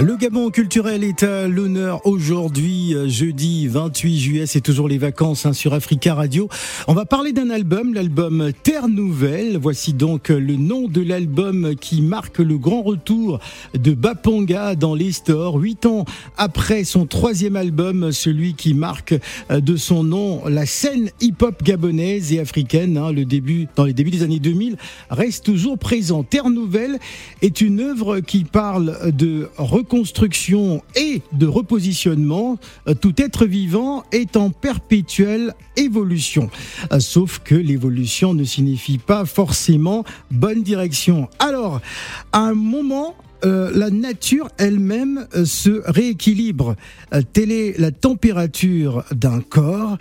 Le 0.00 0.14
Gabon 0.14 0.50
culturel 0.50 1.02
est 1.02 1.24
à 1.24 1.48
l'honneur 1.48 2.06
aujourd'hui, 2.06 2.94
euh, 2.94 3.08
jeudi 3.08 3.66
28 3.66 4.18
juillet, 4.18 4.46
c'est 4.46 4.60
toujours 4.60 4.86
les 4.86 4.96
vacances 4.96 5.44
hein, 5.44 5.52
sur 5.52 5.74
Africa 5.74 6.14
Radio. 6.14 6.48
On 6.86 6.94
va 6.94 7.04
parler 7.04 7.32
d'un 7.32 7.50
album, 7.50 7.94
l'album 7.94 8.52
Terre 8.62 8.86
Nouvelle. 8.86 9.58
Voici 9.60 9.94
donc 9.94 10.28
le 10.28 10.54
nom 10.54 10.86
de 10.86 11.00
l'album 11.00 11.74
qui 11.74 12.00
marque 12.00 12.38
le 12.38 12.58
grand 12.58 12.82
retour 12.82 13.40
de 13.74 13.92
Baponga 13.92 14.76
dans 14.76 14.94
les 14.94 15.10
stores. 15.10 15.56
Huit 15.56 15.84
ans 15.84 16.04
après 16.36 16.84
son 16.84 17.04
troisième 17.06 17.56
album, 17.56 18.12
celui 18.12 18.54
qui 18.54 18.74
marque 18.74 19.16
euh, 19.50 19.58
de 19.58 19.74
son 19.74 20.04
nom 20.04 20.46
la 20.46 20.64
scène 20.64 21.10
hip-hop 21.20 21.64
gabonaise 21.64 22.32
et 22.32 22.38
africaine, 22.38 22.98
hein, 22.98 23.10
le 23.10 23.24
début, 23.24 23.66
dans 23.74 23.84
les 23.84 23.94
débuts 23.94 24.12
des 24.12 24.22
années 24.22 24.38
2000, 24.38 24.76
reste 25.10 25.44
toujours 25.44 25.76
présent. 25.76 26.22
Terre 26.22 26.50
Nouvelle 26.50 27.00
est 27.42 27.60
une 27.60 27.80
œuvre 27.80 28.20
qui 28.20 28.44
parle 28.44 29.10
de 29.12 29.48
construction 29.88 30.82
et 30.94 31.22
de 31.32 31.46
repositionnement, 31.46 32.58
euh, 32.86 32.94
tout 32.94 33.14
être 33.20 33.46
vivant 33.46 34.04
est 34.12 34.36
en 34.36 34.50
perpétuelle 34.50 35.54
évolution. 35.76 36.50
Euh, 36.92 37.00
sauf 37.00 37.40
que 37.40 37.54
l'évolution 37.54 38.34
ne 38.34 38.44
signifie 38.44 38.98
pas 38.98 39.24
forcément 39.24 40.04
bonne 40.30 40.62
direction. 40.62 41.28
Alors, 41.38 41.80
à 42.32 42.40
un 42.40 42.54
moment, 42.54 43.16
euh, 43.44 43.70
la 43.74 43.90
nature 43.90 44.48
elle-même 44.58 45.26
se 45.44 45.82
rééquilibre. 45.86 46.76
telle 47.32 47.52
est 47.52 47.78
la 47.78 47.92
température 47.92 49.04
d'un 49.12 49.40
corps 49.40 49.96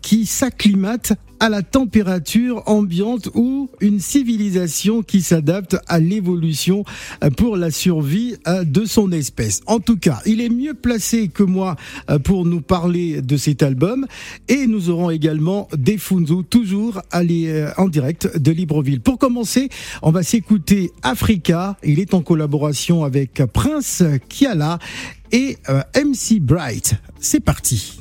qui 0.00 0.24
s'acclimate 0.24 1.12
à 1.40 1.48
la 1.48 1.62
température 1.62 2.62
ambiante 2.66 3.28
ou 3.34 3.70
une 3.80 4.00
civilisation 4.00 5.02
qui 5.02 5.22
s'adapte 5.22 5.76
à 5.86 5.98
l'évolution 5.98 6.84
euh, 7.22 7.30
pour 7.30 7.56
la 7.56 7.70
survie 7.70 8.36
euh, 8.46 8.64
de 8.64 8.84
son 8.84 9.12
espèce. 9.12 9.60
En 9.66 9.80
tout 9.80 9.96
cas, 9.96 10.20
il 10.26 10.40
est 10.40 10.48
mieux 10.48 10.74
placé 10.74 11.28
que 11.28 11.42
moi 11.42 11.76
euh, 12.10 12.18
pour 12.18 12.44
nous 12.44 12.60
parler 12.60 13.22
de 13.22 13.36
cet 13.36 13.62
album 13.62 14.06
et 14.48 14.66
nous 14.66 14.90
aurons 14.90 15.10
également 15.10 15.68
des 15.76 15.98
Funzu 15.98 16.44
toujours 16.48 17.02
en 17.12 17.88
direct 17.88 18.38
de 18.38 18.52
Libreville. 18.52 19.00
Pour 19.00 19.18
commencer, 19.18 19.68
on 20.02 20.10
va 20.10 20.22
s'écouter 20.22 20.90
Africa. 21.02 21.76
Il 21.84 22.00
est 22.00 22.14
en 22.14 22.22
collaboration 22.22 23.04
avec 23.04 23.42
Prince 23.52 24.02
Kiala 24.28 24.78
et 25.32 25.56
MC 25.94 26.40
Bright. 26.40 26.94
C'est 27.20 27.40
parti. 27.40 28.00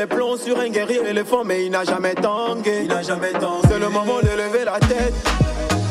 Des 0.00 0.06
plombs 0.06 0.38
sur 0.38 0.58
un 0.58 0.70
guerrier 0.70 1.02
éléphant, 1.06 1.44
mais 1.44 1.66
il 1.66 1.70
n'a 1.70 1.84
jamais 1.84 2.14
tangué. 2.14 2.84
Il 2.84 2.88
n'a 2.88 3.02
jamais 3.02 3.32
tangué. 3.32 3.68
C'est 3.68 3.78
le 3.78 3.90
moment 3.90 4.20
de 4.22 4.28
lever 4.28 4.64
la 4.64 4.78
tête. 4.80 5.12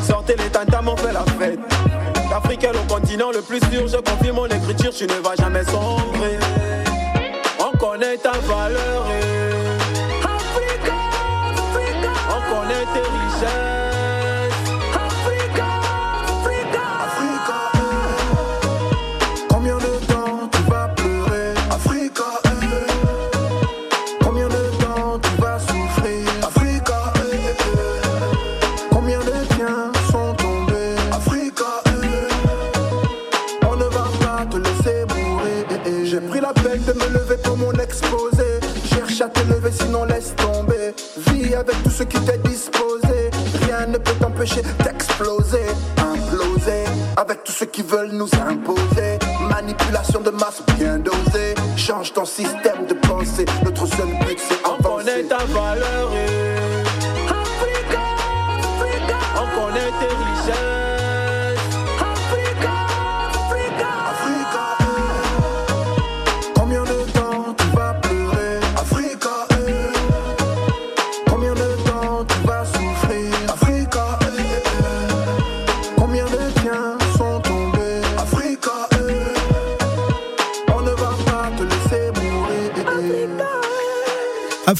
Sortez 0.04 0.34
les 0.36 0.50
tantam, 0.50 0.88
on 0.88 0.96
fait 0.96 1.12
la 1.12 1.24
fête. 1.38 1.60
L'Afrique 2.28 2.64
est 2.64 2.72
le 2.72 2.80
continent 2.92 3.30
le 3.30 3.40
plus 3.40 3.60
sûr. 3.70 3.86
Je 3.86 3.98
confirme 3.98 4.36
mon 4.36 4.46
écriture, 4.46 4.92
tu 4.92 5.04
ne 5.04 5.12
vas 5.12 5.36
jamais 5.38 5.62
sombrer. 5.62 6.38
On 7.60 7.76
connaît 7.78 8.16
ta 8.16 8.32
valeur. 8.32 9.06
Africa, 10.24 10.94
Africa. 11.56 12.10
On 12.30 12.52
connaît 12.52 12.86
tes 12.92 13.00
richesses. 13.00 13.79
Sinon 39.72 40.04
laisse 40.04 40.34
tomber. 40.36 40.94
Vis 41.28 41.54
avec 41.54 41.82
tout 41.82 41.90
ce 41.90 42.02
qui 42.04 42.18
t'est 42.20 42.38
disposé. 42.38 43.30
Rien 43.64 43.86
ne 43.86 43.98
peut 43.98 44.14
t'empêcher 44.20 44.62
d'exploser, 44.84 45.66
imploser. 45.98 46.84
Avec 47.16 47.44
tous 47.44 47.52
ceux 47.52 47.66
qui 47.66 47.82
veulent 47.82 48.12
nous 48.12 48.30
imposer. 48.46 49.18
Manipulation 49.48 50.20
de 50.20 50.30
masse 50.30 50.62
bien 50.78 50.98
dosée. 50.98 51.54
Change 51.76 52.12
ton 52.12 52.24
système 52.24 52.86
de 52.88 52.94
pensée. 52.94 53.44
Notre 53.64 53.86
seul 53.86 54.08
but 54.26 54.38
c'est 54.38 54.64
avancer. 54.64 54.78
On 54.78 54.96
connaît 54.96 55.22
ta 55.24 55.38
valeur. 55.38 56.10
Africa, 57.28 58.00
Africa. 58.58 59.16
On 59.36 59.46
connaît 59.60 59.92
tes 60.00 60.19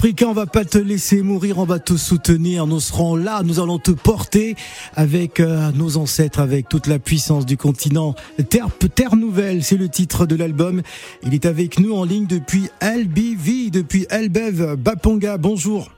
Africain, 0.01 0.29
on 0.29 0.33
va 0.33 0.47
pas 0.47 0.65
te 0.65 0.79
laisser 0.79 1.21
mourir, 1.21 1.59
on 1.59 1.67
va 1.67 1.79
te 1.79 1.95
soutenir, 1.95 2.67
nous 2.67 2.81
serons 2.81 3.17
là, 3.17 3.43
nous 3.45 3.61
allons 3.61 3.79
te 3.79 3.91
porter 3.91 4.57
avec 4.97 5.41
euh, 5.41 5.71
nos 5.73 5.99
ancêtres, 5.99 6.41
avec 6.41 6.71
toute 6.71 6.87
la 6.87 6.99
puissance 6.99 7.45
du 7.45 7.59
continent. 7.59 8.15
Terre, 8.49 8.69
Terre 8.95 9.15
Nouvelle, 9.15 9.63
c'est 9.63 9.77
le 9.77 9.91
titre 9.91 10.25
de 10.25 10.37
l'album. 10.37 10.81
Il 11.23 11.35
est 11.35 11.45
avec 11.45 11.79
nous 11.79 11.95
en 11.95 12.05
ligne 12.05 12.25
depuis 12.25 12.71
LBV, 12.81 13.69
depuis 13.71 14.07
Elbev. 14.09 14.77
Baponga, 14.77 15.37
bonjour. 15.37 15.91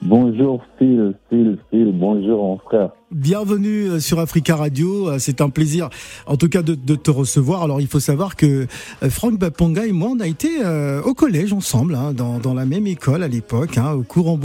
Bonjour 0.00 0.62
Phil, 0.78 1.14
Phil, 1.28 1.58
Phil, 1.70 1.90
bonjour 1.92 2.38
mon 2.44 2.58
frère. 2.58 2.90
Bienvenue 3.10 3.88
euh, 3.88 4.00
sur 4.00 4.20
Africa 4.20 4.54
Radio, 4.54 5.08
euh, 5.08 5.18
c'est 5.18 5.40
un 5.40 5.50
plaisir 5.50 5.88
en 6.26 6.36
tout 6.36 6.48
cas 6.48 6.62
de, 6.62 6.74
te 6.94 7.10
recevoir. 7.10 7.64
Alors 7.64 7.80
il 7.80 7.88
faut 7.88 7.98
savoir 7.98 8.36
que 8.36 8.66
euh, 9.02 9.10
Franck 9.10 9.40
Baponga 9.40 9.86
et 9.86 9.92
moi 9.92 10.10
on 10.12 10.20
a 10.20 10.28
été 10.28 10.48
au 11.04 11.14
collège 11.14 11.52
ensemble, 11.52 11.96
hein, 11.96 12.12
dans, 12.12 12.54
la 12.54 12.64
même 12.64 12.86
école 12.86 13.24
à 13.24 13.28
l'époque, 13.28 13.76
hein, 13.76 13.92
au 13.92 14.02
cours 14.02 14.28
en. 14.28 14.38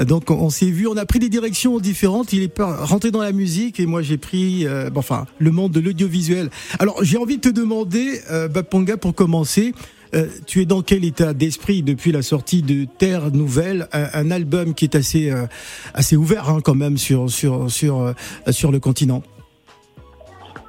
Donc 0.00 0.30
on, 0.30 0.50
s'est 0.50 0.66
vu, 0.66 0.88
on 0.88 0.96
a 0.96 1.06
pris 1.06 1.20
des 1.20 1.28
directions 1.28 1.78
différentes. 1.78 2.32
Il 2.32 2.42
est 2.42 2.60
rentré 2.60 3.12
dans 3.12 3.22
la 3.22 3.32
musique 3.32 3.78
et 3.78 3.86
moi 3.86 4.02
j'ai 4.02 4.18
pris 4.18 4.66
enfin 4.96 5.26
le 5.38 5.52
monde 5.52 5.70
de 5.70 5.80
l'audiovisuel. 5.80 6.50
Alors 6.80 7.04
j'ai 7.04 7.18
envie 7.18 7.36
de 7.36 7.42
te 7.42 7.48
demander, 7.48 8.20
Baponga, 8.52 8.96
pour 8.96 9.14
commencer, 9.14 9.74
euh, 10.14 10.26
tu 10.46 10.60
es 10.60 10.66
dans 10.66 10.82
quel 10.82 11.04
état 11.04 11.32
d'esprit 11.32 11.82
depuis 11.82 12.12
la 12.12 12.20
sortie 12.20 12.62
de 12.62 12.84
Terre 12.98 13.32
Nouvelle, 13.32 13.86
un, 13.92 14.30
album 14.30 14.74
qui 14.74 14.84
est 14.84 14.94
assez 14.94 15.30
euh, 15.30 15.46
assez 15.94 16.16
ouvert 16.16 16.50
hein, 16.50 16.58
quand 16.62 16.74
même 16.74 16.98
sur 16.98 17.30
sur 17.30 17.70
sur 17.70 18.00
euh, 18.00 18.12
sur 18.50 18.70
le 18.70 18.78
continent? 18.78 19.22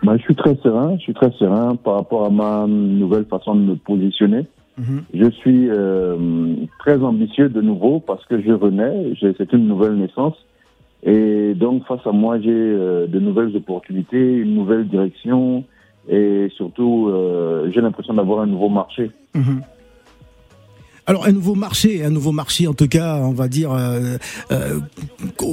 Bah, 0.02 0.16
je 0.18 0.24
suis 0.24 0.36
très 0.36 0.56
serein, 0.64 0.96
je 0.98 1.04
suis 1.04 1.14
très 1.14 1.32
serein 1.32 1.76
par 1.76 1.96
rapport 1.96 2.26
à 2.26 2.30
ma 2.30 2.68
nouvelle 2.68 3.26
façon 3.26 3.56
de 3.56 3.62
me 3.62 3.76
positionner. 3.76 4.48
Mhm. 4.78 5.04
Je 5.14 5.30
suis 5.32 5.70
très 6.80 6.98
ambitieux 7.04 7.50
de 7.50 7.62
nouveau 7.62 8.00
parce 8.00 8.26
que 8.26 8.42
je 8.42 8.52
renais, 8.52 9.14
c'est 9.20 9.54
une 9.54 9.68
nouvelle 9.68 9.96
naissance. 9.96 10.36
Et 11.04 11.54
donc 11.54 11.86
face 11.86 12.06
à 12.06 12.12
moi, 12.12 12.40
j'ai 12.40 12.50
de 12.50 13.20
nouvelles 13.20 13.56
opportunités, 13.56 14.36
une 14.38 14.56
nouvelle 14.56 14.88
direction, 14.88 15.64
et 16.08 16.50
surtout, 16.56 17.10
euh, 17.10 17.70
j'ai 17.72 17.82
l'impression 17.82 18.14
d'avoir 18.14 18.42
un 18.42 18.46
nouveau 18.46 18.70
marché. 18.70 19.12
Mhm. 19.34 19.62
Alors 21.06 21.26
un 21.26 21.34
nouveau 21.34 21.56
marché, 21.56 22.04
un 22.06 22.10
nouveau 22.10 22.32
marché 22.32 22.66
en 22.66 22.74
tout 22.74 22.88
cas, 22.88 23.18
on 23.18 23.34
va 23.34 23.50
dire, 23.50 23.74
euh, 23.74 24.18
euh, 24.52 24.80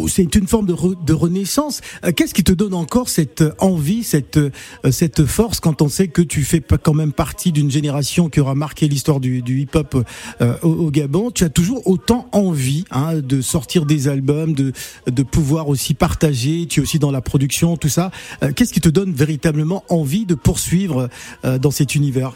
c'est 0.09 0.37
une 0.37 0.47
forme 0.47 0.67
de, 0.67 0.77
de 1.05 1.13
renaissance. 1.13 1.81
Euh, 2.05 2.13
Qu'est-ce 2.13 2.35
qui 2.35 2.45
te 2.45 2.53
donne 2.53 2.73
encore 2.73 3.09
cette 3.09 3.43
envie, 3.59 4.05
cette 4.05 4.37
euh, 4.37 4.51
cette 4.93 5.27
force 5.27 5.59
quand 5.59 5.83
on 5.83 5.89
sait 5.89 6.07
que 6.07 6.23
tu 6.23 6.45
fais 6.45 6.61
quand 6.61 6.95
même 6.95 7.13
partie 7.13 7.51
d'une 7.51 7.69
génération 7.69 8.29
qui 8.29 8.39
aura 8.39 8.55
marqué 8.55 8.87
l'histoire 8.87 9.19
du, 9.19 9.43
du 9.43 9.63
hip-hop 9.63 10.07
euh, 10.41 10.55
au, 10.63 10.69
au 10.69 10.91
Gabon? 10.93 11.33
Tu 11.33 11.43
as 11.43 11.49
toujours 11.49 11.85
autant 11.89 12.29
envie 12.31 12.85
hein, 12.93 13.17
de 13.17 13.41
sortir 13.41 13.87
des 13.87 14.07
albums, 14.07 14.53
de 14.53 14.73
de 15.09 15.23
pouvoir 15.25 15.69
aussi 15.69 15.95
partager. 15.95 16.67
Tu 16.69 16.79
es 16.79 16.83
aussi 16.85 17.01
dans 17.01 17.11
la 17.11 17.23
production, 17.23 17.77
tout 17.77 17.89
ça. 17.89 18.13
Euh, 18.45 18.53
Qu'est-ce 18.55 18.73
qui 18.73 18.81
te 18.81 18.89
donne 18.89 19.13
véritablement 19.13 19.83
envie 19.89 20.27
de 20.27 20.37
poursuivre 20.37 21.09
dans 21.43 21.71
cet 21.73 21.97
univers? 21.97 22.35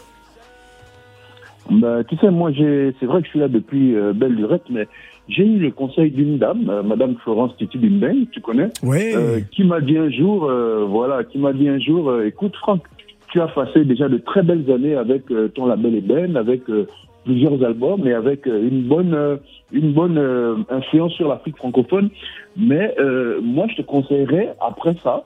Bah, 1.69 2.03
tu 2.03 2.15
sais, 2.17 2.29
moi, 2.29 2.51
j'ai, 2.51 2.93
c'est 2.99 3.05
vrai 3.05 3.21
que 3.21 3.25
je 3.25 3.31
suis 3.31 3.39
là 3.39 3.47
depuis 3.47 3.95
euh, 3.95 4.13
belle 4.13 4.33
lurette, 4.33 4.65
mais 4.69 4.87
j'ai 5.27 5.45
eu 5.45 5.57
le 5.57 5.71
conseil 5.71 6.11
d'une 6.11 6.37
dame, 6.37 6.69
euh, 6.69 6.83
Madame 6.83 7.15
Florence 7.23 7.55
Titi 7.57 7.77
Bimbeng, 7.77 8.27
tu 8.31 8.41
connais, 8.41 8.69
euh, 8.83 9.39
qui 9.51 9.63
m'a 9.63 9.81
dit 9.81 9.97
un 9.97 10.09
jour, 10.11 10.45
euh, 10.45 10.85
voilà, 10.87 11.23
qui 11.23 11.39
m'a 11.39 11.53
dit 11.53 11.67
un 11.67 11.79
jour, 11.79 12.09
euh, 12.09 12.27
écoute 12.27 12.55
Franck, 12.57 12.83
tu 13.31 13.41
as 13.41 13.47
passé 13.47 13.83
déjà 13.83 14.07
de 14.07 14.17
très 14.17 14.43
belles 14.43 14.69
années 14.71 14.95
avec 14.95 15.31
euh, 15.31 15.47
ton 15.47 15.65
label 15.65 15.95
Eben, 15.95 16.37
avec 16.37 16.69
euh, 16.69 16.87
plusieurs 17.25 17.63
albums 17.63 18.07
et 18.07 18.13
avec 18.13 18.45
une 18.45 18.83
bonne, 18.83 19.39
une 19.71 19.93
bonne 19.93 20.19
euh, 20.19 20.55
influence 20.69 21.13
sur 21.13 21.27
l'Afrique 21.27 21.57
francophone. 21.57 22.09
Mais 22.55 22.93
euh, 22.99 23.41
moi, 23.41 23.65
je 23.69 23.77
te 23.77 23.81
conseillerais 23.81 24.55
après 24.61 24.95
ça 25.03 25.25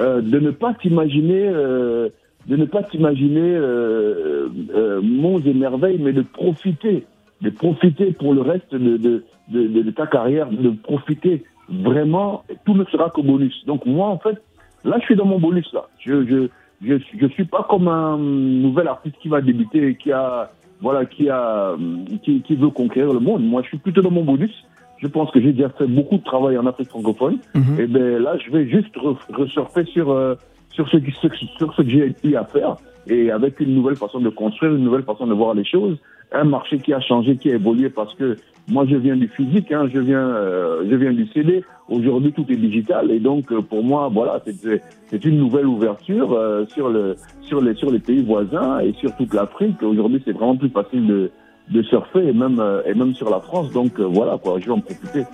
euh, 0.00 0.20
de 0.22 0.38
ne 0.40 0.50
pas 0.50 0.74
t'imaginer, 0.74 1.46
euh, 1.46 2.08
de 2.46 2.56
ne 2.56 2.64
pas 2.66 2.82
t'imaginer 2.82 3.40
euh, 3.54 4.48
euh, 4.74 5.00
monts 5.02 5.40
et 5.40 5.54
merveilles, 5.54 5.98
mais 6.00 6.12
de 6.12 6.22
profiter, 6.22 7.06
de 7.40 7.50
profiter 7.50 8.12
pour 8.12 8.34
le 8.34 8.42
reste 8.42 8.74
de, 8.74 8.96
de, 8.96 9.24
de, 9.48 9.82
de- 9.82 9.90
ta 9.90 10.06
carrière, 10.06 10.48
de 10.50 10.70
profiter 10.70 11.44
vraiment. 11.68 12.44
Tout 12.66 12.74
ne 12.74 12.84
sera 12.86 13.10
que 13.10 13.20
bonus. 13.20 13.64
Donc 13.66 13.86
moi, 13.86 14.08
en 14.08 14.18
fait, 14.18 14.36
là, 14.84 14.96
je 15.00 15.04
suis 15.04 15.16
dans 15.16 15.24
mon 15.26 15.38
bonus 15.38 15.70
là. 15.72 15.86
Je, 15.98 16.24
je, 16.26 16.48
je, 16.86 16.96
je 17.18 17.26
suis 17.28 17.44
pas 17.46 17.66
comme 17.68 17.88
un 17.88 18.18
nouvel 18.18 18.88
artiste 18.88 19.16
qui 19.22 19.28
va 19.28 19.40
débuter 19.40 19.88
et 19.88 19.94
qui 19.96 20.12
a, 20.12 20.50
voilà, 20.80 21.06
qui 21.06 21.30
a, 21.30 21.74
qui, 22.22 22.42
qui 22.42 22.56
veut 22.56 22.68
conquérir 22.70 23.12
le 23.14 23.20
monde. 23.20 23.42
Moi, 23.42 23.62
je 23.62 23.68
suis 23.68 23.78
plutôt 23.78 24.02
dans 24.02 24.10
mon 24.10 24.24
bonus. 24.24 24.52
Je 24.98 25.08
pense 25.08 25.30
que 25.32 25.40
j'ai 25.40 25.52
déjà 25.52 25.70
fait 25.70 25.86
beaucoup 25.86 26.16
de 26.18 26.22
travail 26.24 26.56
en 26.58 26.66
Afrique 26.66 26.88
francophone. 26.90 27.38
Mhm. 27.54 27.80
Et 27.80 27.86
ben 27.86 28.22
là, 28.22 28.36
je 28.38 28.50
vais 28.50 28.66
juste 28.68 28.94
re- 28.96 29.16
resurfer 29.32 29.84
sur 29.86 30.10
euh, 30.10 30.34
sur 30.74 30.88
ce 30.88 30.98
sur, 31.20 31.74
ce 31.74 31.82
que 31.82 31.88
j'ai 31.88 32.14
eu 32.24 32.34
à 32.36 32.44
faire 32.44 32.76
et 33.06 33.30
avec 33.30 33.60
une 33.60 33.74
nouvelle 33.74 33.96
façon 33.96 34.20
de 34.20 34.30
construire, 34.30 34.74
une 34.74 34.84
nouvelle 34.84 35.02
façon 35.02 35.26
de 35.26 35.34
voir 35.34 35.54
les 35.54 35.64
choses, 35.64 35.98
un 36.32 36.44
marché 36.44 36.78
qui 36.78 36.92
a 36.92 37.00
changé, 37.00 37.36
qui 37.36 37.50
a 37.50 37.54
évolué 37.54 37.90
parce 37.90 38.14
que 38.14 38.36
moi 38.68 38.86
je 38.88 38.96
viens 38.96 39.16
du 39.16 39.28
physique, 39.28 39.70
hein, 39.72 39.88
je 39.92 39.98
viens 40.00 40.26
euh, 40.26 40.84
je 40.90 40.96
viens 40.96 41.12
du 41.12 41.26
CD. 41.28 41.62
Aujourd'hui 41.88 42.32
tout 42.32 42.46
est 42.48 42.56
digital 42.56 43.10
et 43.10 43.20
donc 43.20 43.52
euh, 43.52 43.60
pour 43.60 43.84
moi 43.84 44.08
voilà 44.12 44.42
c'est 44.44 45.24
une 45.24 45.38
nouvelle 45.38 45.66
ouverture 45.66 46.32
euh, 46.32 46.64
sur 46.66 46.88
le 46.88 47.14
sur 47.42 47.60
les 47.60 47.74
sur 47.74 47.90
les 47.90 47.98
pays 47.98 48.22
voisins 48.22 48.80
et 48.80 48.92
sur 48.94 49.14
toute 49.16 49.34
l'Afrique. 49.34 49.82
Aujourd'hui 49.82 50.22
c'est 50.24 50.32
vraiment 50.32 50.56
plus 50.56 50.70
facile 50.70 51.06
de 51.06 51.30
de 51.70 51.82
surfer 51.82 52.28
et 52.28 52.32
même 52.32 52.58
euh, 52.58 52.82
et 52.86 52.94
même 52.94 53.14
sur 53.14 53.30
la 53.30 53.40
France 53.40 53.70
donc 53.70 53.98
euh, 53.98 54.04
voilà 54.04 54.38
quoi 54.38 54.58
je 54.60 54.66
vais 54.66 54.72
en 54.72 54.80
profiter. 54.80 55.24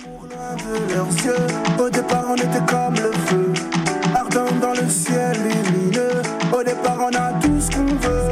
On 7.11 7.17
a 7.17 7.33
tout 7.41 7.61
ce 7.61 7.71
qu'on 7.71 7.87
veut. 7.87 8.29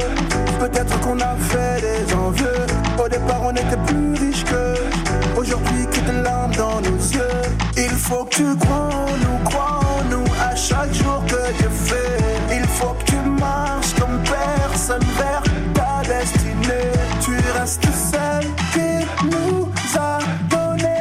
Peut-être 0.59 0.99
qu'on 1.01 1.19
a 1.19 1.35
fait 1.35 1.81
des 1.81 2.13
envieux. 2.13 2.65
Au 3.03 3.07
départ, 3.07 3.41
on 3.43 3.51
était 3.51 3.77
plus 3.85 4.13
riches 4.13 4.43
que. 4.43 5.39
Aujourd'hui, 5.39 5.85
que 5.91 6.11
de 6.11 6.23
larmes 6.23 6.53
dans 6.55 6.81
nos 6.81 6.97
yeux. 6.97 7.41
Il 7.77 7.89
faut 7.89 8.25
que 8.25 8.35
tu 8.35 8.55
crois 8.57 8.89
en 8.91 9.17
nous, 9.23 9.43
crois 9.45 9.79
en 9.79 10.03
nous 10.09 10.25
à 10.41 10.55
chaque 10.55 10.93
jour 10.93 11.23
que 11.27 11.57
Dieu 11.57 11.69
fait. 11.69 12.55
Il 12.55 12.67
faut 12.67 12.95
que 12.99 13.05
tu 13.05 13.15
marches 13.15 13.93
comme 13.99 14.19
personne 14.23 15.03
vers 15.17 15.43
ta 15.73 16.07
destinée. 16.07 16.91
Tu 17.21 17.35
restes 17.57 17.87
celle 17.93 18.49
qui 18.73 19.25
nous 19.25 19.69
a 19.97 20.19
donné. 20.49 20.95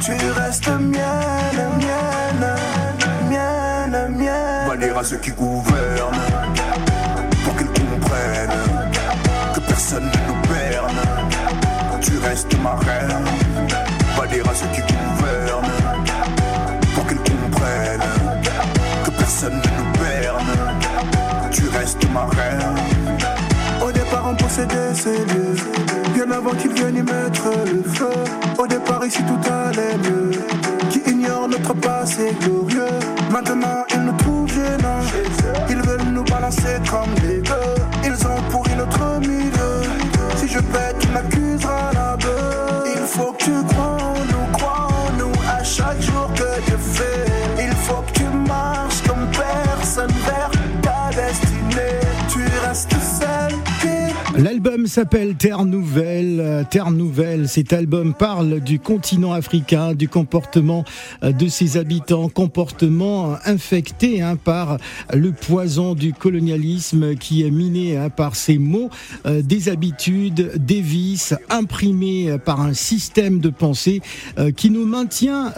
Tu 0.00 0.12
restes 0.32 0.68
mienne, 0.68 1.62
mienne, 1.78 2.46
mienne, 3.30 4.16
mienne. 4.16 4.68
Va 4.68 4.76
dire 4.76 4.98
à 4.98 5.04
ceux 5.04 5.18
qui 5.18 5.30
gouvernent 5.32 6.43
personne 9.94 10.10
ne 10.10 10.26
nous. 10.28 12.00
Tu 12.00 12.18
restes 12.18 12.56
ma 12.62 12.74
reine. 12.74 13.24
Va 14.16 14.26
dire 14.26 14.44
à 14.48 14.54
ceux 14.54 14.66
qui 14.68 14.80
gouvernent 14.80 15.70
pour 16.94 17.06
qu'ils 17.06 17.18
comprennent 17.18 18.00
que 19.04 19.10
personne 19.10 19.54
ne 19.54 19.58
nous 19.58 19.92
berne. 19.98 20.80
Tu 21.50 21.68
restes 21.68 22.10
ma 22.12 22.26
reine. 22.26 22.74
Au 23.82 23.92
départ, 23.92 24.24
on 24.26 24.34
possédait 24.34 24.94
ces 24.94 25.18
lieux. 25.18 25.56
Bien 26.14 26.30
avant 26.30 26.54
qu'ils 26.54 26.72
viennent 26.72 26.96
y 26.96 27.02
mettre 27.02 27.50
le 27.66 27.82
feu. 27.92 28.10
Au 28.58 28.66
départ, 28.66 29.04
ici 29.06 29.22
tout 29.24 29.50
allait 29.50 29.96
mieux. 29.98 30.30
Qui 30.90 31.00
ignore 31.10 31.48
notre 31.48 31.74
passé 31.74 32.34
glorieux. 32.40 32.98
Maintenant, 33.30 33.84
ils 33.92 34.00
nous 34.00 34.16
trouvent 34.16 34.48
gênants. 34.48 35.04
Ils 35.68 35.82
veulent 35.82 36.12
nous 36.12 36.24
balancer 36.24 36.78
comme 36.90 37.14
des 37.26 37.40
gueux. 37.42 37.74
Ils 38.04 38.26
ont 38.26 38.40
pourri 38.50 38.74
notre 38.76 39.20
milieu. 39.20 39.73
Si 40.44 40.50
je 40.50 40.58
pète, 40.58 40.98
tu 41.00 41.08
m'accuseras 41.08 41.92
la. 41.94 42.18
Il 42.84 43.06
faut 43.06 43.32
que 43.32 43.44
tu 43.44 43.64
crois 43.68 43.96
en 43.98 44.14
nous, 44.30 44.52
crois 44.52 44.88
en 44.90 45.12
nous 45.16 45.32
à 45.48 45.64
chaque 45.64 46.02
jour 46.02 46.28
que 46.34 46.60
Dieu 46.66 46.76
fait. 46.76 47.24
Il 47.58 47.72
faut 47.72 48.02
que 48.02 48.12
tu 48.12 48.24
marches 48.24 49.00
comme 49.08 49.26
personne 49.30 50.12
vers 50.26 50.50
ta 50.82 51.08
destinée. 51.16 51.98
Tu 52.28 52.40
restes 52.66 52.90
qui 52.90 54.53
L'album 54.64 54.86
s'appelle 54.86 55.34
Terre 55.34 55.66
Nouvelle. 55.66 56.40
Euh, 56.40 56.64
Terre 56.64 56.90
Nouvelle, 56.90 57.50
cet 57.50 57.74
album 57.74 58.14
parle 58.14 58.60
du 58.60 58.78
continent 58.78 59.32
africain, 59.32 59.92
du 59.92 60.08
comportement 60.08 60.84
euh, 61.22 61.32
de 61.32 61.48
ses 61.48 61.76
habitants, 61.76 62.30
comportement 62.30 63.32
euh, 63.32 63.36
infecté 63.44 64.22
hein, 64.22 64.36
par 64.36 64.78
le 65.12 65.32
poison 65.32 65.94
du 65.94 66.14
colonialisme 66.14 67.14
qui 67.14 67.42
est 67.42 67.50
miné 67.50 67.98
hein, 67.98 68.08
par 68.08 68.36
ces 68.36 68.56
mots, 68.56 68.88
des 69.26 69.68
habitudes, 69.68 70.52
des 70.56 70.80
vices, 70.80 71.34
imprimés 71.50 72.38
par 72.42 72.60
un 72.60 72.72
système 72.72 73.40
de 73.40 73.50
pensée 73.50 74.00
qui 74.56 74.70
nous 74.70 74.86
maintient 74.86 75.52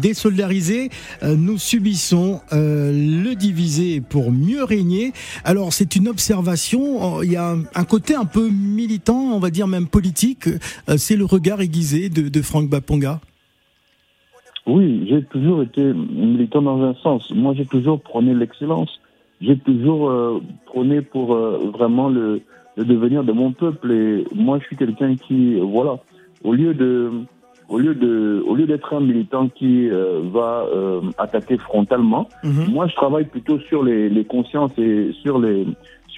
désolidarisés. 0.00 0.90
Nous 1.22 1.58
subissons 1.58 2.40
le 2.52 3.34
diviser 3.34 4.00
pour 4.00 4.32
mieux 4.32 4.64
régner. 4.64 5.12
Alors 5.44 5.72
c'est 5.72 5.96
une 5.96 6.08
observation, 6.08 7.18
euh, 7.18 7.24
il 7.24 7.32
y 7.32 7.36
a 7.36 7.56
un 7.74 7.84
côté 7.84 8.14
un 8.14 8.24
peu 8.24 8.47
militant, 8.50 9.18
on 9.32 9.38
va 9.38 9.50
dire 9.50 9.66
même 9.66 9.86
politique, 9.86 10.46
euh, 10.48 10.96
c'est 10.96 11.16
le 11.16 11.24
regard 11.24 11.60
aiguisé 11.60 12.08
de, 12.08 12.28
de 12.28 12.42
Franck 12.42 12.68
Baponga. 12.68 13.20
Oui, 14.66 15.06
j'ai 15.08 15.22
toujours 15.24 15.62
été 15.62 15.82
militant 15.82 16.60
dans 16.62 16.82
un 16.82 16.94
sens. 16.94 17.30
Moi, 17.34 17.54
j'ai 17.56 17.64
toujours 17.64 18.00
prôné 18.00 18.34
l'excellence. 18.34 19.00
J'ai 19.40 19.56
toujours 19.56 20.10
euh, 20.10 20.42
prôné 20.66 21.00
pour 21.00 21.34
euh, 21.34 21.70
vraiment 21.72 22.08
le, 22.08 22.42
le 22.76 22.84
devenir 22.84 23.24
de 23.24 23.32
mon 23.32 23.52
peuple. 23.52 23.90
Et 23.92 24.24
moi, 24.34 24.58
je 24.60 24.66
suis 24.66 24.76
quelqu'un 24.76 25.16
qui, 25.16 25.54
voilà, 25.60 26.00
au 26.44 26.52
lieu 26.52 26.74
de, 26.74 27.10
au 27.70 27.78
lieu 27.78 27.94
de, 27.94 28.44
au 28.46 28.54
lieu 28.56 28.66
d'être 28.66 28.92
un 28.94 29.00
militant 29.00 29.48
qui 29.48 29.88
euh, 29.88 30.20
va 30.30 30.66
attaquer 31.16 31.56
frontalement, 31.56 32.28
Mhm. 32.44 32.66
moi, 32.70 32.86
je 32.88 32.94
travaille 32.94 33.24
plutôt 33.24 33.58
sur 33.60 33.82
les, 33.82 34.10
les 34.10 34.24
consciences 34.24 34.72
et 34.76 35.12
sur 35.22 35.38
les, 35.38 35.66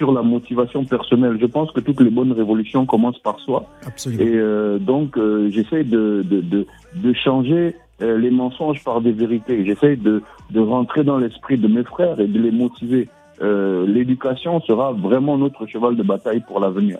sur 0.00 0.12
la 0.12 0.22
motivation 0.22 0.82
personnelle. 0.86 1.36
Je 1.38 1.44
pense 1.56 1.70
que 1.72 1.80
toutes 1.80 2.00
les 2.00 2.08
bonnes 2.18 2.32
révolutions 2.32 2.86
commencent 2.86 3.18
par 3.18 3.38
soi. 3.40 3.66
Absolument. 3.86 4.22
Et 4.24 4.34
euh, 4.34 4.78
donc, 4.78 5.18
euh, 5.18 5.50
j'essaie 5.50 5.84
de, 5.84 6.24
de, 6.32 6.40
de, 6.40 6.66
de 7.04 7.12
changer 7.12 7.76
euh, 8.00 8.16
les 8.16 8.30
mensonges 8.30 8.82
par 8.82 9.02
des 9.02 9.12
vérités. 9.12 9.62
J'essaie 9.66 9.96
de, 9.96 10.22
de 10.56 10.60
rentrer 10.60 11.04
dans 11.04 11.18
l'esprit 11.18 11.58
de 11.58 11.68
mes 11.68 11.84
frères 11.84 12.18
et 12.18 12.26
de 12.26 12.40
les 12.40 12.50
motiver. 12.50 13.08
Euh, 13.42 13.86
L'éducation 13.86 14.60
sera 14.62 14.92
vraiment 14.92 15.36
notre 15.36 15.66
cheval 15.66 15.96
de 15.96 16.02
bataille 16.02 16.42
pour 16.48 16.60
l'avenir. 16.60 16.96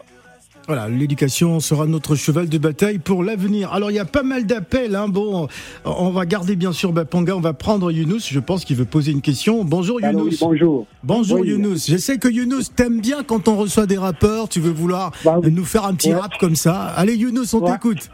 Voilà, 0.67 0.89
l'éducation 0.89 1.59
sera 1.59 1.87
notre 1.87 2.15
cheval 2.15 2.49
de 2.49 2.59
bataille 2.59 2.99
pour 2.99 3.25
l'avenir. 3.25 3.73
Alors 3.73 3.91
il 3.91 3.95
y 3.95 3.99
a 3.99 4.05
pas 4.05 4.23
mal 4.23 4.47
d'appels. 4.47 4.95
Hein. 4.95 5.09
Bon, 5.09 5.49
on 5.85 6.11
va 6.11 6.27
garder 6.27 6.55
bien 6.55 6.71
sûr 6.73 6.93
Baponga. 6.93 7.35
On 7.37 7.41
va 7.41 7.53
prendre 7.55 7.91
Younous. 7.91 8.21
Je 8.31 8.39
pense 8.39 8.65
qu'il 8.65 8.77
veut 8.77 8.85
poser 8.85 9.11
une 9.11 9.21
question. 9.23 9.65
Bonjour 9.65 9.99
Allô, 10.03 10.19
oui, 10.19 10.25
Younous. 10.27 10.37
bonjour. 10.41 10.87
Bonjour 11.03 11.41
Oui. 11.41 11.49
Younous. 11.49 11.87
Je 11.89 11.97
sais 11.97 12.19
que 12.19 12.29
Younous 12.29 12.71
t'aime 12.77 13.01
bien 13.01 13.25
quand 13.25 13.49
on 13.49 13.57
reçoit 13.57 13.87
des 13.87 13.99
rappeurs. 13.99 14.49
Tu 14.49 14.61
veux 14.61 14.71
vouloir 14.71 15.11
Bah 15.25 15.41
oui. 15.43 15.51
nous 15.51 15.65
faire 15.65 15.85
un 15.87 15.95
petit 15.95 16.11
Ouais. 16.13 16.21
rap 16.21 16.33
comme 16.39 16.55
ça. 16.55 16.75
Allez 16.97 17.17
Younous, 17.17 17.53
on 17.55 17.61
Ouais. 17.65 17.73
t'écoute. 17.73 18.09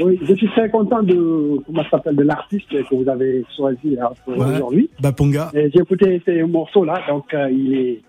Oui, 0.00 0.18
je 0.22 0.34
suis 0.34 0.48
très 0.50 0.70
content 0.70 1.02
de 1.02 1.60
comment 1.66 1.82
ça 1.84 1.90
s'appelle 1.90 2.16
de 2.16 2.22
l'artiste 2.22 2.68
que 2.70 2.94
vous 2.94 3.08
avez 3.08 3.44
choisi 3.56 3.96
Ouais. 4.26 4.36
aujourd'hui. 4.36 4.90
Baponga. 5.00 5.50
J'ai 5.54 5.70
écouté 5.80 6.20
ces 6.24 6.42
morceaux 6.44 6.84
là, 6.84 7.00
donc 7.08 7.32
euh, 7.34 7.48
il 7.50 7.74
est 7.74 8.00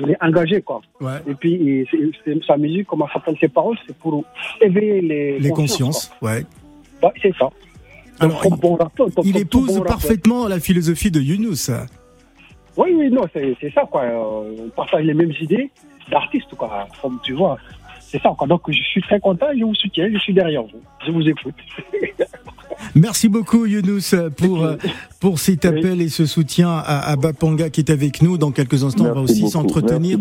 il 0.00 0.10
est 0.10 0.16
engagé, 0.22 0.62
quoi. 0.62 0.80
Ouais. 1.00 1.18
Et 1.28 1.34
puis, 1.34 1.86
il- 2.26 2.42
sa 2.46 2.56
musique, 2.56 2.86
comment 2.86 3.08
s'appelle 3.12 3.36
ses 3.40 3.48
paroles, 3.48 3.76
c'est 3.86 3.96
pour 3.96 4.24
éveiller 4.60 5.00
les, 5.00 5.38
Les 5.38 5.50
consciences, 5.50 6.10
ouais. 6.22 6.44
Ouais, 7.02 7.10
c'est 7.22 7.34
ça. 7.36 7.48
Alors, 8.20 8.42
bon 8.58 8.76
Il 9.24 9.36
épouse 9.36 9.76
bon 9.78 9.84
parfaitement 9.84 10.48
la 10.48 10.58
philosophie 10.58 11.10
de 11.10 11.20
Younous. 11.20 11.70
Oui, 12.76 12.92
oui, 12.96 13.10
non, 13.10 13.22
c'est 13.32 13.56
c'est 13.60 13.72
ça, 13.72 13.82
quoi. 13.90 14.02
Euh, 14.02 14.56
On 14.66 14.68
partage 14.70 15.04
les 15.04 15.14
mêmes 15.14 15.32
idées 15.40 15.70
d'artistes, 16.10 16.54
quoi. 16.56 16.86
Comme 17.02 17.18
tu 17.22 17.32
vois. 17.32 17.58
C'est 18.00 18.20
ça, 18.22 18.34
quoi. 18.36 18.46
Donc, 18.46 18.62
je 18.68 18.82
suis 18.82 19.02
très 19.02 19.20
content, 19.20 19.46
je 19.56 19.62
vous 19.64 19.74
soutiens, 19.74 20.08
je 20.12 20.18
suis 20.18 20.32
derrière 20.32 20.62
vous. 20.62 20.80
Je 21.06 21.10
vous 21.12 21.28
écoute. 21.28 21.54
Merci 22.94 23.28
beaucoup 23.28 23.66
Younous 23.66 24.14
pour, 24.36 24.64
euh, 24.64 24.76
pour 25.20 25.38
cet 25.38 25.64
appel 25.64 26.00
et 26.00 26.08
ce 26.08 26.26
soutien 26.26 26.70
à, 26.70 27.10
à 27.10 27.16
Bapanga 27.16 27.70
qui 27.70 27.80
est 27.80 27.90
avec 27.90 28.22
nous. 28.22 28.38
Dans 28.38 28.50
quelques 28.50 28.84
instants, 28.84 29.06
on 29.10 29.14
va 29.14 29.20
aussi 29.20 29.48
s'entretenir 29.48 30.18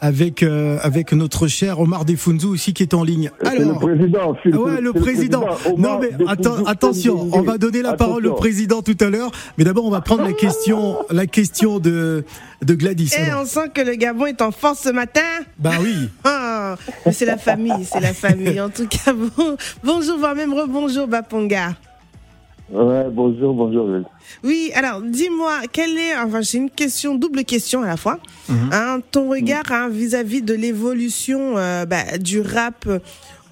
avec, 0.00 0.42
euh, 0.42 0.78
avec 0.82 1.12
notre 1.12 1.46
cher 1.46 1.80
Omar 1.80 2.04
Defunzu 2.04 2.46
aussi 2.46 2.72
qui 2.74 2.82
est 2.82 2.94
en 2.94 3.04
ligne. 3.04 3.30
C'est 3.42 3.56
le 3.58 3.62
Alors, 3.64 3.78
président. 3.80 4.34
Ah 4.52 4.58
ouais, 4.58 4.80
le 4.80 4.92
président. 4.92 5.44
Non, 5.78 5.98
mais 6.00 6.10
attends, 6.26 6.64
attention, 6.64 7.28
on 7.32 7.42
va 7.42 7.58
donner 7.58 7.82
la 7.82 7.94
parole 7.94 8.26
au 8.26 8.34
président 8.34 8.82
tout 8.82 8.96
à 9.00 9.08
l'heure. 9.10 9.30
Mais 9.58 9.64
d'abord, 9.64 9.84
on 9.84 9.90
va 9.90 10.00
prendre 10.00 10.22
la 10.22 10.32
question, 10.32 10.96
la 11.10 11.26
question 11.26 11.78
de, 11.78 12.24
de 12.64 12.74
Gladys. 12.74 13.10
Et 13.16 13.22
Alors, 13.30 13.42
on 13.42 13.46
sent 13.46 13.70
que 13.74 13.80
le 13.80 13.94
Gabon 13.94 14.26
est 14.26 14.42
en 14.42 14.50
force 14.50 14.80
ce 14.80 14.90
matin. 14.90 15.20
bah 15.58 15.72
oui. 15.80 16.08
Ah, 16.24 16.76
c'est 17.12 17.26
la 17.26 17.36
famille, 17.36 17.84
c'est 17.84 18.00
la 18.00 18.14
famille. 18.14 18.60
En 18.60 18.70
tout 18.70 18.86
cas, 18.86 19.12
bon, 19.12 19.56
bonjour, 19.84 20.18
voire 20.18 20.34
même 20.34 20.54
rebonjour, 20.54 21.06
Baponga. 21.06 21.74
Ouais, 22.72 23.04
bonjour, 23.10 23.52
bonjour. 23.52 23.86
Oui, 24.42 24.70
alors 24.74 25.02
dis-moi, 25.02 25.60
quelle 25.70 25.98
est, 25.98 26.16
enfin 26.16 26.40
j'ai 26.40 26.56
une 26.58 26.70
question, 26.70 27.14
double 27.14 27.44
question 27.44 27.82
à 27.82 27.86
la 27.86 27.96
fois, 27.98 28.18
hein, 28.72 29.00
ton 29.10 29.28
regard 29.28 29.70
hein, 29.70 29.88
vis-à-vis 29.90 30.40
de 30.40 30.54
l'évolution 30.54 31.58
euh, 31.58 31.84
bah, 31.84 32.16
du 32.18 32.40
rap 32.40 32.88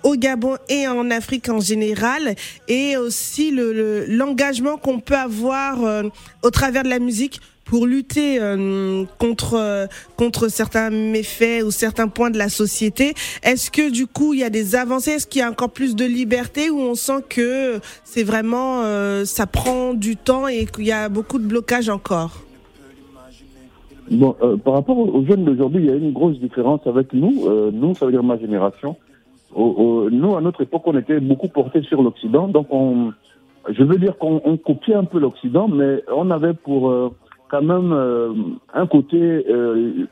au 0.05 0.17
Gabon 0.17 0.57
et 0.71 0.89
en 0.89 1.11
Afrique 1.11 1.51
en 1.51 1.61
général, 1.61 2.35
et 2.67 2.97
aussi 2.97 3.51
le- 3.51 3.75
le- 3.75 4.07
l'engagement 4.07 4.79
qu'on 4.79 5.01
peut 5.01 5.17
avoir 5.19 5.85
euh, 5.85 6.05
au 6.43 6.51
travers 6.51 6.83
de 6.85 6.89
la 6.89 6.99
musique 6.99 7.41
pour 7.71 7.87
lutter 7.87 8.41
euh, 8.41 9.05
contre 9.19 9.55
euh, 9.55 9.87
contre 10.17 10.49
certains 10.49 10.91
méfaits 10.91 11.63
ou 11.65 11.71
certains 11.71 12.09
points 12.09 12.31
de 12.31 12.37
la 12.37 12.49
société. 12.49 13.15
Est-ce 13.45 13.71
que 13.71 13.93
du 13.93 14.09
coup 14.09 14.35
il 14.35 14.41
y 14.41 14.45
a 14.45 14.51
des 14.51 14.75
avancées? 14.75 15.13
Est-ce 15.13 15.29
qu'il 15.29 15.41
y 15.41 15.45
a 15.45 15.49
encore 15.49 15.71
plus 15.71 15.95
de 15.95 16.05
liberté 16.05 16.69
ou 16.69 16.81
on 16.81 16.97
sent 16.97 17.23
que 17.29 17.79
c'est 18.03 18.25
vraiment 18.25 18.83
euh, 18.83 19.25
ça 19.25 19.47
prend 19.47 19.95
du 19.95 20.17
temps 20.17 20.49
et 20.49 20.67
qu'il 20.67 20.87
y 20.87 20.91
a 20.91 21.09
beaucoup 21.09 21.39
de 21.39 21.47
blocages 21.47 21.89
encore? 21.89 22.43
Bon, 24.11 24.35
par 24.65 24.75
rapport 24.75 24.99
aux 24.99 25.25
jeunes 25.25 25.45
d'aujourd'hui, 25.45 25.85
il 25.85 25.89
y 25.89 25.93
a 25.93 25.95
une 25.95 26.13
grosse 26.13 26.41
différence 26.41 26.85
avec 26.85 27.13
nous. 27.13 27.49
Nous, 27.71 27.95
ça 27.95 28.07
veut 28.07 28.11
dire 28.11 28.25
ma 28.25 28.37
génération. 28.39 28.97
Nous, 29.57 30.37
à 30.37 30.41
notre 30.41 30.63
époque, 30.63 30.83
on 30.87 30.99
était 30.99 31.21
beaucoup 31.21 31.47
portés 31.47 31.83
sur 31.83 32.03
l'Occident. 32.03 32.49
Donc, 32.49 32.67
on, 32.71 33.13
je 33.69 33.85
veux 33.85 33.99
dire 33.99 34.19
qu'on 34.19 34.41
on 34.45 34.57
copiait 34.57 34.97
un 34.97 35.05
peu 35.05 35.21
l'Occident, 35.21 35.69
mais 35.69 36.03
on 36.13 36.33
avait 36.33 36.55
pour 36.55 36.93
quand 37.51 37.63
même 37.63 37.93
euh, 37.93 38.33
un 38.73 38.87
côté 38.87 39.19
euh, 39.21 40.07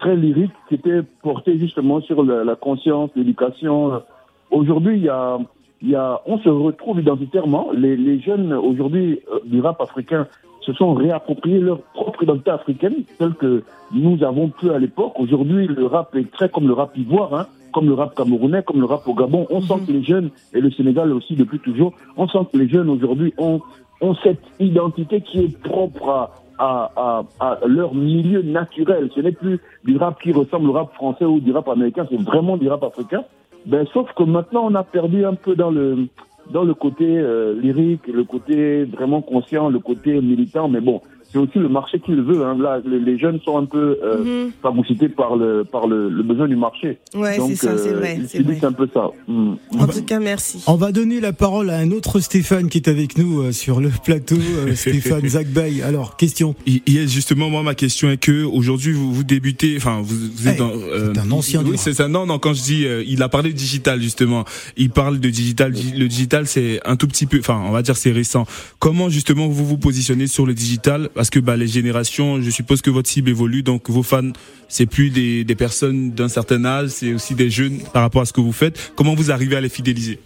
très 0.00 0.16
lyrique 0.16 0.52
qui 0.68 0.74
était 0.74 1.02
porté 1.22 1.58
justement 1.58 2.00
sur 2.00 2.24
la, 2.24 2.44
la 2.44 2.56
conscience, 2.56 3.10
l'éducation. 3.14 4.02
Aujourd'hui, 4.50 4.96
il 4.96 5.04
y 5.04 5.08
a, 5.08 5.38
il 5.82 5.90
y 5.90 5.94
a, 5.94 6.20
on 6.26 6.38
se 6.38 6.48
retrouve 6.48 7.00
identitairement. 7.00 7.68
Les, 7.72 7.96
les 7.96 8.18
jeunes 8.20 8.52
aujourd'hui 8.52 9.20
euh, 9.32 9.38
du 9.44 9.60
rap 9.60 9.80
africain 9.80 10.26
se 10.62 10.72
sont 10.72 10.94
réappropriés 10.94 11.60
leur 11.60 11.80
propre 11.94 12.22
identité 12.22 12.50
africaine, 12.50 13.04
telle 13.18 13.34
que 13.34 13.62
nous 13.92 14.24
avons 14.24 14.48
pu 14.48 14.70
à 14.70 14.78
l'époque. 14.78 15.12
Aujourd'hui, 15.20 15.66
le 15.66 15.86
rap 15.86 16.14
est 16.16 16.30
très 16.32 16.48
comme 16.48 16.66
le 16.66 16.72
rap 16.72 16.96
ivoire, 16.96 17.34
hein, 17.34 17.46
comme 17.72 17.86
le 17.86 17.94
rap 17.94 18.14
camerounais, 18.14 18.62
comme 18.62 18.80
le 18.80 18.86
rap 18.86 19.06
au 19.06 19.14
Gabon. 19.14 19.46
On 19.50 19.60
sent 19.60 19.86
que 19.86 19.92
les 19.92 20.02
jeunes, 20.02 20.30
et 20.54 20.60
le 20.60 20.70
Sénégal 20.70 21.12
aussi 21.12 21.34
depuis 21.36 21.58
toujours, 21.58 21.92
on 22.16 22.26
sent 22.28 22.38
que 22.50 22.58
les 22.58 22.68
jeunes 22.68 22.88
aujourd'hui 22.88 23.34
ont, 23.36 23.60
ont 24.00 24.14
cette 24.24 24.42
identité 24.58 25.20
qui 25.20 25.40
est 25.40 25.62
propre 25.62 26.08
à, 26.08 26.30
à, 26.58 26.90
à, 26.96 27.24
à 27.40 27.58
leur 27.66 27.94
milieu 27.94 28.42
naturel. 28.42 29.10
Ce 29.14 29.20
n'est 29.20 29.32
plus 29.32 29.58
du 29.84 29.96
rap 29.96 30.20
qui 30.20 30.32
ressemble 30.32 30.70
au 30.70 30.72
rap 30.72 30.92
français 30.94 31.24
ou 31.24 31.40
du 31.40 31.52
rap 31.52 31.68
américain, 31.68 32.06
c'est 32.10 32.20
vraiment 32.20 32.56
du 32.56 32.68
rap 32.68 32.82
africain. 32.82 33.24
Ben, 33.66 33.86
sauf 33.92 34.12
que 34.14 34.22
maintenant, 34.24 34.66
on 34.70 34.74
a 34.74 34.82
perdu 34.82 35.24
un 35.24 35.34
peu 35.34 35.56
dans 35.56 35.70
le, 35.70 36.06
dans 36.50 36.64
le 36.64 36.74
côté 36.74 37.06
euh, 37.06 37.58
lyrique, 37.58 38.06
le 38.06 38.24
côté 38.24 38.84
vraiment 38.84 39.22
conscient, 39.22 39.70
le 39.70 39.78
côté 39.78 40.20
militant. 40.20 40.68
Mais 40.68 40.80
bon, 40.80 41.00
c'est 41.34 41.40
aussi 41.40 41.58
le 41.58 41.68
marché 41.68 41.98
qui 42.00 42.12
le 42.12 42.22
veut. 42.22 42.44
Hein. 42.44 42.56
Là, 42.58 42.80
les, 42.86 43.00
les 43.00 43.18
jeunes 43.18 43.40
sont 43.44 43.58
un 43.58 43.64
peu 43.66 43.98
euh, 44.02 44.48
phagocytés 44.62 45.08
par 45.08 45.34
le, 45.36 45.64
par 45.64 45.86
le, 45.88 46.08
le 46.08 46.22
besoin 46.22 46.46
du 46.48 46.54
marché. 46.56 46.98
Ouais, 47.14 47.36
Donc, 47.36 47.50
c'est 47.50 47.56
ça, 47.66 47.76
c'est 47.76 47.90
euh, 47.90 47.98
vrai, 47.98 48.20
c'est 48.28 48.64
un 48.64 48.72
peu 48.72 48.88
ça. 48.94 49.10
Mm. 49.28 49.54
En 49.80 49.86
tout 49.88 50.02
cas, 50.04 50.20
merci. 50.20 50.62
On 50.68 50.76
va 50.76 50.92
donner 50.92 51.20
la 51.20 51.32
parole 51.32 51.68
à 51.70 51.78
un 51.78 51.90
autre 51.90 52.20
Stéphane 52.20 52.68
qui 52.68 52.78
est 52.78 52.88
avec 52.88 53.18
nous 53.18 53.42
euh, 53.42 53.52
sur 53.52 53.80
le 53.80 53.90
plateau, 54.04 54.36
euh, 54.36 54.74
Stéphane 54.76 55.26
Zagbay. 55.28 55.82
Alors, 55.82 56.16
question. 56.16 56.54
Y- 56.66 56.82
Yes, 56.86 57.10
justement, 57.10 57.50
moi, 57.50 57.62
ma 57.64 57.74
question 57.74 58.08
est 58.10 58.16
que 58.18 58.44
aujourd'hui, 58.44 58.92
vous, 58.92 59.12
vous 59.12 59.24
débutez, 59.24 59.74
enfin, 59.76 60.00
vous, 60.02 60.14
vous 60.36 60.46
êtes 60.48 60.54
Hey, 60.54 60.58
dans. 60.60 60.70
euh, 60.70 61.12
c'est 61.14 61.20
un 61.20 61.30
ancien 61.32 61.62
Oui, 61.66 61.76
c'est 61.76 61.94
ça. 61.94 62.06
Non, 62.06 62.24
non. 62.26 62.38
Quand 62.38 62.54
je 62.54 62.62
dis, 62.62 62.86
euh, 62.86 63.02
il 63.06 63.20
a 63.22 63.28
parlé 63.28 63.50
de 63.52 63.56
digital 63.56 64.00
justement. 64.00 64.44
Il 64.76 64.90
parle 64.90 65.18
de 65.18 65.28
digital. 65.30 65.72
Di- 65.72 65.98
Le 65.98 66.06
digital, 66.06 66.46
c'est 66.46 66.80
un 66.84 66.94
tout 66.96 67.08
petit 67.08 67.26
peu, 67.26 67.38
enfin, 67.40 67.60
on 67.66 67.72
va 67.72 67.82
dire, 67.82 67.96
c'est 67.96 68.12
récent. 68.12 68.46
Comment 68.78 69.08
justement 69.08 69.48
vous 69.48 69.64
vous 69.66 69.78
positionnez 69.78 70.26
sur 70.28 70.46
le 70.46 70.54
digital? 70.54 71.08
Parce 71.24 71.30
que 71.30 71.40
bah, 71.40 71.56
les 71.56 71.68
générations, 71.68 72.42
je 72.42 72.50
suppose 72.50 72.82
que 72.82 72.90
votre 72.90 73.08
cible 73.08 73.30
évolue, 73.30 73.62
donc 73.62 73.88
vos 73.88 74.02
fans, 74.02 74.32
c'est 74.68 74.84
plus 74.84 75.08
des, 75.08 75.42
des 75.42 75.54
personnes 75.54 76.10
d'un 76.10 76.28
certain 76.28 76.62
âge, 76.66 76.88
c'est 76.88 77.14
aussi 77.14 77.34
des 77.34 77.48
jeunes 77.48 77.78
par 77.94 78.02
rapport 78.02 78.20
à 78.20 78.24
ce 78.26 78.34
que 78.34 78.42
vous 78.42 78.52
faites. 78.52 78.92
Comment 78.94 79.14
vous 79.14 79.30
arrivez 79.30 79.56
à 79.56 79.62
les 79.62 79.70
fidéliser? 79.70 80.18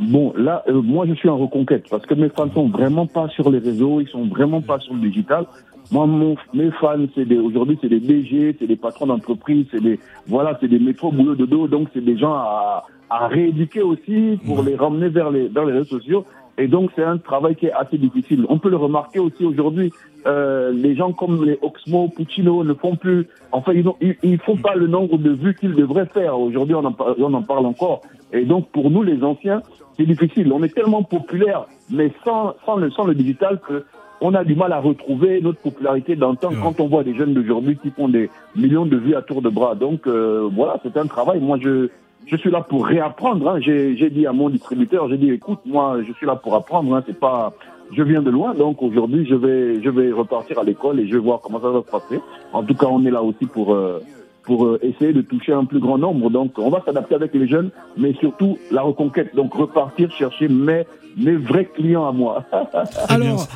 Bon, 0.00 0.32
là, 0.38 0.62
euh, 0.68 0.80
moi, 0.80 1.04
je 1.06 1.12
suis 1.12 1.28
en 1.28 1.36
reconquête 1.36 1.84
parce 1.90 2.06
que 2.06 2.14
mes 2.14 2.30
fans 2.30 2.50
sont 2.54 2.70
vraiment 2.70 3.06
pas 3.06 3.28
sur 3.28 3.50
les 3.50 3.58
réseaux, 3.58 4.00
ils 4.00 4.08
sont 4.08 4.24
vraiment 4.24 4.62
pas 4.62 4.78
sur 4.78 4.94
le 4.94 5.00
digital. 5.00 5.44
Moi, 5.90 6.06
mon, 6.06 6.34
mes 6.54 6.70
fans, 6.80 7.04
c'est 7.14 7.26
des, 7.26 7.36
aujourd'hui, 7.36 7.76
c'est 7.82 7.90
des 7.90 8.00
DG, 8.00 8.56
c'est 8.58 8.66
des 8.66 8.76
patrons 8.76 9.04
d'entreprise, 9.04 9.66
c'est 9.70 9.82
des, 9.82 10.00
voilà, 10.26 10.56
c'est 10.62 10.68
des 10.68 10.78
métros 10.78 11.12
boulot 11.12 11.34
de 11.34 11.44
dos, 11.44 11.68
donc 11.68 11.88
c'est 11.92 12.02
des 12.02 12.16
gens 12.16 12.32
à, 12.32 12.86
à 13.10 13.28
rééduquer 13.28 13.82
aussi 13.82 14.38
pour 14.46 14.62
les 14.62 14.76
ramener 14.76 15.10
vers 15.10 15.30
les, 15.30 15.48
vers 15.48 15.66
les 15.66 15.74
réseaux 15.74 15.98
sociaux. 15.98 16.24
Et 16.62 16.68
donc, 16.68 16.90
c'est 16.94 17.02
un 17.02 17.18
travail 17.18 17.56
qui 17.56 17.66
est 17.66 17.72
assez 17.72 17.98
difficile. 17.98 18.46
On 18.48 18.58
peut 18.58 18.70
le 18.70 18.76
remarquer 18.76 19.18
aussi 19.18 19.44
aujourd'hui. 19.44 19.92
Euh, 20.26 20.70
les 20.70 20.94
gens 20.94 21.12
comme 21.12 21.44
les 21.44 21.58
Oxmo, 21.60 22.08
Puccino 22.16 22.62
ne 22.62 22.72
font 22.72 22.94
plus. 22.94 23.26
Enfin, 23.50 23.72
ils, 23.72 23.88
ont, 23.88 23.96
ils, 24.00 24.14
ils 24.22 24.38
font 24.38 24.56
pas 24.56 24.76
le 24.76 24.86
nombre 24.86 25.18
de 25.18 25.30
vues 25.30 25.56
qu'ils 25.58 25.74
devraient 25.74 26.06
faire. 26.06 26.38
Aujourd'hui, 26.38 26.76
on 26.76 26.84
on 27.18 27.34
en 27.34 27.42
parle 27.42 27.66
encore. 27.66 28.02
Et 28.32 28.44
donc, 28.44 28.68
pour 28.68 28.92
nous, 28.92 29.02
les 29.02 29.24
anciens, 29.24 29.60
c'est 29.96 30.06
difficile. 30.06 30.52
On 30.52 30.62
est 30.62 30.72
tellement 30.72 31.02
populaire, 31.02 31.66
mais 31.90 32.12
sans, 32.24 32.54
sans, 32.64 32.76
le, 32.76 32.92
sans 32.92 33.06
le 33.06 33.16
digital, 33.16 33.58
que 33.66 33.84
on 34.20 34.32
a 34.34 34.44
du 34.44 34.54
mal 34.54 34.72
à 34.72 34.78
retrouver 34.78 35.40
notre 35.40 35.58
popularité 35.58 36.14
d'antan 36.14 36.50
quand 36.62 36.78
on 36.78 36.86
voit 36.86 37.02
des 37.02 37.16
jeunes 37.16 37.34
d'aujourd'hui 37.34 37.76
qui 37.82 37.90
font 37.90 38.08
des 38.08 38.30
millions 38.54 38.86
de 38.86 38.96
vues 38.96 39.16
à 39.16 39.22
tour 39.22 39.42
de 39.42 39.48
bras. 39.48 39.74
Donc, 39.74 40.06
euh, 40.06 40.48
voilà, 40.52 40.78
c'est 40.84 40.96
un 40.96 41.06
travail. 41.06 41.40
Moi, 41.40 41.58
je, 41.60 41.88
je 42.26 42.36
suis 42.36 42.50
là 42.50 42.60
pour 42.62 42.86
réapprendre. 42.86 43.48
Hein. 43.48 43.60
J'ai 43.60 44.10
dit 44.10 44.26
à 44.26 44.32
mon 44.32 44.48
distributeur, 44.48 45.08
j'ai 45.08 45.18
dit, 45.18 45.30
écoute, 45.30 45.60
moi, 45.64 45.98
je 46.06 46.12
suis 46.14 46.26
là 46.26 46.36
pour 46.36 46.54
apprendre. 46.54 46.94
Hein. 46.94 47.02
C'est 47.06 47.18
pas, 47.18 47.52
je 47.92 48.02
viens 48.02 48.22
de 48.22 48.30
loin, 48.30 48.54
donc 48.54 48.82
aujourd'hui, 48.82 49.26
je 49.26 49.34
vais, 49.34 49.82
je 49.82 49.90
vais 49.90 50.12
repartir 50.12 50.58
à 50.58 50.64
l'école 50.64 51.00
et 51.00 51.06
je 51.06 51.12
vais 51.12 51.18
voir 51.18 51.40
comment 51.40 51.60
ça 51.60 51.70
va 51.70 51.82
se 51.82 51.90
passer. 51.90 52.20
En 52.52 52.62
tout 52.62 52.74
cas, 52.74 52.86
on 52.86 53.04
est 53.04 53.10
là 53.10 53.22
aussi 53.22 53.46
pour, 53.46 53.74
euh, 53.74 54.00
pour 54.42 54.66
euh, 54.66 54.78
essayer 54.82 55.12
de 55.12 55.22
toucher 55.22 55.52
un 55.52 55.64
plus 55.64 55.80
grand 55.80 55.98
nombre. 55.98 56.30
Donc, 56.30 56.58
on 56.58 56.70
va 56.70 56.82
s'adapter 56.84 57.14
avec 57.14 57.34
les 57.34 57.48
jeunes, 57.48 57.70
mais 57.96 58.14
surtout 58.14 58.58
la 58.70 58.82
reconquête. 58.82 59.34
Donc, 59.34 59.54
repartir 59.54 60.10
chercher 60.12 60.48
mes, 60.48 60.84
mes 61.16 61.36
vrais 61.36 61.66
clients 61.66 62.06
à 62.06 62.12
moi. 62.12 62.44
Alors, 63.08 63.48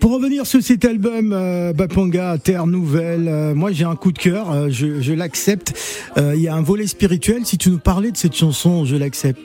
pour 0.00 0.14
revenir 0.14 0.46
sur 0.46 0.62
cet 0.62 0.84
album 0.84 1.32
euh, 1.32 1.72
Bapanga, 1.72 2.38
Terre 2.38 2.66
Nouvelle, 2.66 3.28
euh, 3.28 3.54
moi 3.54 3.72
j'ai 3.72 3.84
un 3.84 3.96
coup 3.96 4.12
de 4.12 4.18
cœur, 4.18 4.50
euh, 4.50 4.68
je, 4.68 5.00
je 5.00 5.12
l'accepte. 5.12 5.74
Euh, 6.16 6.34
Il 6.34 6.42
y 6.42 6.48
a 6.48 6.54
un 6.54 6.62
volet 6.62 6.86
spirituel. 6.86 7.44
Si 7.44 7.58
tu 7.58 7.70
nous 7.70 7.78
parlais 7.78 8.10
de 8.10 8.16
cette 8.16 8.34
chanson, 8.34 8.84
je 8.84 8.96
l'accepte. 8.96 9.40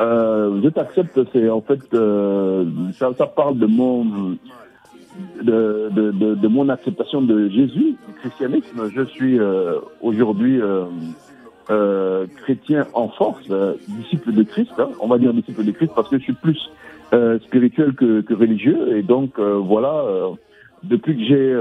Euh, 0.00 0.60
je 0.62 0.68
t'accepte, 0.68 1.18
c'est 1.32 1.50
en 1.50 1.60
fait, 1.60 1.80
euh, 1.92 2.64
ça, 2.96 3.10
ça 3.18 3.26
parle 3.26 3.58
de 3.58 3.66
mon, 3.66 4.36
de, 5.42 5.88
de, 5.90 6.10
de, 6.12 6.34
de 6.34 6.48
mon 6.48 6.68
acceptation 6.68 7.22
de 7.22 7.48
Jésus, 7.48 7.96
du 8.06 8.14
christianisme. 8.20 8.88
Je 8.94 9.02
suis 9.02 9.38
euh, 9.38 9.78
aujourd'hui 10.00 10.60
euh, 10.60 10.84
euh, 11.70 12.26
chrétien 12.42 12.86
en 12.94 13.08
force, 13.08 13.44
euh, 13.50 13.74
disciple 13.88 14.32
de 14.32 14.42
Christ. 14.42 14.72
hein. 14.78 14.88
on 15.00 15.08
va 15.08 15.18
dire 15.18 15.32
disciple 15.34 15.64
de 15.64 15.70
Christ 15.72 15.92
parce 15.94 16.08
que 16.08 16.18
je 16.18 16.22
suis 16.24 16.32
plus 16.32 16.70
euh, 17.12 17.38
spirituel 17.40 17.94
que, 17.94 18.20
que 18.20 18.34
religieux. 18.34 18.96
Et 18.96 19.02
donc 19.02 19.38
euh, 19.38 19.54
voilà, 19.54 20.04
depuis 20.82 21.16
que 21.16 21.22
j'ai, 21.24 21.52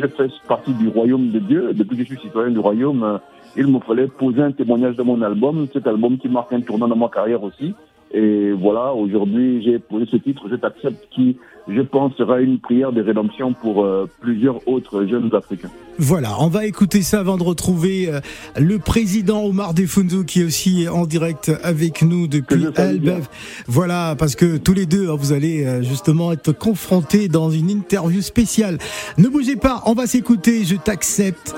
je 0.00 0.06
fais 0.06 0.28
partie 0.46 0.72
du 0.74 0.88
royaume 0.88 1.30
de 1.30 1.38
Dieu, 1.40 1.72
depuis 1.74 1.96
que 1.96 2.04
je 2.04 2.08
suis 2.08 2.18
citoyen 2.20 2.50
du 2.50 2.58
royaume, 2.60 3.18
il 3.56 3.66
me 3.66 3.80
fallait 3.80 4.06
poser 4.06 4.42
un 4.42 4.52
témoignage 4.52 4.96
de 4.96 5.02
mon 5.02 5.20
album, 5.22 5.66
cet 5.72 5.86
album 5.86 6.18
qui 6.18 6.28
marque 6.28 6.52
un 6.52 6.60
tournant 6.60 6.86
dans 6.86 6.96
ma 6.96 7.08
carrière 7.08 7.42
aussi. 7.42 7.74
Et 8.12 8.52
voilà, 8.52 8.94
aujourd'hui, 8.94 9.62
j'ai 9.62 9.78
posé 9.78 10.06
ce 10.06 10.16
titre, 10.16 10.48
Je 10.48 10.56
t'accepte, 10.56 11.08
qui, 11.10 11.36
je 11.68 11.82
pense, 11.82 12.14
sera 12.16 12.40
une 12.40 12.58
prière 12.58 12.92
de 12.92 13.02
rédemption 13.02 13.52
pour 13.52 13.84
euh, 13.84 14.08
plusieurs 14.20 14.66
autres 14.66 15.04
jeunes 15.06 15.30
Africains. 15.34 15.70
Voilà, 16.00 16.36
on 16.38 16.46
va 16.46 16.64
écouter 16.64 17.02
ça 17.02 17.18
avant 17.18 17.36
de 17.36 17.42
retrouver 17.42 18.08
euh, 18.08 18.20
le 18.56 18.78
président 18.78 19.42
Omar 19.44 19.74
Defundu 19.74 20.24
qui 20.24 20.40
est 20.40 20.44
aussi 20.44 20.86
en 20.88 21.06
direct 21.06 21.50
avec 21.62 22.02
nous 22.02 22.28
depuis 22.28 22.66
Albev. 22.76 23.26
Voilà, 23.66 24.14
parce 24.16 24.36
que 24.36 24.56
tous 24.56 24.74
les 24.74 24.86
deux, 24.86 25.10
hein, 25.10 25.16
vous 25.18 25.32
allez 25.32 25.66
euh, 25.66 25.82
justement 25.82 26.32
être 26.32 26.52
confrontés 26.52 27.26
dans 27.26 27.50
une 27.50 27.68
interview 27.68 28.22
spéciale. 28.22 28.78
Ne 29.18 29.28
bougez 29.28 29.56
pas, 29.56 29.82
on 29.86 29.94
va 29.94 30.06
s'écouter, 30.06 30.64
je 30.64 30.76
t'accepte. 30.76 31.54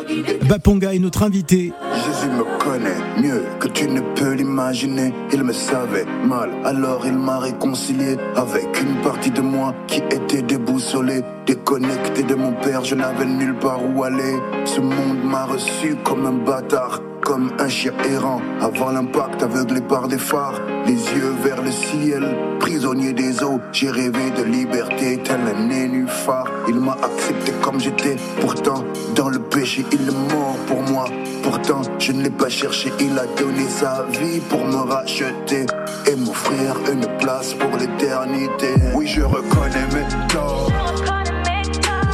Baponga 0.49 0.95
est 0.95 0.99
notre 0.99 1.23
invité. 1.23 1.73
Jésus 1.95 2.31
me 2.31 2.59
connaît 2.59 3.23
mieux 3.23 3.43
que 3.59 3.69
tu 3.69 3.89
ne 3.89 4.01
peux 4.15 4.33
l'imaginer. 4.33 5.13
Il 5.35 5.45
me 5.45 5.53
savait 5.53 6.07
mal, 6.25 6.51
alors 6.65 7.03
il 7.05 7.17
m'a 7.17 7.39
réconcilié 7.39 8.17
avec 8.37 8.81
une 8.81 9.03
partie 9.03 9.31
de 9.31 9.43
moi 9.43 9.75
qui 9.87 10.00
était 10.11 10.43
déboussolée. 10.43 11.23
Déconnecté 11.47 12.23
de 12.23 12.35
mon 12.35 12.53
père, 12.53 12.85
je 12.85 12.95
n'avais 12.95 13.25
nulle 13.25 13.57
part 13.57 13.81
où 13.85 14.05
aller. 14.05 14.37
Ce 14.65 14.81
monde 14.81 15.25
m'a 15.25 15.45
reçu 15.45 15.97
comme 16.05 16.27
un 16.27 16.33
bâtard, 16.33 17.01
comme 17.23 17.53
un 17.59 17.69
chien 17.69 17.93
errant. 18.11 18.41
Avant 18.61 18.91
l'impact, 18.91 19.43
aveuglé 19.43 19.81
par 19.81 20.09
des 20.09 20.19
phares, 20.19 20.61
les 20.87 20.93
yeux 20.93 21.35
vers 21.43 21.63
le 21.63 21.71
ciel, 21.71 22.37
prisonnier 22.59 23.13
des 23.13 23.43
eaux. 23.43 23.61
J'ai 23.73 23.91
rêvé 23.91 24.31
de 24.37 24.43
liberté, 24.43 25.21
tel 25.23 25.41
un 25.41 25.67
nénuphar. 25.67 26.47
Il 26.69 26.77
m'a 26.77 26.93
accepté 26.93 27.53
comme 27.63 27.81
j'étais, 27.81 28.17
pourtant, 28.41 28.85
dans 29.15 29.29
le 29.29 29.39
péché, 29.39 29.85
il 29.93 30.09
est 30.09 30.35
mort 30.35 30.57
pour 30.67 30.83
moi. 30.83 31.07
Pourtant, 31.43 31.83
je 31.99 32.13
ne 32.13 32.23
l'ai 32.23 32.31
pas 32.31 32.49
cherché, 32.49 32.93
il 33.01 33.19
a 33.19 33.27
donné 33.41 33.67
sa 33.69 34.05
vie 34.11 34.41
pour 34.41 34.65
me 34.65 34.77
racheter 34.77 35.67
et 36.07 36.17
m'offrir 36.17 36.77
une 36.93 37.07
place 37.19 37.55
pour 37.55 37.77
l'éternité. 37.79 38.75
Oui, 38.95 39.07
je 39.07 39.23
reconnais 39.23 39.87
mes 39.95 40.29
torts, 40.29 40.71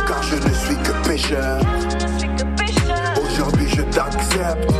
car 0.06 0.22
je 0.22 0.36
ne 0.36 0.54
suis 0.54 0.76
que 0.76 1.08
pécheur. 1.08 1.60
Je 3.76 3.82
t'accepte 3.82 4.72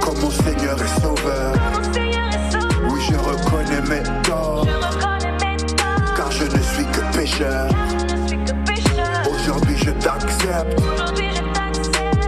comme 0.00 0.18
mon 0.18 0.30
Seigneur 0.30 0.76
et 0.76 1.00
Sauveur. 1.00 1.54
Oui, 2.90 3.00
je 3.08 3.14
reconnais 3.14 3.80
mes 3.88 4.02
torts, 4.24 4.66
car 6.16 6.32
je 6.32 6.42
ne 6.46 6.60
suis 6.60 6.84
que 6.86 7.16
pécheur. 7.16 7.68
Aujourd'hui, 9.30 9.76
je 9.76 9.92
t'accepte 9.92 10.82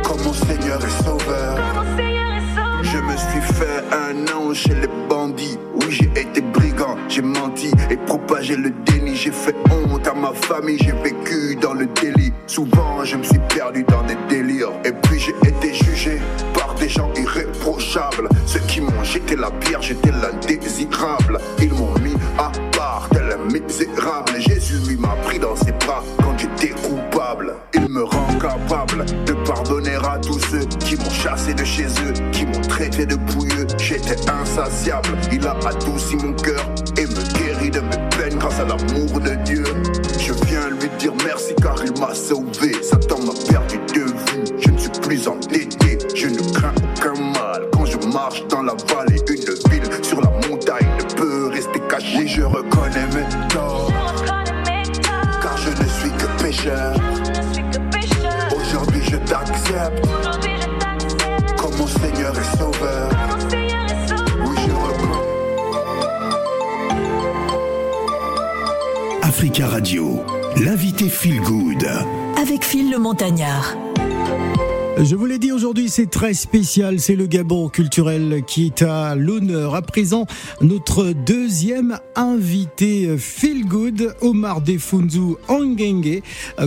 comme 0.04 0.22
mon 0.22 0.32
Seigneur 0.32 0.78
et 0.84 1.02
Sauveur. 1.04 1.58
Je 2.82 2.98
me 2.98 3.16
suis 3.16 3.54
fait 3.54 3.82
un 3.92 4.32
ange 4.32 4.58
chez 4.58 4.76
les 4.76 4.90
bandits. 5.08 5.58
Oui, 5.74 5.86
j'ai 5.90 6.20
été 6.20 6.40
brigand, 6.40 6.96
j'ai 7.08 7.22
menti 7.22 7.72
et 7.90 7.96
propagé 7.96 8.54
le 8.54 8.70
déni. 8.70 9.16
J'ai 9.16 9.32
fait 9.32 9.56
honte 9.72 10.06
à 10.06 10.14
ma 10.14 10.32
famille, 10.32 10.78
j'ai 10.78 10.92
vécu 10.92 11.56
dans 11.60 11.74
le 11.74 11.86
délit. 11.86 12.15
Souvent, 12.46 13.04
je 13.04 13.16
me 13.16 13.24
suis 13.24 13.40
perdu 13.48 13.84
dans 13.84 14.02
des 14.04 14.16
délires. 14.28 14.70
Et 14.84 14.92
puis, 14.92 15.18
j'ai 15.18 15.34
été 15.48 15.74
jugé 15.74 16.20
par 16.54 16.74
des 16.74 16.88
gens 16.88 17.10
irréprochables. 17.16 18.28
Ceux 18.46 18.60
qui 18.60 18.80
m'ont 18.80 19.02
jeté 19.02 19.34
la 19.34 19.50
pierre, 19.50 19.82
j'étais 19.82 20.12
l'indésirable. 20.12 21.38
Ils 21.60 21.72
m'ont 21.72 21.92
mis 21.98 22.14
à 22.38 22.52
part, 22.76 23.08
tel 23.10 23.32
un 23.32 23.52
misérable. 23.52 24.38
Jésus, 24.38 24.78
lui, 24.86 24.96
m'a 24.96 25.16
pris 25.24 25.40
dans 25.40 25.56
ses 25.56 25.72
bras 25.72 26.04
quand 26.22 26.36
j'étais 26.38 26.72
coupable. 26.80 27.54
Il 27.74 27.88
me 27.88 28.04
rend 28.04 28.38
capable 28.40 29.04
de 29.26 29.32
pardonner 29.44 29.96
à 29.96 30.18
tous 30.18 30.38
ceux 30.38 30.64
qui 30.86 30.96
m'ont 30.96 31.10
chassé 31.10 31.52
de 31.52 31.64
chez 31.64 31.86
eux, 31.86 32.12
qui 32.30 32.46
m'ont 32.46 32.60
traité 32.60 33.06
de 33.06 33.16
pouilleux. 33.16 33.66
J'étais 33.78 34.30
insatiable, 34.30 35.08
il 35.32 35.44
a 35.46 35.56
adouci 35.66 36.14
mon 36.16 36.32
cœur 36.32 36.64
et 36.96 37.06
me 37.06 37.38
guérit 37.38 37.70
de 37.70 37.80
mes 37.80 38.08
peines 38.16 38.38
grâce 38.38 38.60
à 38.60 38.64
l'amour 38.64 39.20
de 39.20 39.34
Dieu. 39.44 39.64
M'a 42.00 42.14
sauvé. 42.14 42.72
Satan 42.82 43.18
m'a 43.20 43.32
perdu 43.48 43.78
de 43.94 44.00
vue, 44.00 44.44
je 44.58 44.70
ne 44.70 44.78
suis 44.78 44.90
plus 45.02 45.28
endetté, 45.28 45.98
je 46.14 46.28
ne 46.28 46.38
crains 46.52 46.74
aucun 46.76 47.14
mal. 47.20 47.68
Quand 47.72 47.86
je 47.86 47.98
marche 48.08 48.46
dans 48.48 48.62
la 48.62 48.74
vallée, 48.88 49.20
une 49.28 49.70
ville 49.70 49.88
sur 50.02 50.20
la 50.20 50.30
montagne 50.48 50.88
ne 50.98 51.04
peut 51.14 51.48
rester 51.48 51.80
cachée. 51.88 52.18
Oui, 52.18 52.28
je 52.28 52.42
reconnais 52.42 53.06
mes 53.14 53.48
torts, 53.48 53.92
car 55.42 55.56
je 55.58 55.70
ne 55.70 55.88
suis 55.88 56.10
que 56.10 56.26
pécheur. 56.42 56.94
Aujourd'hui, 58.54 59.02
je 59.10 59.16
t'accepte 59.16 60.06
comme 61.56 61.76
mon 61.76 61.86
Seigneur 61.86 62.32
et 62.38 62.56
Sauveur. 62.56 63.10
Oui, 64.44 64.56
je 64.66 64.72
reconnais. 64.72 65.26
Africa 69.22 69.66
Radio, 69.68 70.24
l'invité 70.56 71.10
Good. 71.44 71.65
Avec 72.48 72.64
Phil 72.64 72.92
le 72.92 72.98
Montagnard. 73.00 73.74
Aujourd'hui, 75.66 75.88
c'est 75.88 76.08
très 76.08 76.32
spécial. 76.32 77.00
C'est 77.00 77.16
le 77.16 77.26
Gabon 77.26 77.68
culturel 77.68 78.44
qui 78.46 78.66
est 78.66 78.82
à 78.82 79.16
l'honneur. 79.16 79.74
À 79.74 79.82
présent, 79.82 80.24
notre 80.60 81.10
deuxième 81.10 81.98
invité 82.14 83.18
Feel 83.18 83.66
Good, 83.66 84.14
Omar 84.20 84.60
Defunzu 84.60 85.34
Angenge, 85.48 86.22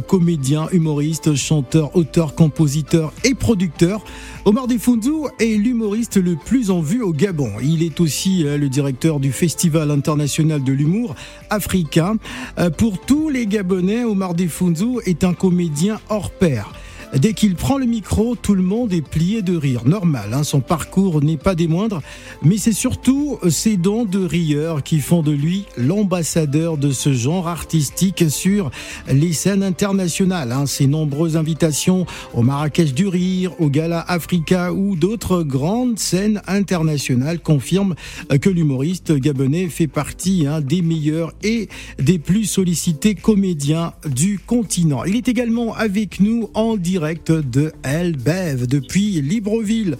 comédien, 0.05 0.67
humoriste, 0.73 1.33
chanteur, 1.33 1.95
auteur, 1.95 2.35
compositeur 2.35 3.13
et 3.23 3.35
producteur. 3.35 4.03
Omar 4.43 4.67
Defunzu 4.67 5.29
est 5.39 5.57
l'humoriste 5.57 6.17
le 6.17 6.35
plus 6.35 6.69
en 6.69 6.81
vue 6.81 7.01
au 7.01 7.13
Gabon. 7.13 7.51
Il 7.63 7.83
est 7.83 8.01
aussi 8.01 8.45
euh, 8.45 8.57
le 8.57 8.67
directeur 8.67 9.21
du 9.21 9.31
Festival 9.31 9.91
international 9.91 10.62
de 10.62 10.73
l'humour 10.73 11.15
africain. 11.49 12.17
Euh, 12.57 12.69
Pour 12.69 12.99
tous 12.99 13.29
les 13.29 13.47
Gabonais, 13.47 14.03
Omar 14.03 14.33
Defunzu 14.33 14.99
est 15.05 15.23
un 15.23 15.33
comédien 15.33 16.01
hors 16.09 16.31
pair. 16.31 16.73
Dès 17.15 17.34
qu'il 17.34 17.56
prend 17.56 17.80
le 17.80 17.88
micro, 17.88 18.36
tout 18.36 18.54
le 18.54 18.62
monde 18.62 18.93
est 18.93 19.02
plié 19.02 19.41
de 19.41 19.58
rire. 19.58 19.82
Normal, 19.86 20.32
hein, 20.32 20.43
son 20.43 20.60
parcours 20.62 21.24
n'est 21.24 21.38
pas 21.38 21.56
des 21.56 21.67
moindres, 21.67 22.04
mais 22.43 22.58
c'est 22.58 22.72
surtout 22.72 23.39
ses 23.50 23.78
dons 23.78 24.06
de 24.06 24.24
rieur 24.24 24.84
qui 24.84 25.00
font 25.00 25.24
de 25.24 25.32
lui 25.32 25.65
l'ambassadeur 25.76 26.78
de 26.78 26.91
ce 26.91 27.12
genre 27.12 27.48
artistique 27.48 28.26
sur 28.30 28.69
les 29.12 29.34
scènes 29.34 29.63
internationales. 29.63 30.52
hein. 30.52 30.67
Ses 30.67 30.86
nombreuses 30.86 31.36
invitations 31.36 32.06
au 32.36 32.43
Marrakech 32.43 32.93
du 32.93 33.08
Rire, 33.08 33.54
au 33.60 33.69
Gala 33.69 34.02
Africa 34.08 34.72
ou 34.72 34.95
d'autres 34.95 35.41
grandes 35.41 35.98
scènes 35.98 36.43
internationales 36.45 37.39
confirment 37.39 37.95
que 38.39 38.50
l'humoriste 38.52 39.13
gabonais 39.13 39.67
fait 39.69 39.88
partie 39.88 40.45
hein, 40.45 40.62
des 40.62 40.84
meilleurs 40.84 41.34
et 41.41 41.69
des 41.98 42.19
plus 42.19 42.45
sollicités 42.45 43.15
comédiens 43.15 43.93
du 44.06 44.38
continent. 44.38 45.04
Il 45.06 45.15
est 45.15 45.28
également 45.28 45.74
avec 45.74 46.19
nous 46.19 46.52
en 46.54 46.78
direct 46.78 46.98
de 46.99 47.71
Elbev 47.83 48.67
depuis 48.67 49.21
Libreville. 49.21 49.95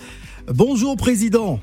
Bonjour 0.54 0.98
président. 0.98 1.62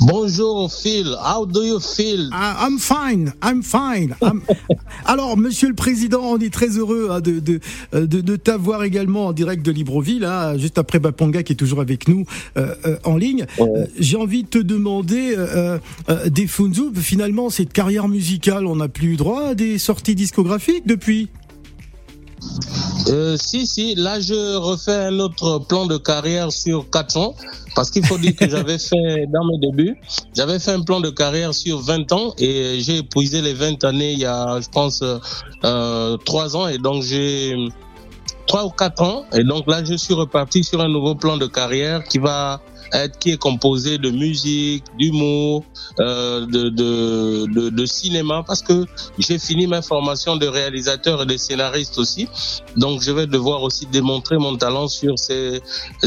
Bonjour 0.00 0.72
Phil, 0.72 1.14
how 1.22 1.44
do 1.46 1.62
you 1.62 1.78
feel? 1.78 2.28
Ah, 2.32 2.66
I'm 2.66 2.78
fine, 2.78 3.32
I'm 3.44 3.62
fine. 3.62 4.16
I'm- 4.22 4.40
Alors, 5.04 5.36
Monsieur 5.36 5.68
le 5.68 5.74
Président, 5.74 6.22
on 6.22 6.38
est 6.38 6.52
très 6.52 6.68
heureux 6.78 7.08
hein, 7.10 7.20
de, 7.20 7.38
de, 7.40 7.60
de, 7.92 8.20
de 8.20 8.36
t'avoir 8.36 8.82
également 8.84 9.26
en 9.26 9.32
direct 9.32 9.64
de 9.64 9.70
Libreville, 9.70 10.24
hein, 10.24 10.56
juste 10.58 10.78
après 10.78 10.98
Bapanga 10.98 11.42
qui 11.42 11.52
est 11.52 11.56
toujours 11.56 11.80
avec 11.82 12.08
nous 12.08 12.24
euh, 12.56 12.74
euh, 12.86 12.96
en 13.04 13.16
ligne. 13.16 13.44
Euh, 13.60 13.86
J'ai 13.98 14.16
envie 14.16 14.42
de 14.44 14.48
te 14.48 14.58
demander, 14.58 15.34
euh, 15.36 15.78
euh, 16.08 16.28
des 16.30 16.46
Funzu, 16.46 16.84
finalement, 16.96 17.48
cette 17.50 17.72
carrière 17.72 18.08
musicale, 18.08 18.66
on 18.66 18.76
n'a 18.76 18.88
plus 18.88 19.12
eu 19.12 19.16
droit 19.16 19.48
à 19.48 19.54
des 19.54 19.78
sorties 19.78 20.14
discographiques 20.16 20.86
depuis? 20.86 21.28
Euh, 23.08 23.36
si, 23.36 23.66
si, 23.66 23.94
là 23.94 24.20
je 24.20 24.56
refais 24.56 24.94
un 24.94 25.18
autre 25.18 25.58
plan 25.58 25.86
de 25.86 25.96
carrière 25.96 26.50
sur 26.50 26.88
4 26.90 27.16
ans, 27.18 27.34
parce 27.74 27.90
qu'il 27.90 28.04
faut 28.06 28.18
dire 28.18 28.34
que 28.34 28.48
j'avais 28.48 28.78
fait, 28.90 29.26
dans 29.28 29.44
mes 29.44 29.58
débuts, 29.58 29.96
j'avais 30.34 30.58
fait 30.58 30.72
un 30.72 30.80
plan 30.80 31.00
de 31.00 31.10
carrière 31.10 31.52
sur 31.52 31.80
20 31.80 32.12
ans 32.12 32.34
et 32.38 32.78
j'ai 32.80 32.98
épuisé 32.98 33.42
les 33.42 33.52
20 33.52 33.84
années 33.84 34.12
il 34.12 34.18
y 34.18 34.24
a, 34.24 34.60
je 34.60 34.68
pense, 34.68 35.02
euh, 35.64 36.16
3 36.24 36.56
ans 36.56 36.68
et 36.68 36.78
donc 36.78 37.02
j'ai 37.02 37.54
3 38.46 38.64
ou 38.64 38.70
4 38.70 39.02
ans 39.02 39.24
et 39.32 39.44
donc 39.44 39.66
là 39.66 39.84
je 39.84 39.94
suis 39.94 40.14
reparti 40.14 40.64
sur 40.64 40.80
un 40.80 40.88
nouveau 40.88 41.14
plan 41.14 41.36
de 41.36 41.46
carrière 41.46 42.04
qui 42.04 42.18
va 42.18 42.60
qui 43.20 43.30
est 43.32 43.36
composé 43.36 43.98
de 43.98 44.10
musique, 44.10 44.84
d'humour, 44.98 45.64
euh, 46.00 46.46
de, 46.46 46.68
de, 46.68 47.46
de, 47.52 47.70
de 47.70 47.86
cinéma, 47.86 48.42
parce 48.46 48.62
que 48.62 48.86
j'ai 49.18 49.38
fini 49.38 49.66
ma 49.66 49.82
formation 49.82 50.36
de 50.36 50.46
réalisateur 50.46 51.22
et 51.22 51.26
de 51.26 51.36
scénariste 51.36 51.98
aussi. 51.98 52.28
Donc, 52.76 53.02
je 53.02 53.10
vais 53.10 53.26
devoir 53.26 53.62
aussi 53.62 53.86
démontrer 53.86 54.38
mon 54.38 54.56
talent 54.56 54.88
sur 54.88 55.18
ces, 55.18 55.60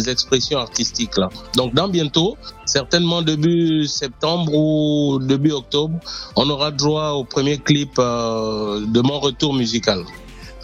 expressions 0.08 0.60
artistiques-là. 0.60 1.30
Donc, 1.56 1.73
dans 1.73 1.88
bientôt, 1.89 2.38
certainement 2.65 3.21
début 3.21 3.86
septembre 3.86 4.54
ou 4.54 5.19
début 5.19 5.52
octobre, 5.52 6.00
on 6.36 6.50
aura 6.50 6.71
droit 6.71 7.10
au 7.12 7.23
premier 7.23 7.58
clip 7.58 7.91
euh, 8.00 8.86
de 8.86 9.02
mon 9.02 9.19
retour 9.19 9.54
musical. 9.54 10.04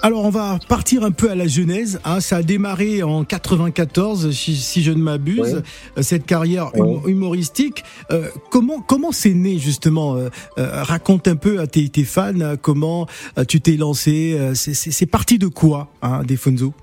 Alors 0.05 0.25
on 0.25 0.29
va 0.29 0.59
partir 0.67 1.05
un 1.05 1.11
peu 1.11 1.31
à 1.31 1.35
la 1.35 1.47
genèse. 1.47 2.01
Hein. 2.03 2.19
Ça 2.19 2.37
a 2.37 2.43
démarré 2.43 3.03
en 3.03 3.23
94, 3.23 4.31
si, 4.31 4.57
si 4.57 4.83
je 4.83 4.91
ne 4.91 5.01
m'abuse, 5.01 5.63
euh, 5.97 6.01
cette 6.01 6.25
carrière 6.25 6.71
hum- 6.77 7.07
humoristique. 7.07 7.85
Euh, 8.11 8.27
comment 8.51 8.81
comment 8.81 9.13
c'est 9.13 9.33
né 9.33 9.57
justement 9.59 10.15
euh, 10.17 10.27
euh, 10.57 10.83
Raconte 10.83 11.29
un 11.29 11.37
peu 11.37 11.61
à 11.61 11.67
tes, 11.67 11.87
tes 11.87 12.03
fans 12.03 12.37
euh, 12.41 12.57
comment 12.61 13.07
tu 13.47 13.61
t'es 13.61 13.77
lancé. 13.77 14.37
c'est 14.55 15.05
parti 15.05 15.39
de 15.39 15.47
quoi, 15.47 15.87
hein, 16.01 16.23
Defonso? 16.27 16.73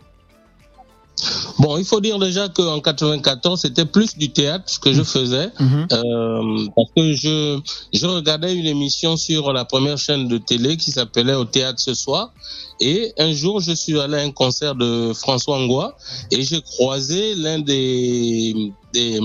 Bon, 1.59 1.77
il 1.77 1.85
faut 1.85 2.01
dire 2.01 2.19
déjà 2.19 2.49
qu'en 2.49 2.81
94, 2.81 3.61
c'était 3.61 3.85
plus 3.85 4.17
du 4.17 4.33
théâtre 4.33 4.81
que 4.81 4.93
je 4.93 5.03
faisais, 5.03 5.51
euh, 5.61 6.67
parce 6.75 6.91
que 6.97 7.13
je, 7.15 7.61
je 7.93 8.07
regardais 8.07 8.55
une 8.55 8.67
émission 8.67 9.17
sur 9.17 9.53
la 9.53 9.65
première 9.65 9.99
chaîne 9.99 10.29
de 10.29 10.39
télé 10.39 10.77
qui 10.77 10.91
s'appelait 10.91 11.35
Au 11.35 11.45
théâtre 11.45 11.81
ce 11.81 11.95
soir, 11.95 12.33
et 12.81 13.13
un 13.19 13.33
jour, 13.33 13.61
je 13.61 13.73
suis 13.73 13.99
allé 14.01 14.17
à 14.17 14.21
un 14.23 14.31
concert 14.31 14.75
de 14.75 15.13
François 15.15 15.57
Angois, 15.57 15.97
et 16.31 16.43
j'ai 16.43 16.63
croisé 16.63 17.35
l'un 17.35 17.59
des, 17.59 18.73
des, 18.93 19.21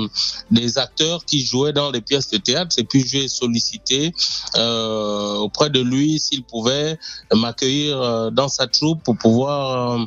des 0.52 0.78
acteurs 0.78 1.24
qui 1.26 1.44
jouaient 1.46 1.74
dans 1.74 1.92
les 1.92 2.02
pièces 2.02 2.30
de 2.30 2.38
théâtre, 2.38 2.76
et 2.78 2.84
puis 2.84 3.06
j'ai 3.08 3.28
sollicité 3.28 4.12
euh, 4.58 5.36
auprès 5.36 5.70
de 5.70 5.80
lui 5.80 6.20
s'il 6.20 6.44
pouvait 6.44 6.98
m'accueillir 7.34 8.02
euh, 8.02 8.30
dans 8.30 8.50
sa 8.50 8.68
troupe 8.68 9.04
pour 9.04 9.18
pouvoir 9.18 10.06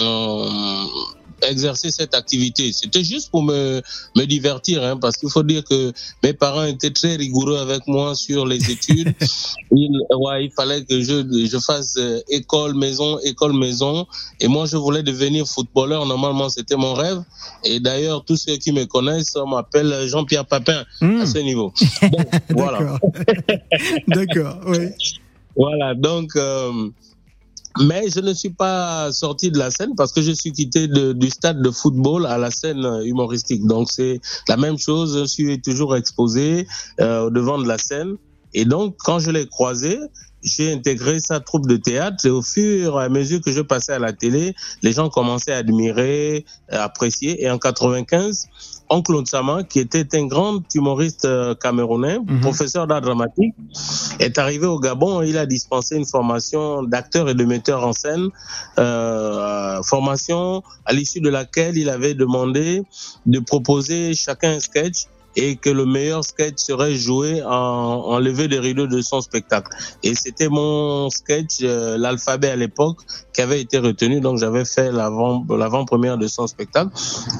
euh, 0.00 0.84
exercer 1.48 1.90
cette 1.90 2.14
activité. 2.14 2.72
C'était 2.72 3.04
juste 3.04 3.30
pour 3.30 3.42
me, 3.42 3.80
me 4.16 4.24
divertir, 4.24 4.82
hein, 4.82 4.96
parce 4.96 5.16
qu'il 5.16 5.30
faut 5.30 5.42
dire 5.42 5.64
que 5.64 5.92
mes 6.22 6.32
parents 6.32 6.64
étaient 6.64 6.90
très 6.90 7.16
rigoureux 7.16 7.58
avec 7.58 7.86
moi 7.86 8.14
sur 8.14 8.46
les 8.46 8.70
études. 8.70 9.14
il, 9.72 9.90
ouais, 10.10 10.44
il 10.46 10.52
fallait 10.52 10.84
que 10.84 11.00
je, 11.00 11.46
je 11.50 11.58
fasse 11.58 11.96
euh, 11.98 12.20
école, 12.28 12.74
maison, 12.74 13.18
école, 13.20 13.52
maison. 13.52 14.06
Et 14.40 14.48
moi, 14.48 14.66
je 14.66 14.76
voulais 14.76 15.02
devenir 15.02 15.46
footballeur. 15.46 16.06
Normalement, 16.06 16.48
c'était 16.48 16.76
mon 16.76 16.94
rêve. 16.94 17.22
Et 17.64 17.80
d'ailleurs, 17.80 18.24
tous 18.24 18.36
ceux 18.36 18.56
qui 18.56 18.72
me 18.72 18.84
connaissent 18.86 19.36
m'appellent 19.46 20.06
Jean-Pierre 20.06 20.46
Papin 20.46 20.84
à 21.00 21.26
ce 21.26 21.38
niveau. 21.38 21.72
Donc, 22.02 22.26
voilà. 22.50 22.98
D'accord, 24.08 24.58
oui. 24.66 24.88
Voilà, 25.56 25.94
donc, 25.94 26.36
euh, 26.36 26.88
mais 27.78 28.08
je 28.10 28.20
ne 28.20 28.32
suis 28.32 28.50
pas 28.50 29.12
sorti 29.12 29.50
de 29.50 29.58
la 29.58 29.70
scène 29.70 29.94
parce 29.96 30.12
que 30.12 30.22
je 30.22 30.32
suis 30.32 30.52
quitté 30.52 30.88
du 30.88 31.30
stade 31.30 31.62
de 31.62 31.70
football 31.70 32.26
à 32.26 32.36
la 32.36 32.50
scène 32.50 32.84
humoristique. 33.04 33.64
Donc, 33.66 33.90
c'est 33.90 34.20
la 34.48 34.56
même 34.56 34.78
chose, 34.78 35.18
je 35.18 35.24
suis 35.24 35.60
toujours 35.60 35.96
exposé 35.96 36.66
euh, 37.00 37.26
au 37.26 37.30
devant 37.30 37.58
de 37.58 37.68
la 37.68 37.78
scène. 37.78 38.16
Et 38.54 38.64
donc, 38.64 38.96
quand 38.98 39.20
je 39.20 39.30
l'ai 39.30 39.46
croisé, 39.46 39.98
j'ai 40.42 40.72
intégré 40.72 41.20
sa 41.20 41.38
troupe 41.38 41.66
de 41.68 41.76
théâtre 41.76 42.26
et 42.26 42.30
au 42.30 42.42
fur 42.42 43.00
et 43.00 43.04
à 43.04 43.08
mesure 43.08 43.40
que 43.40 43.52
je 43.52 43.60
passais 43.60 43.92
à 43.92 43.98
la 43.98 44.12
télé, 44.12 44.54
les 44.82 44.92
gens 44.92 45.08
commençaient 45.08 45.52
à 45.52 45.58
admirer, 45.58 46.44
à 46.70 46.84
apprécier. 46.84 47.44
Et 47.44 47.50
en 47.50 47.58
95, 47.58 48.48
Oncle 48.90 49.14
Onsama, 49.14 49.62
qui 49.62 49.78
était 49.78 50.16
un 50.16 50.26
grand 50.26 50.62
humoriste 50.74 51.24
euh, 51.24 51.54
camerounais, 51.54 52.18
professeur 52.42 52.88
d'art 52.88 53.00
dramatique, 53.00 53.54
est 54.18 54.36
arrivé 54.36 54.66
au 54.66 54.80
Gabon. 54.80 55.22
Il 55.22 55.38
a 55.38 55.46
dispensé 55.46 55.96
une 55.96 56.04
formation 56.04 56.82
d'acteur 56.82 57.28
et 57.28 57.34
de 57.34 57.44
metteur 57.44 57.86
en 57.86 57.92
scène, 57.92 58.28
euh, 58.78 59.80
formation 59.84 60.62
à 60.84 60.92
l'issue 60.92 61.20
de 61.20 61.30
laquelle 61.30 61.78
il 61.78 61.88
avait 61.88 62.14
demandé 62.14 62.82
de 63.26 63.38
proposer 63.38 64.14
chacun 64.14 64.50
un 64.52 64.60
sketch 64.60 65.06
et 65.36 65.56
que 65.56 65.70
le 65.70 65.86
meilleur 65.86 66.24
sketch 66.24 66.58
serait 66.58 66.94
joué 66.94 67.42
en, 67.42 67.48
en 67.50 68.18
levé 68.18 68.48
de 68.48 68.58
rideau 68.58 68.86
de 68.86 69.00
son 69.00 69.20
spectacle. 69.20 69.68
Et 70.02 70.14
c'était 70.14 70.48
mon 70.48 71.08
sketch, 71.10 71.58
euh, 71.62 71.96
l'alphabet 71.98 72.50
à 72.50 72.56
l'époque, 72.56 72.98
qui 73.32 73.40
avait 73.40 73.60
été 73.60 73.78
retenu. 73.78 74.20
Donc 74.20 74.38
j'avais 74.38 74.64
fait 74.64 74.90
l'avant, 74.90 75.44
l'avant-première 75.48 76.18
de 76.18 76.26
son 76.26 76.46
spectacle. 76.46 76.90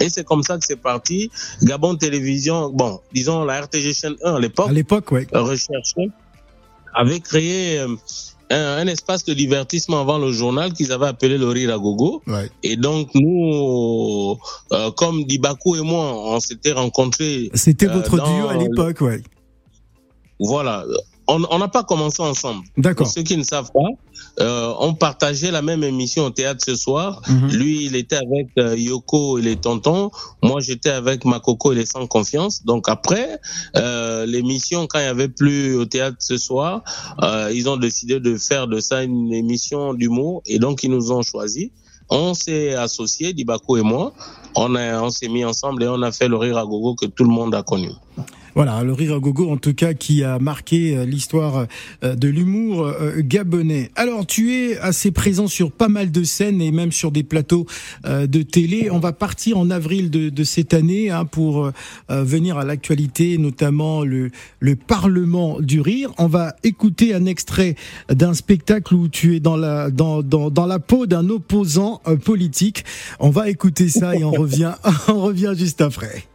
Et 0.00 0.08
c'est 0.08 0.24
comme 0.24 0.42
ça 0.42 0.58
que 0.58 0.64
c'est 0.64 0.80
parti. 0.80 1.30
Gabon 1.62 1.96
Télévision, 1.96 2.70
bon, 2.70 3.00
disons 3.12 3.44
la 3.44 3.62
RTG 3.62 3.92
chaîne 3.92 4.16
1 4.24 4.34
à 4.34 4.40
l'époque. 4.40 4.68
À 4.68 4.72
l'époque, 4.72 5.10
ouais. 5.12 5.26
Recherché 5.32 6.10
avait 6.94 7.20
créé 7.20 7.78
euh, 7.78 7.94
un, 8.50 8.78
un 8.78 8.86
espace 8.86 9.24
de 9.24 9.34
divertissement 9.34 10.00
avant 10.00 10.18
le 10.18 10.32
journal 10.32 10.72
qu'ils 10.72 10.92
avaient 10.92 11.06
appelé 11.06 11.38
le 11.38 11.48
Rire 11.48 11.72
à 11.72 11.78
Gogo. 11.78 12.22
Et 12.62 12.76
donc 12.76 13.10
nous, 13.14 14.36
euh, 14.72 14.90
comme 14.92 15.24
Dibakou 15.24 15.76
et 15.76 15.82
moi, 15.82 16.12
on 16.34 16.40
s'était 16.40 16.72
rencontrés. 16.72 17.50
C'était 17.54 17.88
euh, 17.88 17.92
votre 17.92 18.16
dans 18.16 18.26
duo 18.26 18.48
à 18.48 18.56
l'époque, 18.56 19.00
ouais. 19.02 19.22
Voilà. 20.38 20.84
On 21.50 21.58
n'a 21.58 21.68
pas 21.68 21.84
commencé 21.84 22.22
ensemble. 22.22 22.64
D'accord. 22.76 23.06
Pour 23.06 23.12
ceux 23.14 23.22
qui 23.22 23.36
ne 23.36 23.42
savent 23.44 23.70
pas, 23.72 23.90
euh, 24.40 24.72
on 24.80 24.94
partageait 24.94 25.50
la 25.50 25.62
même 25.62 25.84
émission 25.84 26.24
au 26.24 26.30
théâtre 26.30 26.64
ce 26.64 26.74
soir. 26.74 27.22
Mhm. 27.28 27.48
Lui, 27.50 27.84
il 27.86 27.94
était 27.96 28.16
avec 28.16 28.48
euh, 28.58 28.76
Yoko 28.76 29.38
et 29.38 29.42
les 29.42 29.56
tontons. 29.56 30.10
Moi, 30.42 30.60
j'étais 30.60 30.90
avec 30.90 31.24
Makoko 31.24 31.72
et 31.72 31.76
les 31.76 31.86
sans 31.86 32.06
confiance. 32.06 32.64
Donc 32.64 32.88
après, 32.88 33.38
euh, 33.76 34.26
l'émission, 34.26 34.86
quand 34.86 34.98
il 34.98 35.04
y 35.04 35.08
avait 35.08 35.28
plus 35.28 35.76
au 35.76 35.84
théâtre 35.84 36.16
ce 36.20 36.36
soir, 36.36 36.82
ils 37.52 37.68
ont 37.68 37.76
décidé 37.76 38.18
de 38.20 38.36
faire 38.36 38.66
de 38.66 38.80
ça 38.80 39.02
une 39.02 39.32
émission 39.32 39.94
d'humour. 39.94 40.42
Et 40.46 40.58
donc, 40.58 40.82
ils 40.84 40.90
nous 40.90 41.12
ont 41.12 41.22
choisis. 41.22 41.68
On 42.12 42.34
s'est 42.34 42.74
associés, 42.74 43.32
Dibako 43.34 43.76
et 43.76 43.82
moi. 43.82 44.12
On, 44.56 44.74
a- 44.74 45.00
on 45.00 45.10
s'est 45.10 45.28
mis 45.28 45.44
ensemble 45.44 45.84
et 45.84 45.88
on 45.88 46.02
a 46.02 46.10
fait 46.10 46.26
le 46.26 46.36
rire 46.36 46.58
à 46.58 46.64
gogo 46.64 46.96
que 46.96 47.06
tout 47.06 47.22
le 47.22 47.30
monde 47.30 47.54
a 47.54 47.62
connu. 47.62 47.90
Voilà, 48.54 48.82
le 48.82 48.92
rire 48.92 49.14
à 49.14 49.18
gogo 49.20 49.48
en 49.48 49.56
tout 49.56 49.74
cas 49.74 49.94
qui 49.94 50.24
a 50.24 50.40
marqué 50.40 50.96
euh, 50.96 51.04
l'histoire 51.04 51.66
euh, 52.02 52.16
de 52.16 52.28
l'humour 52.28 52.84
euh, 52.84 53.20
gabonais. 53.20 53.90
Alors 53.94 54.26
tu 54.26 54.54
es 54.54 54.76
assez 54.78 55.12
présent 55.12 55.46
sur 55.46 55.70
pas 55.70 55.88
mal 55.88 56.10
de 56.10 56.24
scènes 56.24 56.60
et 56.60 56.72
même 56.72 56.90
sur 56.90 57.12
des 57.12 57.22
plateaux 57.22 57.66
de 58.04 58.42
télé. 58.42 58.90
On 58.90 58.98
va 58.98 59.12
partir 59.12 59.58
en 59.58 59.70
avril 59.70 60.10
de, 60.10 60.30
de 60.30 60.44
cette 60.44 60.74
année 60.74 61.10
hein, 61.10 61.24
pour 61.24 61.70
venir 62.08 62.58
à 62.58 62.64
l'actualité, 62.64 63.38
notamment 63.38 64.04
le, 64.04 64.30
le 64.58 64.76
Parlement 64.76 65.60
du 65.60 65.80
rire. 65.80 66.12
On 66.18 66.26
va 66.26 66.56
écouter 66.62 67.14
un 67.14 67.26
extrait 67.26 67.76
d'un 68.08 68.34
spectacle 68.34 68.94
où 68.94 69.08
tu 69.08 69.36
es 69.36 69.40
dans 69.40 69.56
la 69.56 69.90
dans 69.90 70.22
dans, 70.22 70.50
dans 70.50 70.66
la 70.66 70.78
peau 70.78 71.06
d'un 71.06 71.28
opposant 71.28 72.00
politique. 72.24 72.84
On 73.18 73.30
va 73.30 73.48
écouter 73.48 73.88
ça 73.88 74.16
et 74.16 74.24
on 74.24 74.32
revient 74.32 74.74
on 75.08 75.20
revient 75.20 75.54
juste 75.56 75.80
après. 75.80 76.29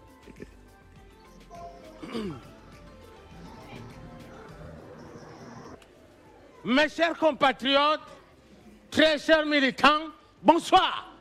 Mes 6.65 6.89
chers 6.89 7.15
compatriotes, 7.15 8.01
très 8.89 9.19
chers 9.19 9.45
militants, 9.45 10.07
bonsoir. 10.41 11.13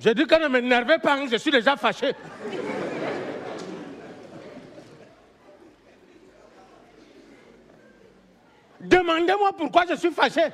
J'ai 0.00 0.12
dit 0.12 0.26
que 0.26 0.42
ne 0.42 0.48
m'énervez 0.48 0.98
pas, 0.98 1.14
hein, 1.14 1.26
je 1.30 1.36
suis 1.36 1.52
déjà 1.52 1.76
fâché. 1.76 2.16
Demandez-moi 8.80 9.52
pourquoi 9.56 9.84
je 9.88 9.94
suis 9.94 10.10
fâché. 10.10 10.46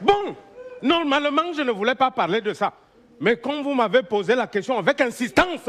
Bon, 0.00 0.36
normalement, 0.82 1.52
je 1.52 1.62
ne 1.62 1.70
voulais 1.70 1.94
pas 1.94 2.10
parler 2.10 2.40
de 2.40 2.52
ça. 2.52 2.72
Mais 3.20 3.36
quand 3.36 3.62
vous 3.62 3.74
m'avez 3.74 4.02
posé 4.02 4.34
la 4.34 4.46
question 4.46 4.78
avec 4.78 5.00
insistance, 5.00 5.68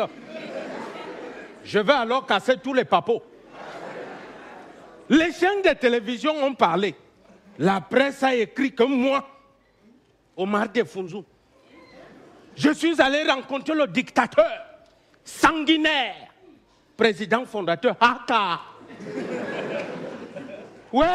je 1.64 1.80
vais 1.80 1.94
alors 1.94 2.26
casser 2.26 2.56
tous 2.64 2.74
les 2.74 2.86
papos. 2.86 3.22
Les 5.10 5.34
chaînes 5.34 5.62
de 5.62 5.74
télévision 5.74 6.34
ont 6.44 6.54
parlé. 6.54 6.96
La 7.60 7.82
presse 7.82 8.24
a 8.24 8.34
écrit 8.34 8.74
que 8.74 8.84
moi, 8.84 9.28
Omar 10.38 10.70
Defunzou, 10.70 11.26
je 12.56 12.72
suis 12.72 13.02
allé 13.02 13.24
rencontrer 13.30 13.76
le 13.76 13.88
dictateur 13.88 14.50
sanguinaire, 15.24 16.16
président 16.96 17.46
fondateur 17.46 17.96
Haka. 18.00 18.62
Ouais. 20.94 21.08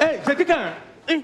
Hey, 0.00 0.18
dis 0.34 0.44
que, 0.46 0.52
hein, 0.52 1.22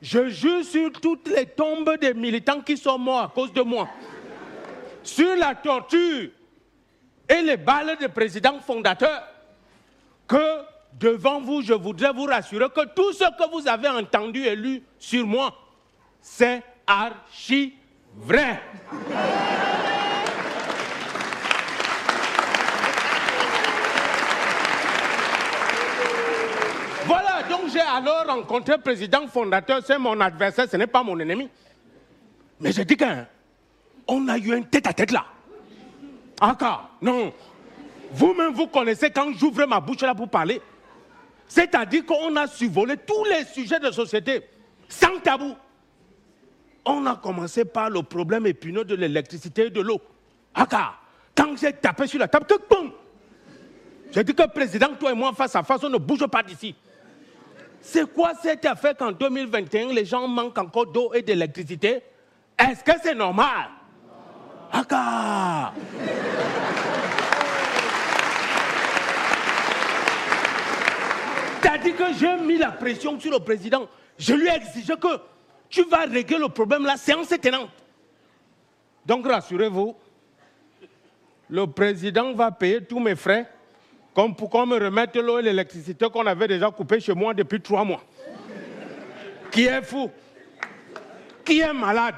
je 0.00 0.28
jure 0.28 0.64
sur 0.64 0.90
toutes 0.90 1.28
les 1.28 1.44
tombes 1.44 1.98
des 2.00 2.14
militants 2.14 2.62
qui 2.62 2.78
sont 2.78 2.98
morts 2.98 3.20
à 3.20 3.28
cause 3.28 3.52
de 3.52 3.60
moi. 3.60 3.88
Sur 5.02 5.36
la 5.36 5.54
torture 5.54 6.30
et 7.28 7.42
les 7.42 7.58
balles 7.58 7.98
de 8.00 8.06
président 8.06 8.58
fondateur, 8.60 9.22
que 10.26 10.62
devant 10.98 11.40
vous, 11.42 11.60
je 11.60 11.74
voudrais 11.74 12.12
vous 12.12 12.24
rassurer 12.24 12.70
que 12.70 12.86
tout 12.94 13.12
ce 13.12 13.24
que 13.24 13.50
vous 13.50 13.68
avez 13.68 13.88
entendu 13.88 14.44
et 14.44 14.56
lu 14.56 14.82
sur 14.98 15.26
moi, 15.26 15.54
c'est 16.22 16.62
archi 16.86 17.74
vrai. 18.16 18.62
Voilà, 27.04 27.42
donc 27.56 27.70
j'ai 27.72 27.80
alors 27.80 28.26
rencontré 28.26 28.76
le 28.76 28.82
président 28.82 29.26
fondateur, 29.28 29.80
c'est 29.84 29.98
mon 29.98 30.20
adversaire, 30.20 30.66
ce 30.70 30.76
n'est 30.76 30.86
pas 30.86 31.02
mon 31.02 31.18
ennemi. 31.18 31.48
Mais 32.60 32.72
j'ai 32.72 32.84
dit 32.84 32.96
qu'on 32.96 34.28
a 34.28 34.38
eu 34.38 34.54
un 34.54 34.62
tête-à-tête 34.62 35.12
là. 35.12 35.24
Encore, 36.40 36.90
non. 37.00 37.32
Vous-même, 38.12 38.52
vous 38.52 38.66
connaissez 38.66 39.10
quand 39.10 39.32
j'ouvre 39.36 39.66
ma 39.66 39.80
bouche 39.80 40.02
là 40.02 40.14
pour 40.14 40.28
parler. 40.28 40.60
C'est-à-dire 41.48 42.04
qu'on 42.04 42.34
a 42.36 42.46
survolé 42.46 42.96
tous 42.96 43.24
les 43.24 43.44
sujets 43.44 43.80
de 43.80 43.90
société, 43.90 44.42
sans 44.88 45.18
tabou. 45.22 45.54
On 46.84 47.04
a 47.06 47.16
commencé 47.16 47.64
par 47.64 47.90
le 47.90 48.02
problème 48.02 48.46
épineux 48.46 48.84
de 48.84 48.94
l'électricité 48.94 49.66
et 49.66 49.70
de 49.70 49.80
l'eau. 49.80 50.00
Aka, 50.54 50.94
quand 51.34 51.56
j'ai 51.56 51.72
tapé 51.72 52.06
sur 52.06 52.18
la 52.18 52.28
table, 52.28 52.46
que 52.46 52.54
J'ai 54.12 54.24
dit 54.24 54.34
que 54.34 54.46
président, 54.48 54.88
toi 54.98 55.10
et 55.10 55.14
moi, 55.14 55.32
face 55.32 55.56
à 55.56 55.62
face, 55.62 55.82
on 55.84 55.90
ne 55.90 55.98
bouge 55.98 56.26
pas 56.26 56.42
d'ici. 56.42 56.74
C'est 57.88 58.12
quoi 58.12 58.32
cette 58.42 58.64
affaire 58.64 58.96
qu'en 58.96 59.12
2021, 59.12 59.92
les 59.92 60.04
gens 60.04 60.26
manquent 60.26 60.58
encore 60.58 60.86
d'eau 60.86 61.14
et 61.14 61.22
d'électricité? 61.22 62.02
Est-ce 62.58 62.82
que 62.82 62.98
c'est 63.00 63.14
normal? 63.14 63.68
Aka 64.72 65.72
T'as 71.62 71.78
dit 71.78 71.92
que 71.92 72.12
j'ai 72.18 72.36
mis 72.38 72.58
la 72.58 72.72
pression 72.72 73.20
sur 73.20 73.30
le 73.30 73.38
président. 73.38 73.88
Je 74.18 74.34
lui 74.34 74.48
ai 74.48 74.56
exigé 74.56 74.94
que 74.96 75.20
tu 75.68 75.84
vas 75.84 76.06
régler 76.06 76.38
le 76.38 76.48
problème 76.48 76.84
la 76.84 76.96
séance 76.96 77.30
est 77.30 77.38
tenante. 77.38 77.70
Donc 79.04 79.28
rassurez-vous, 79.28 79.94
le 81.48 81.66
président 81.68 82.32
va 82.34 82.50
payer 82.50 82.84
tous 82.84 82.98
mes 82.98 83.14
frais 83.14 83.48
comme 84.16 84.34
pour 84.34 84.48
qu'on 84.48 84.64
me 84.64 84.82
remette 84.82 85.14
l'eau 85.16 85.38
et 85.40 85.42
l'électricité 85.42 86.08
qu'on 86.08 86.26
avait 86.26 86.48
déjà 86.48 86.70
coupé 86.70 86.98
chez 87.00 87.12
moi 87.12 87.34
depuis 87.34 87.60
trois 87.60 87.84
mois. 87.84 88.00
Qui 89.52 89.66
est 89.66 89.82
fou? 89.82 90.10
Qui 91.44 91.60
est 91.60 91.72
malade? 91.74 92.14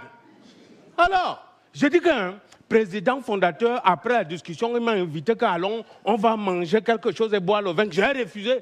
Alors, 0.97 1.45
je 1.75 1.89
dis 1.89 1.99
qu'un 1.99 2.35
président 2.69 3.21
fondateur, 3.21 3.83
après 3.85 4.13
la 4.13 4.23
discussion, 4.23 4.77
il 4.77 4.81
m'a 4.85 4.93
invité 4.93 5.35
qu'allons, 5.35 5.85
on 6.05 6.15
va 6.15 6.37
manger 6.37 6.81
quelque 6.83 7.11
chose 7.11 7.35
et 7.35 7.41
boire 7.41 7.63
le 7.63 7.73
vin. 7.73 7.87
J'ai 7.91 8.05
refusé. 8.05 8.61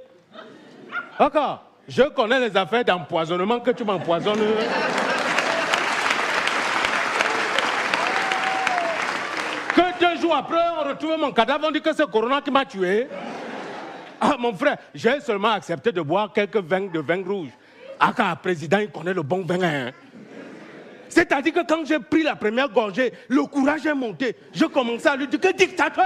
D'accord. 1.19 1.63
Je 1.87 2.05
connais 2.05 2.41
les 2.41 2.57
affaires 2.57 2.87
d'empoisonnement 2.87 3.61
que 3.61 3.73
tu 3.73 3.85
m'empoisonnes. 3.85 4.41
Que 9.75 10.01
deux 10.01 10.21
jours 10.23 10.26
après, 10.37 10.61
on 10.79 10.89
retrouve 10.89 11.19
mon 11.19 11.33
cadavre, 11.33 11.67
on 11.69 11.71
dit 11.71 11.81
que 11.81 11.95
c'est 11.95 12.11
Corona 12.11 12.41
qui 12.41 12.51
m'a 12.51 12.65
tué. 12.65 13.07
Ah, 14.21 14.37
mon 14.39 14.55
frère, 14.55 14.77
j'ai 14.95 15.21
seulement 15.21 15.53
accepté 15.53 15.93
de 15.93 16.01
boire 16.01 16.33
quelques 16.33 16.57
vins 16.57 16.87
de 16.87 17.01
vin 17.01 17.23
rouge. 17.25 17.51
Ah, 17.99 18.13
car 18.17 18.37
président, 18.39 18.79
il 18.79 18.91
connaît 18.91 19.15
le 19.15 19.23
bon 19.23 19.43
vin. 19.45 19.63
hein. 19.63 19.91
C'est-à-dire 21.09 21.53
que 21.53 21.67
quand 21.67 21.85
j'ai 21.87 21.99
pris 21.99 22.23
la 22.23 22.37
première 22.37 22.69
gorgée, 22.69 23.13
le 23.29 23.43
courage 23.45 23.87
est 23.87 23.95
monté. 23.95 24.37
Je 24.53 24.65
commençais 24.67 25.09
à 25.09 25.17
lui 25.17 25.27
dire 25.29 25.41
que 25.41 25.53
dictateur 25.53 26.05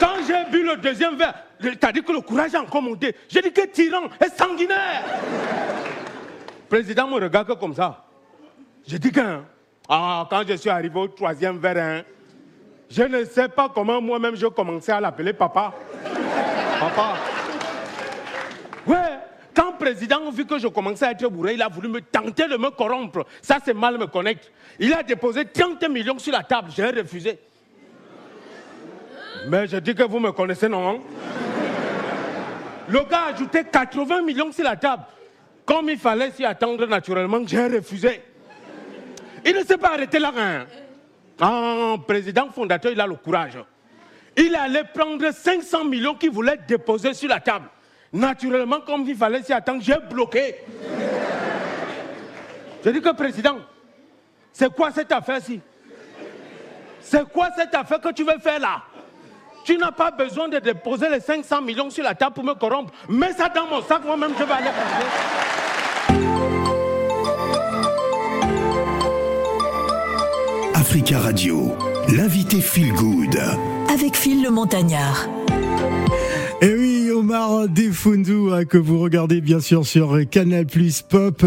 Quand 0.00 0.16
j'ai 0.26 0.50
bu 0.50 0.64
le 0.64 0.76
deuxième 0.76 1.16
verre, 1.16 1.34
c'est-à-dire 1.60 2.04
que 2.04 2.12
le 2.12 2.20
courage 2.20 2.54
a 2.54 2.60
encore 2.60 2.82
monté. 2.82 3.14
J'ai 3.28 3.40
dit 3.40 3.52
que 3.52 3.66
tyran 3.66 4.02
et 4.24 4.28
sanguinaire. 4.36 5.04
Président 6.72 7.06
me 7.06 7.20
regarde 7.20 7.54
comme 7.60 7.74
ça. 7.74 8.02
Dit 8.86 9.12
que, 9.12 9.20
hein, 9.20 9.44
ah, 9.90 10.26
quand 10.30 10.42
je 10.48 10.54
suis 10.54 10.70
arrivé 10.70 10.98
au 10.98 11.06
troisième 11.06 11.58
verre, 11.58 12.02
je 12.88 13.02
ne 13.02 13.26
sais 13.26 13.50
pas 13.50 13.68
comment 13.68 14.00
moi-même 14.00 14.34
je 14.36 14.46
commençais 14.46 14.92
à 14.92 14.98
l'appeler 14.98 15.34
papa. 15.34 15.74
Papa. 16.80 17.16
Ouais, 18.86 19.18
quand 19.54 19.72
le 19.72 19.76
président 19.76 20.30
vu 20.30 20.46
que 20.46 20.58
je 20.58 20.66
commençais 20.66 21.04
à 21.04 21.10
être 21.10 21.28
bourré, 21.28 21.52
il 21.52 21.60
a 21.60 21.68
voulu 21.68 21.88
me 21.88 22.00
tenter 22.00 22.48
de 22.48 22.56
me 22.56 22.70
corrompre. 22.70 23.26
Ça, 23.42 23.58
c'est 23.62 23.74
mal 23.74 23.98
me 23.98 24.06
connaître. 24.06 24.48
Il 24.78 24.94
a 24.94 25.02
déposé 25.02 25.44
30 25.44 25.86
millions 25.90 26.18
sur 26.18 26.32
la 26.32 26.42
table. 26.42 26.70
J'ai 26.74 26.88
refusé. 26.88 27.38
Mais 29.46 29.66
je 29.66 29.76
dis 29.76 29.94
que 29.94 30.04
vous 30.04 30.20
me 30.20 30.32
connaissez, 30.32 30.70
non 30.70 30.88
hein? 30.88 30.98
Le 32.88 33.00
gars 33.00 33.24
a 33.26 33.34
ajouté 33.34 33.62
80 33.70 34.22
millions 34.22 34.50
sur 34.52 34.64
la 34.64 34.76
table. 34.76 35.02
Comme 35.64 35.90
il 35.90 35.98
fallait 35.98 36.30
s'y 36.30 36.44
attendre 36.44 36.86
naturellement, 36.86 37.40
j'ai 37.46 37.66
refusé. 37.66 38.22
Il 39.44 39.54
ne 39.54 39.64
s'est 39.64 39.78
pas 39.78 39.94
arrêté 39.94 40.18
là. 40.18 40.32
Hein? 40.36 40.66
Ah, 41.40 41.94
président 42.06 42.50
fondateur, 42.50 42.92
il 42.92 43.00
a 43.00 43.06
le 43.06 43.14
courage. 43.14 43.58
Il 44.36 44.54
allait 44.54 44.84
prendre 44.84 45.30
500 45.32 45.84
millions 45.84 46.14
qu'il 46.14 46.30
voulait 46.30 46.58
déposer 46.66 47.14
sur 47.14 47.28
la 47.28 47.40
table. 47.40 47.68
Naturellement, 48.12 48.80
comme 48.80 49.04
il 49.06 49.16
fallait 49.16 49.42
s'y 49.42 49.52
attendre, 49.52 49.82
j'ai 49.82 49.96
bloqué. 50.10 50.56
Je 52.84 52.90
dis 52.90 53.00
que 53.00 53.12
président, 53.14 53.58
c'est 54.52 54.72
quoi 54.74 54.90
cette 54.90 55.12
affaire-ci? 55.12 55.60
C'est 57.00 57.28
quoi 57.30 57.50
cette 57.56 57.74
affaire 57.74 58.00
que 58.00 58.12
tu 58.12 58.24
veux 58.24 58.38
faire 58.38 58.60
là? 58.60 58.82
Tu 59.64 59.76
n'as 59.76 59.92
pas 59.92 60.10
besoin 60.10 60.48
de 60.48 60.58
déposer 60.58 61.08
les 61.08 61.20
500 61.20 61.62
millions 61.62 61.90
sur 61.90 62.04
la 62.04 62.14
table 62.14 62.34
pour 62.34 62.44
me 62.44 62.54
corrompre. 62.54 62.92
Mets 63.08 63.32
ça 63.32 63.48
dans 63.48 63.66
mon 63.66 63.82
sac, 63.82 64.04
moi-même 64.04 64.32
je 64.38 64.44
vais 64.44 64.52
aller 64.52 64.70
prendre. 64.70 65.06
Africa 70.74 71.18
Radio, 71.20 71.72
l'invité 72.08 72.60
Feel 72.60 72.92
Good. 72.92 73.38
Avec 73.92 74.16
Phil 74.16 74.42
le 74.42 74.50
Montagnard. 74.50 75.26
Omar 77.22 77.68
Defundou, 77.68 78.50
hein, 78.52 78.64
que 78.64 78.76
vous 78.76 78.98
regardez 78.98 79.40
bien 79.40 79.60
sûr 79.60 79.86
sur 79.86 80.28
Canal 80.28 80.66
Plus 80.66 81.02
Pop, 81.02 81.46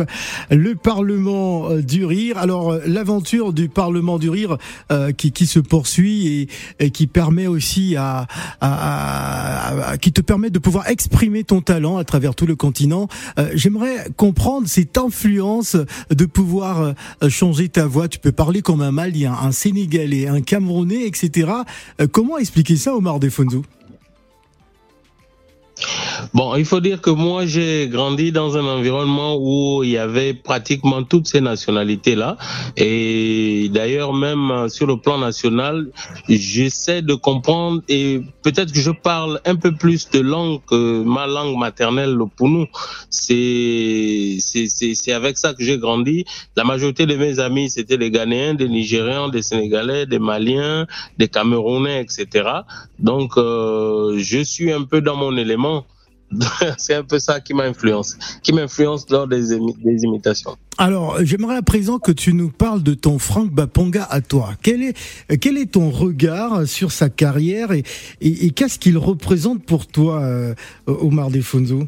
le 0.49 0.73
Parlement 0.75 1.69
euh, 1.69 1.81
du 1.81 2.05
Rire. 2.05 2.37
Alors, 2.37 2.71
euh, 2.71 2.79
l'aventure 2.85 3.51
du 3.51 3.67
Parlement 3.67 4.17
du 4.17 4.29
Rire 4.29 4.57
euh, 4.93 5.11
qui, 5.11 5.45
se 5.45 5.59
poursuit 5.59 6.27
et, 6.27 6.47
et 6.79 6.91
qui 6.91 7.07
permet 7.07 7.47
aussi 7.47 7.97
à, 7.97 8.25
qui 9.99 10.13
te 10.13 10.21
permet 10.21 10.49
de 10.49 10.59
pouvoir 10.59 10.87
exprimer 10.87 11.43
ton 11.43 11.59
talent 11.59 11.97
à 11.97 12.05
travers 12.05 12.35
tout 12.35 12.45
le 12.45 12.55
continent. 12.55 13.09
J'aimerais 13.53 14.07
comprendre 14.15 14.69
cette 14.69 14.97
influence 14.97 15.75
de 16.09 16.25
pouvoir 16.25 16.93
changer 17.27 17.67
ta 17.67 17.85
voix. 17.85 18.07
Tu 18.07 18.19
peux 18.19 18.31
parler 18.31 18.61
comme 18.61 18.81
un 18.81 18.91
Malien, 18.91 19.33
un 19.33 19.51
Sénégalais, 19.51 20.27
un 20.27 20.39
Camerounais, 20.39 21.05
etc. 21.05 21.51
Comment 22.13 22.37
expliquer 22.37 22.77
ça, 22.77 22.95
Omar 22.95 23.19
Defundou 23.19 23.65
Bon, 26.33 26.55
il 26.55 26.65
faut 26.65 26.79
dire 26.79 27.01
que 27.01 27.09
moi, 27.09 27.45
j'ai 27.45 27.87
grandi 27.89 28.31
dans 28.31 28.57
un 28.57 28.65
environnement 28.65 29.37
où 29.39 29.83
il 29.83 29.91
y 29.91 29.97
avait 29.97 30.33
pratiquement 30.33 31.03
toutes 31.03 31.27
ces 31.27 31.41
nationalités-là. 31.41 32.37
Et 32.77 33.69
d'ailleurs, 33.73 34.13
même 34.13 34.51
euh, 34.51 34.69
sur 34.69 34.87
le 34.87 34.97
plan 34.97 35.17
national, 35.17 35.87
j'essaie 36.29 37.01
de 37.01 37.13
comprendre 37.13 37.81
et 37.89 38.21
peut-être 38.41 38.71
que 38.71 38.79
je 38.79 38.91
parle 38.91 39.41
un 39.45 39.55
peu 39.55 39.73
plus 39.73 40.09
de 40.11 40.19
langue 40.19 40.61
que 40.65 41.03
ma 41.03 41.27
langue 41.27 41.57
maternelle, 41.57 42.13
le 42.13 42.25
Pounou. 42.25 42.67
C'est, 43.09 44.39
avec 45.13 45.37
ça 45.37 45.53
que 45.53 45.63
j'ai 45.63 45.77
grandi. 45.77 46.25
La 46.55 46.63
majorité 46.63 47.05
de 47.05 47.15
mes 47.15 47.39
amis, 47.39 47.69
c'était 47.69 47.97
des 47.97 48.11
Ghanéens, 48.11 48.53
des 48.53 48.69
Nigérians, 48.69 49.29
des 49.29 49.41
Sénégalais, 49.41 50.05
des 50.05 50.19
Maliens, 50.19 50.85
des 51.17 51.27
Camerounais, 51.27 52.01
etc. 52.01 52.49
Donc, 52.99 53.37
euh, 53.37 54.15
je 54.17 54.39
suis 54.39 54.71
un 54.71 54.83
peu 54.83 55.01
dans 55.01 55.15
mon 55.15 55.35
élément. 55.37 55.64
C'est 56.77 56.95
un 56.95 57.03
peu 57.03 57.19
ça 57.19 57.39
qui 57.39 57.53
m'a 57.53 57.63
influencé, 57.63 58.17
qui 58.41 58.51
m'influence 58.51 59.09
lors 59.09 59.27
des, 59.27 59.57
des 59.57 60.03
imitations. 60.03 60.57
Alors, 60.77 61.17
j'aimerais 61.23 61.55
à 61.57 61.61
présent 61.61 61.99
que 61.99 62.11
tu 62.11 62.33
nous 62.33 62.49
parles 62.49 62.83
de 62.83 62.93
ton 62.93 63.19
Franck 63.19 63.51
Baponga 63.51 64.07
à 64.09 64.21
toi. 64.21 64.49
Quel 64.61 64.81
est, 64.83 64.97
quel 65.39 65.57
est 65.57 65.71
ton 65.73 65.91
regard 65.91 66.65
sur 66.67 66.91
sa 66.91 67.09
carrière 67.09 67.71
et, 67.71 67.83
et, 68.21 68.47
et 68.47 68.49
qu'est-ce 68.51 68.79
qu'il 68.79 68.97
représente 68.97 69.63
pour 69.63 69.87
toi, 69.87 70.21
euh, 70.21 70.55
Omar 70.87 71.29
Defonso? 71.29 71.87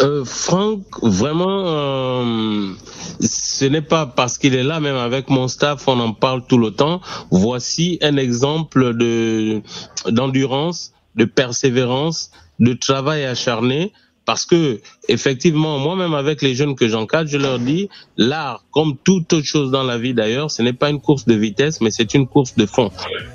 Euh, 0.00 0.24
Franck, 0.24 0.82
vraiment, 1.02 1.64
euh, 1.66 2.72
ce 3.20 3.66
n'est 3.66 3.82
pas 3.82 4.06
parce 4.06 4.38
qu'il 4.38 4.54
est 4.54 4.62
là, 4.62 4.80
même 4.80 4.96
avec 4.96 5.28
mon 5.28 5.48
staff, 5.48 5.86
on 5.86 6.00
en 6.00 6.12
parle 6.12 6.46
tout 6.46 6.58
le 6.58 6.70
temps. 6.70 7.00
Voici 7.30 7.98
un 8.02 8.16
exemple 8.16 8.96
de 8.96 9.60
d'endurance, 10.08 10.93
de 11.16 11.24
persévérance, 11.24 12.30
de 12.60 12.72
travail 12.72 13.24
acharné. 13.24 13.92
Parce 14.26 14.46
que 14.46 14.80
effectivement, 15.06 15.78
moi-même 15.78 16.14
avec 16.14 16.40
les 16.40 16.54
jeunes 16.54 16.76
que 16.76 16.88
j'encadre, 16.88 17.28
je 17.28 17.36
leur 17.36 17.58
dis, 17.58 17.90
l'art, 18.16 18.64
comme 18.70 18.96
toute 19.04 19.30
autre 19.34 19.46
chose 19.46 19.70
dans 19.70 19.82
la 19.82 19.98
vie 19.98 20.14
d'ailleurs, 20.14 20.50
ce 20.50 20.62
n'est 20.62 20.72
pas 20.72 20.88
une 20.88 20.98
course 20.98 21.26
de 21.26 21.34
vitesse, 21.34 21.82
mais 21.82 21.90
c'est 21.90 22.14
une 22.14 22.26
course 22.26 22.54
de 22.56 22.64
fond. 22.64 22.90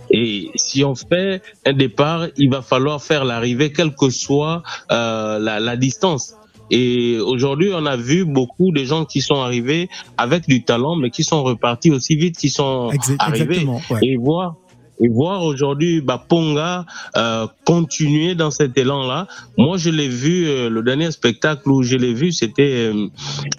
Et 0.10 0.50
si 0.56 0.84
on 0.84 0.96
fait 0.96 1.44
un 1.64 1.74
départ, 1.74 2.30
il 2.38 2.50
va 2.50 2.64
falloir 2.64 3.04
faire 3.04 3.24
l'arrivée, 3.24 3.72
quelle 3.72 3.94
que 3.94 4.10
soit 4.10 4.64
euh, 4.92 5.38
la, 5.38 5.60
la 5.60 5.78
distance. 5.78 6.34
Et 6.72 7.20
aujourd'hui, 7.20 7.72
on 7.74 7.86
a 7.86 7.96
vu 7.96 8.26
beaucoup 8.26 8.72
de 8.72 8.84
gens 8.84 9.06
qui 9.06 9.22
sont 9.22 9.42
arrivés 9.42 9.90
avec 10.18 10.48
du 10.48 10.64
talent, 10.64 10.96
mais 10.96 11.12
qui 11.12 11.24
sont 11.24 11.44
repartis 11.44 11.92
aussi 11.92 12.16
vite 12.16 12.36
qu'ils 12.36 12.52
sont 12.52 12.90
arrivés. 13.20 13.64
ouais. 13.64 14.00
Et 14.02 14.18
voir 14.18 14.56
et 15.00 15.08
voir 15.08 15.44
aujourd'hui 15.44 16.02
Baponga 16.02 16.86
euh, 17.18 17.48
continuer 17.66 18.36
dans 18.36 18.52
cet 18.52 18.78
élan-là. 18.78 19.28
Moi, 19.58 19.78
je 19.78 19.90
l'ai 19.90 20.08
vu, 20.08 20.48
euh, 20.48 20.70
le 20.70 20.82
dernier 20.84 21.12
spectacle 21.12 21.70
où 21.70 21.84
je 21.84 21.96
l'ai 21.96 22.14
vu, 22.14 22.32
c'était 22.32 22.92
euh, 22.94 23.08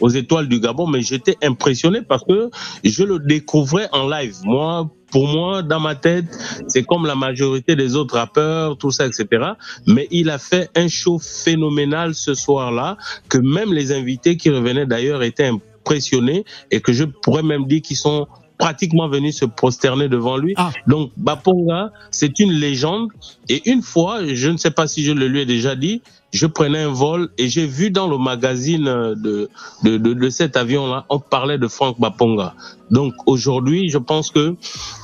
aux 0.00 0.11
Étoiles 0.11 0.48
du 0.48 0.61
Gabon, 0.61 0.87
mais 0.87 1.03
j'étais 1.03 1.37
impressionné 1.42 2.03
parce 2.03 2.24
que 2.24 2.50
je 2.85 3.05
le 3.05 3.18
découvrais 3.18 3.88
en 3.92 4.09
live. 4.09 4.37
Moi, 4.44 4.90
pour 5.11 5.26
moi, 5.26 5.62
dans 5.62 5.81
ma 5.81 5.94
tête, 5.94 6.26
c'est 6.68 6.85
comme 6.85 7.07
la 7.07 7.16
majorité 7.16 7.74
des 7.74 7.96
autres 7.96 8.14
rappeurs, 8.14 8.76
tout 8.76 8.90
ça, 8.90 9.07
etc. 9.07 9.53
Mais 9.87 10.07
il 10.11 10.31
a 10.31 10.38
fait 10.38 10.70
un 10.76 10.88
show 10.88 11.18
phénoménal 11.18 12.14
ce 12.14 12.35
soir-là, 12.35 12.96
que 13.29 13.38
même 13.38 13.72
les 13.72 13.92
invités 13.92 14.37
qui 14.37 14.50
revenaient 14.50 14.87
d'ailleurs 14.87 15.22
étaient 15.22 15.48
impressionnés 15.48 16.44
et 16.70 16.81
que 16.81 16.92
je 16.92 17.05
pourrais 17.05 17.42
même 17.42 17.66
dire 17.66 17.83
qu'ils 17.83 17.96
sont 17.96 18.29
pratiquement 18.61 19.09
venus 19.09 19.38
se 19.38 19.44
prosterner 19.46 20.09
devant 20.09 20.37
lui. 20.37 20.55
Donc 20.87 21.11
Baponga, 21.16 21.90
c'est 22.11 22.38
une 22.38 22.53
légende. 22.53 23.09
Et 23.49 23.68
une 23.68 23.83
fois, 23.83 24.20
je 24.25 24.49
ne 24.49 24.57
sais 24.57 24.70
pas 24.70 24.87
si 24.87 25.03
je 25.03 25.12
le 25.12 25.27
lui 25.27 25.40
ai 25.40 25.46
déjà 25.46 25.75
dit, 25.75 26.03
je 26.33 26.46
prenais 26.46 26.83
un 26.83 26.92
vol 26.92 27.31
et 27.38 27.49
j'ai 27.49 27.66
vu 27.66 27.90
dans 27.90 28.07
le 28.07 28.18
magazine 28.18 28.85
de, 28.85 29.49
de, 29.83 29.96
de, 29.96 30.12
de 30.12 30.31
cet 30.31 30.57
avion-là, 30.57 31.05
on 31.09 31.18
parlait 31.18 31.59
de 31.59 31.66
Franck 31.66 31.99
Baponga. 31.99 32.55
Donc 32.90 33.14
aujourd'hui, 33.27 33.88
je 33.88 33.99
pense 33.99 34.31
que 34.31 34.55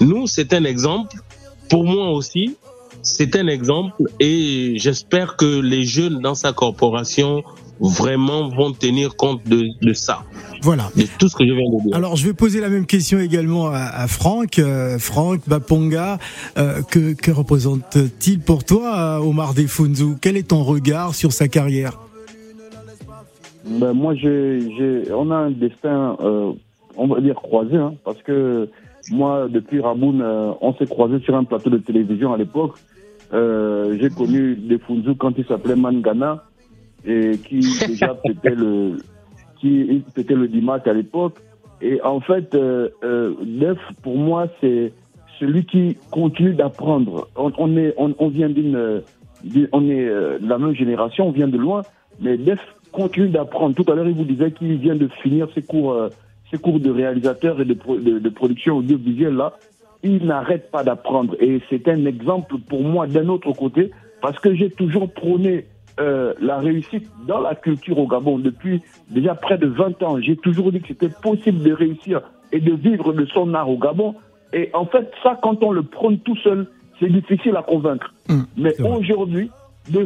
nous, 0.01 0.27
c'est 0.29 0.53
un 0.53 0.65
exemple. 0.65 1.17
Pour 1.69 1.85
moi 1.85 2.11
aussi, 2.11 2.57
c'est 3.03 3.35
un 3.37 3.49
exemple 3.49 4.03
et 4.21 4.75
j'espère 4.77 5.37
que 5.37 5.61
les 5.61 5.85
jeunes 5.85 6.21
dans 6.21 6.35
sa 6.35 6.53
corporation 6.53 7.43
vraiment 7.81 8.49
vont 8.49 8.73
tenir 8.73 9.17
compte 9.17 9.47
de, 9.47 9.67
de 9.83 9.93
ça. 9.93 10.25
Voilà. 10.63 10.91
De 10.97 11.05
tout 11.19 11.29
ce 11.29 11.37
que 11.37 11.47
je 11.47 11.53
viens 11.53 11.71
de 11.71 11.83
dire. 11.85 11.97
Alors, 11.97 12.17
je 12.17 12.27
vais 12.27 12.33
poser 12.33 12.61
la 12.61 12.69
même 12.69 12.87
question 12.87 13.19
également 13.19 13.69
à, 13.69 13.81
à 13.81 14.09
Franck. 14.09 14.59
Euh, 14.59 14.99
Franck 14.99 15.41
Baponga, 15.47 16.19
euh, 16.59 16.83
que, 16.83 17.15
que 17.15 17.31
représente-t-il 17.31 18.41
pour 18.41 18.65
toi, 18.65 19.19
euh, 19.19 19.19
Omar 19.19 19.55
Defunzu? 19.55 20.17
Quel 20.21 20.37
est 20.37 20.49
ton 20.49 20.63
regard 20.63 21.15
sur 21.15 21.33
sa 21.33 21.49
carrière? 21.49 21.99
Ben, 23.67 23.93
moi, 23.93 24.15
j'ai, 24.15 24.61
j'ai, 24.77 25.13
on 25.13 25.31
a 25.31 25.37
un 25.37 25.51
destin, 25.51 26.17
euh, 26.21 26.53
on 26.97 27.09
va 27.09 27.21
dire 27.21 27.35
croisé, 27.35 27.77
hein, 27.77 27.95
parce 28.05 28.23
que 28.23 28.69
moi, 29.11 29.49
depuis 29.51 29.81
Raboun, 29.81 30.21
euh, 30.21 30.53
on 30.61 30.73
s'est 30.75 30.87
croisé 30.87 31.21
sur 31.25 31.37
un 31.37 31.45
plateau 31.45 31.71
de 31.71 31.79
télévision 31.79 32.33
à 32.33 32.37
l'époque. 32.37 32.75
Euh, 33.35 33.97
j'ai 34.01 34.09
connu 34.09 34.55
Defunzu 34.55 35.17
quand 35.17 35.33
il 35.37 35.45
s'appelait 35.47 35.75
Mangana 35.75 36.45
et 37.07 37.39
qui 37.39 37.61
déjà 37.89 38.15
pétait 38.15 38.55
le, 38.55 38.97
qui 39.61 40.03
pétait 40.15 40.35
le 40.35 40.49
dimanche 40.49 40.83
à 40.87 40.93
l'époque. 40.93 41.39
Et 41.81 42.01
en 42.03 42.21
fait, 42.21 42.55
euh, 42.55 42.89
euh, 43.05 43.35
Def, 43.45 43.79
pour 44.03 44.17
moi, 44.17 44.49
c'est 44.61 44.93
celui 45.39 45.65
qui 45.67 45.97
continue 46.11 46.55
d'apprendre. 46.55 47.29
On, 47.37 47.53
on 47.59 47.77
est, 47.77 47.95
on, 47.99 48.15
on 48.19 48.29
vient 48.29 48.49
d'une, 48.49 49.03
d'une- 49.45 49.69
on 49.73 49.89
est 49.89 50.09
euh, 50.09 50.39
de 50.39 50.49
la 50.49 50.59
même 50.59 50.75
génération, 50.75 51.29
on 51.29 51.33
vient 51.33 51.49
de 51.49 51.59
loin, 51.59 51.83
mais 52.21 52.39
Def 52.39 52.61
continue 52.93 53.29
d'apprendre. 53.29 53.75
Tout 53.75 53.91
à 53.91 53.95
l'heure, 53.95 54.09
il 54.09 54.15
vous 54.15 54.25
disait 54.25 54.51
qu'il 54.53 54.77
vient 54.79 54.97
de 54.97 55.09
finir 55.23 55.49
ses 55.55 55.61
cours, 55.63 55.93
euh, 55.93 56.09
ses 56.51 56.57
cours 56.59 56.81
de 56.81 56.91
réalisateur 56.91 57.61
et 57.61 57.67
de, 57.67 57.75
pro- 57.75 57.99
de, 57.99 58.19
de 58.19 58.29
production 58.31 58.79
audiovisuelle 58.79 59.35
là. 59.35 59.53
Il 60.03 60.25
n'arrête 60.27 60.71
pas 60.71 60.85
d'apprendre 60.85 61.37
et 61.41 61.61
c'est 61.69 61.89
un 61.89 62.05
exemple 62.07 62.57
pour 62.69 62.83
moi 62.83 63.07
d'un 63.07 63.29
autre 63.29 63.53
côté 63.53 63.91
parce 64.23 64.39
que 64.39 64.55
j'ai 64.55 64.71
toujours 64.71 65.11
prôné 65.11 65.67
euh, 65.99 66.35
la 66.41 66.59
réussite 66.59 67.11
dans 67.27 67.41
la 67.41 67.55
culture 67.55 67.99
au 67.99 68.07
Gabon 68.07 68.39
depuis 68.39 68.83
déjà 69.11 69.35
près 69.35 69.59
de 69.59 69.67
20 69.67 70.03
ans. 70.03 70.21
J'ai 70.21 70.37
toujours 70.37 70.71
dit 70.73 70.81
que 70.81 70.89
c'était 70.89 71.09
possible 71.09 71.63
de 71.63 71.73
réussir 71.73 72.21
et 72.53 72.61
de 72.61 72.75
vivre 72.75 73.13
de 73.13 73.25
son 73.27 73.55
art 73.55 73.71
au 73.71 73.79
Gabon. 73.79 74.15
Et 74.53 74.71
en 74.75 74.87
fait, 74.87 75.11
ça, 75.23 75.39
quand 75.43 75.63
on 75.63 75.73
le 75.73 75.83
prône 75.83 76.19
tout 76.19 76.37
seul, 76.37 76.67
c'est 77.01 77.11
difficile 77.11 77.57
à 77.57 77.63
convaincre. 77.63 78.15
Mais 78.57 78.75
aujourd'hui, 78.81 79.51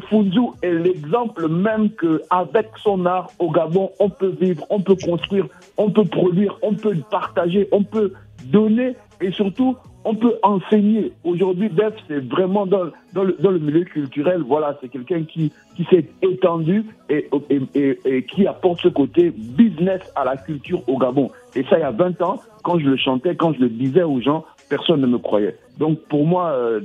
Funzu 0.08 0.40
est 0.62 0.72
l'exemple 0.72 1.48
même 1.48 1.90
que 1.90 2.22
avec 2.30 2.68
son 2.82 3.06
art 3.06 3.30
au 3.38 3.50
Gabon, 3.50 3.90
on 3.98 4.10
peut 4.10 4.34
vivre, 4.40 4.64
on 4.70 4.80
peut 4.80 4.96
construire, 4.96 5.46
on 5.76 5.90
peut 5.90 6.04
produire, 6.04 6.58
on 6.62 6.74
peut 6.74 6.96
partager, 7.10 7.68
on 7.72 7.82
peut 7.82 8.12
donner 8.44 8.94
et 9.20 9.32
surtout 9.32 9.76
on 10.04 10.14
peut 10.14 10.36
enseigner. 10.42 11.12
Aujourd'hui, 11.24 11.68
Def, 11.68 11.94
c'est 12.08 12.24
vraiment 12.28 12.66
dans, 12.66 12.84
le, 12.84 13.36
dans 13.38 13.50
le 13.50 13.58
milieu 13.58 13.84
culturel. 13.84 14.42
Voilà, 14.46 14.78
c'est 14.80 14.88
quelqu'un 14.88 15.24
qui, 15.24 15.52
qui 15.76 15.84
s'est 15.84 16.06
étendu 16.22 16.84
et, 17.08 17.28
et, 17.74 18.22
qui 18.24 18.46
apporte 18.46 18.80
ce 18.80 18.88
côté 18.88 19.30
business 19.30 20.00
à 20.16 20.24
la 20.24 20.36
culture 20.36 20.82
au 20.88 20.98
Gabon. 20.98 21.30
Et 21.54 21.62
ça, 21.64 21.78
il 21.78 21.80
y 21.80 21.84
a 21.84 21.90
20 21.90 22.20
ans, 22.22 22.40
quand 22.62 22.78
je 22.78 22.86
le 22.86 22.96
chantais, 22.96 23.34
quand 23.36 23.52
je 23.52 23.60
le 23.60 23.68
disais 23.68 24.02
aux 24.02 24.20
gens, 24.20 24.44
personne 24.68 25.00
ne 25.00 25.06
me 25.06 25.18
croyait. 25.18 25.56
Donc 25.78 25.98
pour 26.08 26.24
moi, 26.26 26.50
euh, 26.50 26.80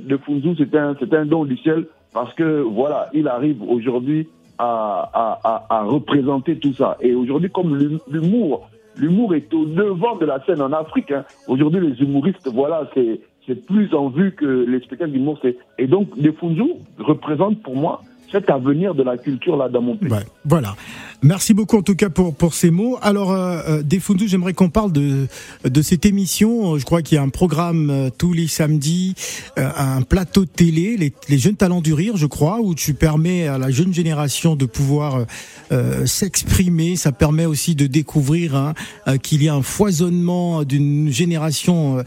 c'est 0.58 0.74
un, 0.76 0.94
un 1.12 1.26
don 1.26 1.44
du 1.44 1.56
ciel 1.58 1.86
parce 2.12 2.32
que 2.34 2.60
voilà, 2.62 3.08
il 3.12 3.28
arrive 3.28 3.62
aujourd'hui 3.62 4.28
à, 4.58 5.64
à, 5.68 5.82
représenter 5.84 6.58
tout 6.58 6.72
ça. 6.72 6.96
Et 7.00 7.14
aujourd'hui, 7.14 7.50
comme 7.50 7.76
l'hum- 7.76 8.00
l'humour, 8.10 8.68
l'humour 8.98 9.34
est 9.34 9.52
au 9.54 9.64
devant 9.64 10.16
de 10.16 10.26
la 10.26 10.44
scène 10.44 10.60
en 10.60 10.72
Afrique. 10.72 11.10
hein. 11.10 11.24
Aujourd'hui, 11.48 11.80
les 11.80 12.00
humoristes, 12.02 12.48
voilà, 12.52 12.88
c'est 12.94 13.66
plus 13.66 13.94
en 13.94 14.08
vue 14.08 14.32
que 14.32 14.64
les 14.68 14.80
spectacles 14.80 15.12
d'humour. 15.12 15.38
Et 15.78 15.86
donc, 15.86 16.18
De 16.18 16.32
Funzu 16.32 16.74
représente 16.98 17.62
pour 17.62 17.76
moi 17.76 18.02
cet 18.30 18.50
avenir 18.50 18.94
de 18.94 19.02
la 19.02 19.16
culture 19.16 19.56
là 19.56 19.68
dans 19.68 19.82
mon 19.82 19.96
pays. 19.96 20.10
Voilà. 20.44 20.74
Merci 21.22 21.54
beaucoup 21.54 21.78
en 21.78 21.82
tout 21.82 21.96
cas 21.96 22.10
pour, 22.10 22.34
pour 22.34 22.52
ces 22.52 22.70
mots. 22.70 22.98
Alors, 23.00 23.32
euh, 23.32 23.60
euh, 23.68 23.82
Defundu, 23.82 24.28
j'aimerais 24.28 24.52
qu'on 24.52 24.68
parle 24.68 24.92
de, 24.92 25.26
de 25.64 25.82
cette 25.82 26.04
émission. 26.04 26.78
Je 26.78 26.84
crois 26.84 27.00
qu'il 27.00 27.16
y 27.16 27.18
a 27.18 27.22
un 27.22 27.30
programme 27.30 27.88
euh, 27.90 28.10
tous 28.16 28.34
les 28.34 28.46
samedis, 28.46 29.14
euh, 29.58 29.68
un 29.76 30.02
plateau 30.02 30.44
de 30.44 30.50
télé, 30.50 30.96
les, 30.98 31.12
les 31.28 31.38
jeunes 31.38 31.56
talents 31.56 31.80
du 31.80 31.94
rire, 31.94 32.16
je 32.18 32.26
crois, 32.26 32.60
où 32.60 32.74
tu 32.74 32.92
permets 32.92 33.48
à 33.48 33.56
la 33.56 33.70
jeune 33.70 33.94
génération 33.94 34.56
de 34.56 34.66
pouvoir 34.66 35.24
euh, 35.72 36.04
s'exprimer. 36.04 36.96
Ça 36.96 37.12
permet 37.12 37.46
aussi 37.46 37.74
de 37.74 37.86
découvrir 37.86 38.54
hein, 38.54 38.74
qu'il 39.22 39.42
y 39.42 39.48
a 39.48 39.54
un 39.54 39.62
foisonnement 39.62 40.64
d'une 40.64 41.10
génération 41.10 42.04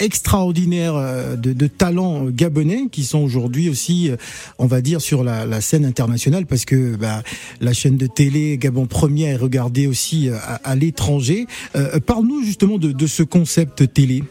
extraordinaire 0.00 1.36
de, 1.36 1.52
de 1.52 1.66
talents 1.68 2.24
gabonais 2.24 2.88
qui 2.90 3.04
sont 3.04 3.20
aujourd'hui 3.20 3.70
aussi, 3.70 4.10
on 4.58 4.66
va 4.66 4.80
dire, 4.80 5.00
sur 5.00 5.22
la, 5.22 5.46
la 5.46 5.57
scène 5.60 5.84
internationale 5.84 6.46
parce 6.46 6.64
que 6.64 6.96
bah, 6.96 7.22
la 7.60 7.72
chaîne 7.72 7.96
de 7.96 8.06
télé 8.06 8.58
Gabon 8.58 8.86
Premier 8.86 9.24
est 9.24 9.36
regardée 9.36 9.86
aussi 9.86 10.28
euh, 10.28 10.34
à, 10.42 10.56
à 10.70 10.74
l'étranger. 10.74 11.46
Euh, 11.76 11.98
Parle-nous 12.00 12.42
justement 12.44 12.78
de, 12.78 12.92
de 12.92 13.06
ce 13.06 13.22
concept 13.22 13.92
télé. 13.92 14.22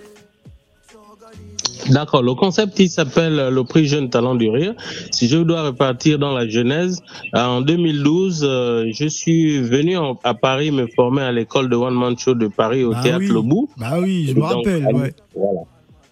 D'accord. 1.90 2.22
Le 2.22 2.34
concept, 2.34 2.80
il 2.80 2.90
s'appelle 2.90 3.50
le 3.50 3.63
prix 3.63 3.86
Jeune 3.88 4.10
Talent 4.10 4.36
du 4.36 4.50
Rire. 4.50 4.74
Si 5.12 5.28
je 5.30 5.38
dois 5.38 5.63
repartir 5.63 6.20
dans 6.20 6.34
la 6.34 6.48
genèse, 6.48 7.02
euh, 7.36 7.40
en 7.46 7.62
2012, 7.62 8.42
euh, 8.44 8.92
je 8.94 9.08
suis 9.08 9.60
venu 9.62 9.96
en- 9.96 10.20
à 10.24 10.34
Paris 10.34 10.72
me 10.72 10.88
former 10.88 11.22
à 11.22 11.32
l'école 11.32 11.70
de 11.70 11.76
One 11.78 11.94
Man 11.94 12.18
Show 12.18 12.34
de 12.34 12.48
Paris 12.48 12.84
au 12.84 12.92
Ah 12.94 13.02
Théâtre 13.04 13.20
oui. 13.20 13.28
Le 13.28 13.42
Bout. 13.42 13.70
Bah 13.78 14.00
oui, 14.02 14.26
je 14.28 14.34
me 14.34 14.42
rappelle. 14.42 14.84
Ouais. 14.88 15.13
Voilà. 15.36 15.62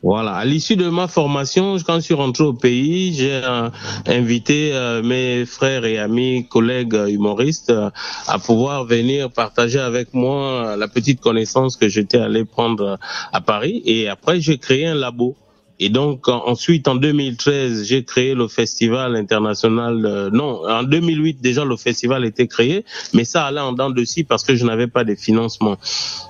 Voilà. 0.06 0.36
À 0.36 0.46
l'issue 0.46 0.76
de 0.76 0.88
ma 0.88 1.08
formation, 1.08 1.78
quand 1.84 1.96
je 1.96 2.02
suis 2.02 2.14
rentré 2.14 2.44
au 2.44 2.54
pays, 2.54 3.12
j'ai 3.16 3.42
euh, 3.44 3.72
invité 4.06 4.70
euh, 4.72 5.02
mes 5.02 5.48
frères 5.48 5.84
et 5.84 5.98
amis, 5.98 6.46
collègues 6.48 6.94
euh, 6.94 7.08
humoristes 7.08 7.74
à 8.28 8.38
pouvoir 8.38 8.86
venir 8.86 9.32
partager 9.32 9.80
avec 9.80 10.14
moi 10.14 10.76
la 10.78 10.88
petite 10.88 11.22
connaissance 11.22 11.76
que 11.76 11.90
j'étais 11.90 12.20
allé 12.20 12.46
prendre 12.46 13.00
à 13.34 13.42
Paris. 13.42 13.82
Et 13.86 14.08
après, 14.08 14.40
j'ai 14.40 14.60
créé 14.60 14.86
un 14.86 14.94
labo. 14.94 15.36
Et 15.80 15.90
donc 15.90 16.28
en- 16.30 16.48
ensuite, 16.48 16.88
en 16.88 16.96
2013, 16.96 17.86
j'ai 17.86 18.04
créé 18.06 18.34
le 18.34 18.48
festival 18.48 19.16
international. 19.16 20.06
euh, 20.06 20.30
non, 20.32 20.62
en 20.68 20.84
2008 20.84 21.42
déjà 21.42 21.66
le 21.66 21.76
festival 21.76 22.24
était 22.26 22.48
créé, 22.48 22.86
mais 23.14 23.26
ça 23.26 23.46
allait 23.46 23.60
en 23.60 23.74
dents 23.74 23.90
de 23.90 24.04
scie 24.06 24.24
parce 24.24 24.44
que 24.44 24.56
je 24.56 24.66
n'avais 24.66 24.88
pas 24.88 25.04
de 25.04 25.16
financement. 25.16 25.76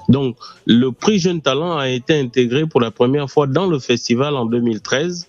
Donc 0.09 0.37
le 0.65 0.91
prix 0.91 1.19
Jeune 1.19 1.41
Talent 1.41 1.77
a 1.77 1.89
été 1.89 2.19
intégré 2.19 2.65
pour 2.65 2.81
la 2.81 2.91
première 2.91 3.29
fois 3.29 3.45
dans 3.47 3.67
le 3.67 3.77
festival 3.79 4.35
en 4.35 4.45
2013 4.45 5.27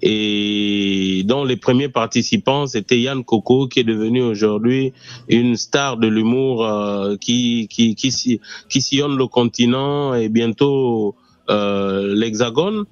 et 0.00 1.22
dont 1.26 1.44
les 1.44 1.56
premiers 1.56 1.88
participants 1.88 2.68
c'était 2.68 3.00
Yann 3.00 3.24
Coco 3.24 3.66
qui 3.66 3.80
est 3.80 3.84
devenu 3.84 4.22
aujourd'hui 4.22 4.92
une 5.28 5.56
star 5.56 5.96
de 5.96 6.06
l'humour 6.06 6.64
euh, 6.64 7.16
qui 7.16 7.66
qui 7.68 7.96
qui 7.96 8.40
qui 8.68 8.80
sillonne 8.80 9.16
le 9.16 9.26
continent 9.26 10.14
et 10.14 10.28
bientôt 10.28 11.16
euh, 11.50 12.14
l'Hexagone. 12.14 12.84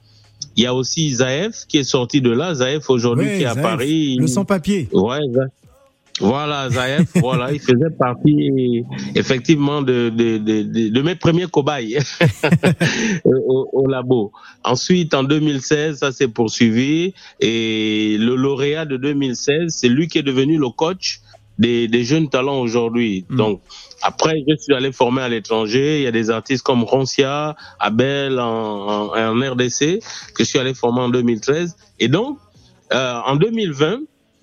Il 0.57 0.63
y 0.63 0.67
a 0.67 0.75
aussi 0.75 1.11
Zaef 1.15 1.67
qui 1.69 1.79
est 1.79 1.85
sorti 1.85 2.21
de 2.21 2.31
là. 2.31 2.55
Zaef 2.55 2.89
aujourd'hui 2.91 3.27
Ouais, 3.27 3.37
qui 3.39 3.43
est 3.43 3.47
à 3.47 3.55
Zaef, 3.55 3.63
Paris. 3.63 4.17
Le 4.19 4.27
sans-papier. 4.27 4.89
Ouais, 4.93 5.19
Za- 5.33 5.47
voilà, 6.19 6.71
Zaef, 6.71 7.09
voilà, 7.17 7.53
il 7.53 7.61
faisait 7.61 7.91
partie 7.99 8.83
effectivement 9.15 9.83
de, 9.83 10.09
de, 10.09 10.39
de, 10.39 10.63
de, 10.63 10.89
de 10.89 11.03
mes 11.03 11.15
premiers 11.15 11.45
cobayes 11.47 11.99
au, 13.25 13.69
au 13.73 13.87
labo. 13.87 14.33
Ensuite, 14.65 15.13
en 15.15 15.25
2016, 15.25 15.99
ça 15.99 16.13
s'est 16.13 16.29
poursuivi 16.29 17.13
et 17.41 18.17
le 18.19 18.35
lauréat 18.35 18.87
de 18.87 18.97
2016, 18.97 19.65
c'est 19.69 19.89
lui 19.89 20.09
qui 20.09 20.19
est 20.19 20.23
devenu 20.23 20.57
le 20.59 20.71
coach 20.71 21.21
des, 21.59 21.89
des 21.89 22.05
jeunes 22.05 22.29
talents 22.29 22.61
aujourd'hui. 22.61 23.25
Donc, 23.31 23.61
après, 24.03 24.43
je 24.49 24.57
suis 24.57 24.75
allé 24.75 24.93
former 24.93 25.23
à 25.23 25.29
l'étranger. 25.29 25.99
Il 25.99 26.03
y 26.05 26.07
a 26.07 26.13
des 26.13 26.31
artistes 26.31 26.63
comme 26.63 26.85
Roncia, 26.85 27.57
Abel 27.81 28.39
en, 28.39 29.13
en, 29.15 29.17
en 29.17 29.53
RDC 29.53 30.01
que 30.35 30.41
je 30.41 30.45
suis 30.45 30.59
allé 30.59 30.75
former 30.75 31.01
en 31.01 31.09
2013. 31.09 31.77
Et 31.99 32.09
donc, 32.09 32.39
euh, 32.93 33.21
en 33.25 33.37
2020, 33.37 34.01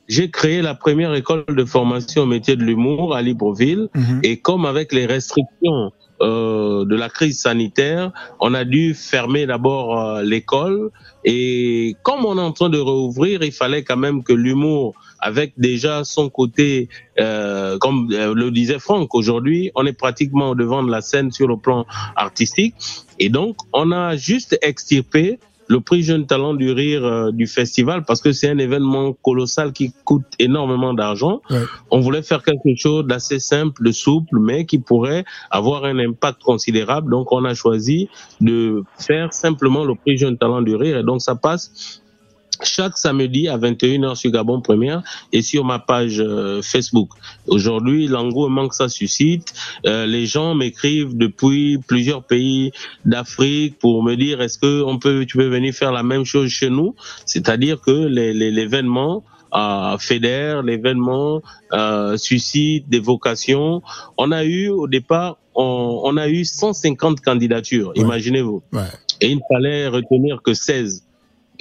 j'ai 0.07 0.29
créé 0.29 0.61
la 0.61 0.75
première 0.75 1.13
école 1.13 1.45
de 1.47 1.65
formation 1.65 2.23
au 2.23 2.25
métier 2.25 2.55
de 2.55 2.63
l'humour 2.63 3.15
à 3.15 3.21
Libreville. 3.21 3.89
Et 4.23 4.37
comme 4.39 4.65
avec 4.65 4.91
les 4.91 5.05
restrictions 5.05 5.91
euh, 6.21 6.85
de 6.85 6.95
la 6.95 7.09
crise 7.09 7.41
sanitaire, 7.41 8.11
on 8.39 8.53
a 8.53 8.65
dû 8.65 8.93
fermer 8.93 9.45
d'abord 9.45 9.99
euh, 9.99 10.23
l'école. 10.23 10.89
Et 11.23 11.95
comme 12.03 12.25
on 12.25 12.37
est 12.37 12.41
en 12.41 12.51
train 12.51 12.69
de 12.69 12.79
rouvrir, 12.79 13.43
il 13.43 13.51
fallait 13.51 13.83
quand 13.83 13.97
même 13.97 14.23
que 14.23 14.33
l'humour, 14.33 14.93
avec 15.23 15.53
déjà 15.57 16.03
son 16.03 16.29
côté, 16.29 16.89
euh, 17.19 17.77
comme 17.79 18.09
euh, 18.11 18.33
le 18.35 18.51
disait 18.51 18.77
Franck, 18.77 19.15
aujourd'hui, 19.15 19.71
on 19.73 19.85
est 19.85 19.97
pratiquement 19.97 20.49
au 20.49 20.55
devant 20.55 20.83
de 20.83 20.91
la 20.91 20.99
scène 20.99 21.31
sur 21.31 21.47
le 21.47 21.55
plan 21.55 21.85
artistique. 22.17 22.75
Et 23.19 23.29
donc, 23.29 23.55
on 23.71 23.93
a 23.93 24.17
juste 24.17 24.57
extirpé 24.61 25.39
le 25.69 25.79
prix 25.79 26.03
Jeune 26.03 26.27
Talent 26.27 26.53
du 26.53 26.71
Rire 26.71 27.05
euh, 27.05 27.31
du 27.31 27.47
festival 27.47 28.03
parce 28.03 28.21
que 28.21 28.33
c'est 28.33 28.49
un 28.49 28.57
événement 28.57 29.13
colossal 29.13 29.71
qui 29.71 29.93
coûte 30.03 30.25
énormément 30.39 30.93
d'argent. 30.93 31.41
On 31.89 32.01
voulait 32.01 32.21
faire 32.21 32.43
quelque 32.43 32.75
chose 32.75 33.07
d'assez 33.07 33.39
simple, 33.39 33.81
de 33.81 33.93
souple, 33.93 34.39
mais 34.39 34.65
qui 34.65 34.77
pourrait 34.77 35.23
avoir 35.51 35.85
un 35.85 35.99
impact 35.99 36.43
considérable. 36.43 37.09
Donc, 37.09 37.31
on 37.31 37.45
a 37.45 37.53
choisi 37.53 38.09
de 38.41 38.83
faire 38.99 39.31
simplement 39.31 39.85
le 39.85 39.95
prix 39.95 40.17
Jeune 40.17 40.37
Talent 40.37 40.61
du 40.61 40.75
Rire. 40.75 40.97
Et 40.97 41.03
donc, 41.03 41.21
ça 41.21 41.35
passe 41.35 42.02
chaque 42.65 42.97
samedi 42.97 43.47
à 43.47 43.57
21h 43.57 44.15
sur 44.15 44.31
Gabon 44.31 44.61
Première 44.61 45.03
et 45.31 45.41
sur 45.41 45.63
ma 45.63 45.79
page 45.79 46.19
euh, 46.19 46.61
Facebook. 46.61 47.09
Aujourd'hui, 47.47 48.07
l'engouement 48.07 48.67
que 48.67 48.75
ça 48.75 48.89
suscite, 48.89 49.53
euh, 49.85 50.05
les 50.05 50.25
gens 50.25 50.55
m'écrivent 50.55 51.15
depuis 51.15 51.77
plusieurs 51.77 52.23
pays 52.23 52.71
d'Afrique 53.05 53.79
pour 53.79 54.03
me 54.03 54.15
dire 54.15 54.41
est-ce 54.41 54.57
que 54.57 54.83
on 54.83 54.99
peut, 54.99 55.25
tu 55.25 55.37
peux 55.37 55.47
venir 55.47 55.73
faire 55.73 55.91
la 55.91 56.03
même 56.03 56.25
chose 56.25 56.49
chez 56.49 56.69
nous, 56.69 56.95
c'est-à-dire 57.25 57.81
que 57.81 57.91
l'événement 57.91 59.23
euh, 59.55 59.97
fédère, 59.99 60.63
l'événement 60.63 61.41
euh, 61.73 62.17
suscite 62.17 62.89
des 62.89 62.99
vocations. 62.99 63.83
On 64.17 64.31
a 64.31 64.43
eu 64.43 64.69
au 64.69 64.87
départ, 64.87 65.37
on, 65.53 66.01
on 66.03 66.17
a 66.17 66.27
eu 66.27 66.43
150 66.43 67.21
candidatures, 67.21 67.91
imaginez-vous. 67.95 68.63
Et 69.21 69.27
il 69.29 69.37
ne 69.37 69.41
fallait 69.47 69.87
retenir 69.87 70.41
que 70.41 70.53
16. 70.53 71.03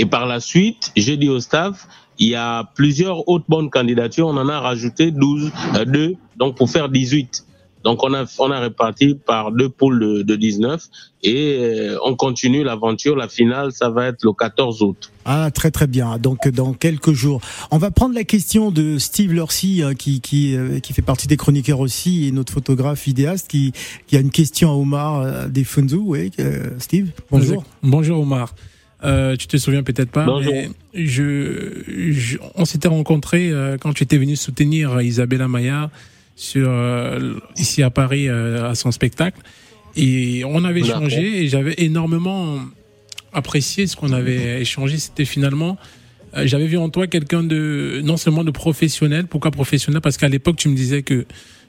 Et 0.03 0.07
par 0.07 0.27
la 0.27 0.41
suite, 0.41 0.91
j'ai 0.97 1.17
dit 1.17 1.29
au 1.29 1.39
staff, 1.39 1.87
il 2.19 2.27
y 2.27 2.35
a 2.35 2.65
plusieurs 2.75 3.29
autres 3.29 3.45
bonnes 3.49 3.71
candidatures, 3.71 4.27
on 4.27 4.37
en 4.37 4.49
a 4.49 4.59
rajouté 4.59 5.13
12, 5.13 5.53
euh, 5.77 5.85
deux, 5.85 6.17
donc 6.37 6.57
pour 6.57 6.69
faire 6.69 6.89
18. 6.89 7.47
Donc 7.85 8.03
on 8.03 8.13
a, 8.13 8.25
on 8.41 8.51
a 8.51 8.59
réparti 8.59 9.15
par 9.15 9.53
deux 9.53 9.69
poules 9.69 10.01
de, 10.01 10.23
de 10.23 10.35
19 10.35 10.83
et 11.23 11.59
euh, 11.61 11.99
on 12.05 12.17
continue 12.17 12.65
l'aventure. 12.65 13.15
La 13.15 13.29
finale, 13.29 13.71
ça 13.71 13.91
va 13.91 14.07
être 14.07 14.25
le 14.25 14.33
14 14.33 14.83
août. 14.83 15.13
Ah, 15.25 15.53
très 15.55 15.71
très 15.71 15.87
bien. 15.87 16.19
Donc 16.19 16.49
dans 16.49 16.73
quelques 16.73 17.13
jours, 17.13 17.41
on 17.71 17.79
va 17.79 17.93
prendre 17.93 18.17
la 18.17 18.25
question 18.25 18.73
de 18.73 18.99
Steve 18.99 19.33
Lurcy, 19.33 19.83
hein, 19.85 19.95
qui 19.95 20.21
qui 20.21 20.57
euh, 20.57 20.81
qui 20.81 20.95
fait 20.95 21.03
partie 21.03 21.29
des 21.29 21.37
chroniqueurs 21.37 21.79
aussi 21.79 22.27
et 22.27 22.33
notre 22.33 22.53
photographe 22.53 23.05
vidéaste, 23.05 23.49
qui 23.49 23.73
qui 24.09 24.17
a 24.17 24.21
une 24.21 24.31
question 24.31 24.71
à 24.71 24.75
Omar 24.75 25.21
euh, 25.21 25.47
des 25.47 25.63
Funzu. 25.63 25.97
Oui, 25.97 26.33
euh, 26.41 26.71
Steve. 26.79 27.11
Bonjour. 27.31 27.63
Bonjour 27.85 28.21
Omar. 28.21 28.53
Euh, 29.05 29.37
tu 29.37 29.47
te 29.49 29.57
souviens 29.57 29.83
peut-être 29.83 30.11
pas, 30.11 30.25
Bonjour. 30.25 30.53
mais 30.53 30.71
je, 30.95 31.83
je- 32.13 32.39
on 32.55 32.65
s'était 32.65 32.89
rencontrés 32.89 33.51
euh, 33.51 33.77
quand 33.79 33.93
tu 33.93 34.05
étais 34.05 34.17
venu 34.19 34.37
soutenir 34.37 35.01
Isabella 35.03 35.49
Maya 35.49 35.91
sur 36.37 36.69
euh, 36.71 37.35
ici 37.57 37.83
à 37.83 37.91
Paris 37.91 38.29
euh, 38.29 38.71
à 38.71 38.75
son 38.77 38.93
spectacle 38.93 39.41
et 39.97 40.45
on 40.47 40.63
avait 40.65 40.81
échangé 40.81 41.43
et 41.43 41.49
j'avais 41.49 41.75
énormément 41.79 42.59
apprécié 43.33 43.87
ce 43.87 43.97
qu'on 43.97 44.13
avait 44.13 44.61
échangé. 44.61 44.99
C'était 44.99 45.25
finalement 45.25 45.77
euh, 46.37 46.47
j'avais 46.47 46.67
vu 46.67 46.79
en 46.79 46.89
toi 46.89 47.07
quelqu'un 47.09 47.43
de 47.43 48.01
non 48.05 48.17
seulement 48.17 48.45
de 48.45 48.51
professionnel. 48.53 49.27
Pourquoi 49.27 49.51
professionnel? 49.51 50.01
Parce 50.01 50.17
qu'à 50.17 50.29
l'époque 50.29 50.57
tu 50.57 50.69
me 50.69 50.77
disais 50.77 51.03
que 51.03 51.27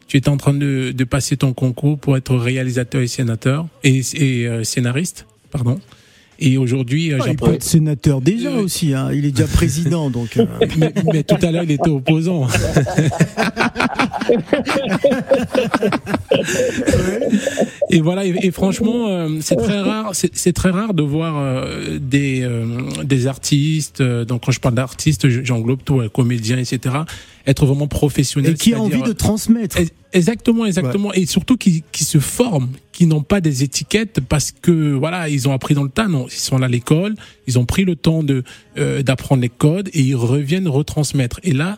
tu 0.07 0.17
étais 0.17 0.29
en 0.29 0.37
train 0.37 0.53
de, 0.53 0.91
de 0.95 1.03
passer 1.03 1.35
ton 1.37 1.53
concours 1.53 1.97
pour 1.97 2.15
être 2.15 2.35
réalisateur 2.35 3.01
et 3.01 3.07
sénateur 3.07 3.65
et, 3.83 4.01
et 4.13 4.47
euh, 4.47 4.63
scénariste, 4.63 5.25
pardon. 5.49 5.79
Et 6.45 6.57
aujourd'hui, 6.57 7.13
euh, 7.13 7.19
Ah, 7.21 7.25
il 7.29 7.37
peut 7.37 7.53
être 7.53 7.63
sénateur 7.63 8.19
déjà 8.19 8.51
aussi. 8.51 8.93
Hein. 8.93 9.09
Il 9.13 9.23
est 9.25 9.31
déjà 9.31 9.47
président, 9.47 10.09
donc. 10.09 10.35
euh, 10.35 10.45
mais, 10.77 10.93
mais 11.13 11.23
tout 11.23 11.37
à 11.41 11.51
l'heure, 11.51 11.63
il 11.63 11.71
était 11.71 11.89
opposant. 11.89 12.47
et 17.89 18.01
voilà, 18.01 18.25
et, 18.25 18.35
et 18.41 18.51
franchement, 18.51 19.07
euh, 19.09 19.29
c'est 19.41 19.55
très 19.55 19.79
rare, 19.79 20.11
c'est 20.13 20.53
très 20.53 20.69
rare 20.69 20.93
de 20.93 21.03
voir 21.03 21.35
euh, 21.37 21.97
des 21.99 22.41
euh, 22.43 22.65
des 23.03 23.27
artistes. 23.27 24.01
euh, 24.01 24.25
donc 24.25 24.43
quand 24.45 24.51
je 24.51 24.59
parle 24.59 24.75
d'artistes, 24.75 25.29
je- 25.29 25.43
j'englobe 25.43 25.79
tout, 25.83 25.99
euh, 26.01 26.09
comédiens, 26.09 26.57
etc. 26.57 26.95
Être 27.45 27.65
vraiment 27.65 27.87
professionnel. 27.87 28.51
Et 28.51 28.55
qui 28.55 28.73
a 28.73 28.79
envie 28.81 29.01
de 29.01 29.11
transmettre. 29.11 29.77
Exactement, 30.13 30.65
exactement. 30.65 31.11
Et 31.13 31.25
surtout 31.25 31.57
qui, 31.57 31.83
qui 31.91 32.03
se 32.05 32.19
forment, 32.19 32.69
qui 32.91 33.05
n'ont 33.05 33.23
pas 33.23 33.41
des 33.41 33.63
étiquettes 33.63 34.19
parce 34.21 34.51
que 34.51 34.93
voilà, 34.93 35.27
ils 35.27 35.47
ont 35.49 35.51
appris 35.53 35.73
dans 35.73 35.83
le 35.83 35.89
tas. 35.89 36.07
Non, 36.07 36.27
ils 36.27 36.31
sont 36.39 36.57
là 36.57 36.67
à 36.67 36.69
l'école, 36.69 37.15
ils 37.47 37.59
ont 37.59 37.65
pris 37.65 37.83
le 37.83 37.95
temps 37.95 38.23
de 38.23 38.43
euh, 38.77 39.01
d'apprendre 39.03 39.41
les 39.41 39.49
codes 39.49 39.89
et 39.93 40.01
ils 40.01 40.15
reviennent 40.15 40.67
retransmettre. 40.69 41.39
Et 41.43 41.51
là, 41.51 41.77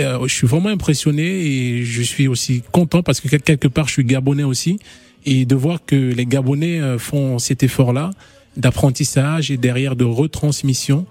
euh, 0.00 0.26
je 0.26 0.32
suis 0.32 0.46
vraiment 0.46 0.70
impressionné 0.70 1.22
et 1.24 1.84
je 1.84 2.02
suis 2.02 2.26
aussi 2.28 2.62
content 2.72 3.02
parce 3.02 3.20
que 3.20 3.28
quel- 3.28 3.42
quelque 3.42 3.68
part, 3.68 3.88
je 3.88 3.92
suis 3.94 4.04
gabonais 4.04 4.44
aussi 4.44 4.78
et 5.26 5.44
de 5.44 5.54
voir 5.54 5.84
que 5.84 5.94
les 5.96 6.24
Gabonais 6.26 6.80
euh, 6.80 6.98
font 6.98 7.38
cet 7.38 7.62
effort-là 7.62 8.10
d'apprentissage 8.56 9.50
et 9.50 9.56
derrière 9.56 9.96
de 9.96 10.04
retransmission 10.04 11.06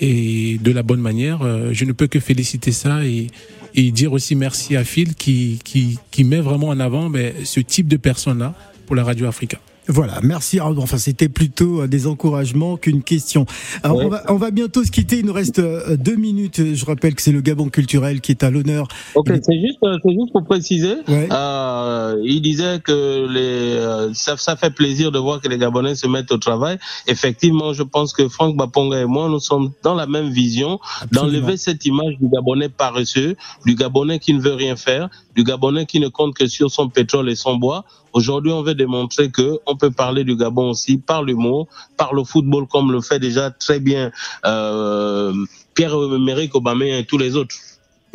et 0.00 0.58
de 0.58 0.72
la 0.72 0.82
bonne 0.82 1.00
manière. 1.00 1.42
euh, 1.42 1.70
je 1.72 1.84
ne 1.84 1.92
peux 1.92 2.06
que 2.06 2.20
féliciter 2.20 2.72
ça 2.72 3.04
et, 3.04 3.28
dire 3.74 4.12
aussi 4.12 4.34
merci 4.34 4.74
à 4.74 4.84
Phil 4.84 5.14
qui, 5.14 5.60
qui, 5.62 5.98
qui 6.10 6.24
met 6.24 6.40
vraiment 6.40 6.68
en 6.68 6.80
avant 6.80 7.10
ben, 7.10 7.34
ce 7.44 7.60
type 7.60 7.88
de 7.88 7.98
personnes-là 7.98 8.54
pour 8.86 8.96
la 8.96 9.04
Radio 9.04 9.26
Africa. 9.26 9.58
Voilà, 9.88 10.20
merci. 10.22 10.60
Enfin, 10.60 10.98
c'était 10.98 11.28
plutôt 11.28 11.82
euh, 11.82 11.86
des 11.86 12.06
encouragements 12.06 12.76
qu'une 12.76 13.02
question. 13.02 13.46
Alors, 13.82 13.98
on, 13.98 14.08
va, 14.08 14.22
on 14.28 14.36
va 14.36 14.50
bientôt 14.50 14.84
se 14.84 14.90
quitter. 14.90 15.18
Il 15.18 15.26
nous 15.26 15.32
reste 15.32 15.58
euh, 15.58 15.96
deux 15.96 16.16
minutes. 16.16 16.74
Je 16.74 16.84
rappelle 16.84 17.14
que 17.14 17.22
c'est 17.22 17.32
le 17.32 17.40
Gabon 17.40 17.68
culturel 17.68 18.20
qui 18.20 18.32
est 18.32 18.42
à 18.42 18.50
l'honneur. 18.50 18.88
Ok, 19.14 19.28
c'est 19.28 19.60
juste, 19.60 19.78
euh, 19.84 19.96
c'est 20.02 20.12
juste 20.12 20.32
pour 20.32 20.44
préciser. 20.44 20.94
Euh, 21.08 22.20
il 22.24 22.42
disait 22.42 22.80
que 22.80 23.26
les, 23.28 24.14
ça, 24.14 24.36
ça 24.36 24.56
fait 24.56 24.70
plaisir 24.70 25.12
de 25.12 25.18
voir 25.18 25.40
que 25.40 25.48
les 25.48 25.58
Gabonais 25.58 25.94
se 25.94 26.06
mettent 26.06 26.32
au 26.32 26.38
travail. 26.38 26.78
Effectivement, 27.06 27.72
je 27.72 27.82
pense 27.82 28.12
que 28.12 28.28
Franck 28.28 28.56
Baponga 28.56 29.00
et 29.00 29.04
moi, 29.06 29.28
nous 29.28 29.40
sommes 29.40 29.70
dans 29.82 29.94
la 29.94 30.06
même 30.06 30.30
vision, 30.30 30.80
d'enlever 31.12 31.56
cette 31.56 31.84
image 31.86 32.14
du 32.20 32.28
Gabonais 32.28 32.68
paresseux, 32.68 33.36
du 33.64 33.74
Gabonais 33.74 34.18
qui 34.18 34.34
ne 34.34 34.40
veut 34.40 34.54
rien 34.54 34.76
faire, 34.76 35.08
du 35.36 35.44
Gabonais 35.44 35.86
qui 35.86 36.00
ne 36.00 36.08
compte 36.08 36.34
que 36.34 36.46
sur 36.46 36.70
son 36.70 36.88
pétrole 36.88 37.28
et 37.28 37.36
son 37.36 37.56
bois. 37.56 37.84
Aujourd'hui, 38.12 38.50
on 38.50 38.62
veut 38.62 38.74
démontrer 38.74 39.30
que 39.30 39.58
on 39.66 39.76
peut 39.76 39.90
parler 39.90 40.24
du 40.24 40.36
Gabon 40.36 40.70
aussi 40.70 40.96
par 40.96 41.22
l'humour, 41.22 41.68
par 41.96 42.14
le 42.14 42.24
football, 42.24 42.66
comme 42.66 42.90
le 42.90 43.02
fait 43.02 43.18
déjà 43.18 43.50
très 43.50 43.78
bien 43.78 44.10
euh, 44.46 45.34
Pierre-Emerick 45.74 46.54
Aubameyang 46.54 47.00
et 47.00 47.04
tous 47.04 47.18
les 47.18 47.36
autres. 47.36 47.54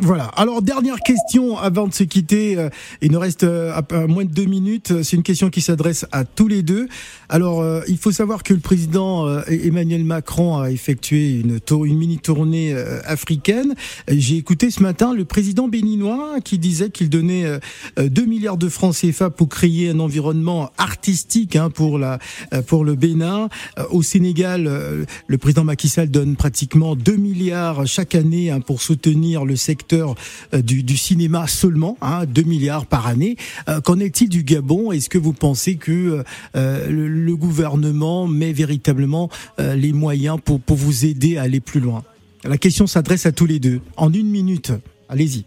Voilà. 0.00 0.24
Alors 0.36 0.62
dernière 0.62 0.98
question 0.98 1.56
avant 1.58 1.86
de 1.86 1.94
se 1.94 2.02
quitter. 2.02 2.58
euh, 2.58 2.70
Il 3.02 3.12
nous 3.12 3.20
reste 3.20 3.44
euh, 3.44 3.80
moins 4.08 4.24
de 4.24 4.32
deux 4.32 4.46
minutes. 4.46 5.04
C'est 5.04 5.16
une 5.16 5.22
question 5.22 5.48
qui 5.48 5.60
s'adresse 5.60 6.06
à 6.10 6.24
tous 6.24 6.48
les 6.48 6.62
deux. 6.64 6.88
Alors 7.34 7.62
euh, 7.62 7.80
il 7.88 7.96
faut 7.96 8.12
savoir 8.12 8.42
que 8.42 8.52
le 8.52 8.60
président 8.60 9.26
euh, 9.26 9.40
Emmanuel 9.48 10.04
Macron 10.04 10.58
a 10.58 10.70
effectué 10.70 11.40
une, 11.40 11.60
tour- 11.60 11.86
une 11.86 11.96
mini 11.96 12.18
tournée 12.18 12.74
euh, 12.74 13.00
africaine. 13.06 13.74
J'ai 14.06 14.36
écouté 14.36 14.70
ce 14.70 14.82
matin 14.82 15.14
le 15.14 15.24
président 15.24 15.66
béninois 15.66 16.40
qui 16.44 16.58
disait 16.58 16.90
qu'il 16.90 17.08
donnait 17.08 17.46
euh, 17.46 17.58
euh, 17.98 18.10
2 18.10 18.26
milliards 18.26 18.58
de 18.58 18.68
francs 18.68 18.94
CFA 19.00 19.30
pour 19.30 19.48
créer 19.48 19.88
un 19.88 19.98
environnement 19.98 20.70
artistique 20.76 21.56
hein, 21.56 21.70
pour 21.70 21.98
la 21.98 22.18
euh, 22.52 22.60
pour 22.60 22.84
le 22.84 22.96
Bénin. 22.96 23.48
Euh, 23.78 23.84
Au 23.92 24.02
Sénégal, 24.02 24.66
euh, 24.66 25.06
le 25.26 25.38
président 25.38 25.64
Macky 25.64 25.88
Sall 25.88 26.10
donne 26.10 26.36
pratiquement 26.36 26.96
2 26.96 27.16
milliards 27.16 27.86
chaque 27.86 28.14
année 28.14 28.50
hein, 28.50 28.60
pour 28.60 28.82
soutenir 28.82 29.46
le 29.46 29.56
secteur 29.56 30.16
euh, 30.52 30.60
du, 30.60 30.82
du 30.82 30.98
cinéma 30.98 31.46
seulement, 31.48 31.96
hein, 32.02 32.26
2 32.26 32.42
milliards 32.42 32.84
par 32.84 33.06
année. 33.06 33.36
Euh, 33.70 33.80
Qu'en 33.80 33.98
est-il 34.00 34.28
du 34.28 34.44
Gabon? 34.44 34.92
Est-ce 34.92 35.08
que 35.08 35.16
vous 35.16 35.32
pensez 35.32 35.76
que 35.76 36.22
euh, 36.56 36.90
le, 36.90 37.21
le 37.22 37.36
gouvernement 37.36 38.26
met 38.26 38.52
véritablement 38.52 39.30
euh, 39.58 39.74
les 39.74 39.92
moyens 39.92 40.38
pour, 40.44 40.60
pour 40.60 40.76
vous 40.76 41.06
aider 41.06 41.36
à 41.36 41.42
aller 41.42 41.60
plus 41.60 41.80
loin 41.80 42.02
La 42.44 42.58
question 42.58 42.86
s'adresse 42.86 43.26
à 43.26 43.32
tous 43.32 43.46
les 43.46 43.60
deux. 43.60 43.80
En 43.96 44.12
une 44.12 44.28
minute, 44.28 44.72
allez-y. 45.08 45.44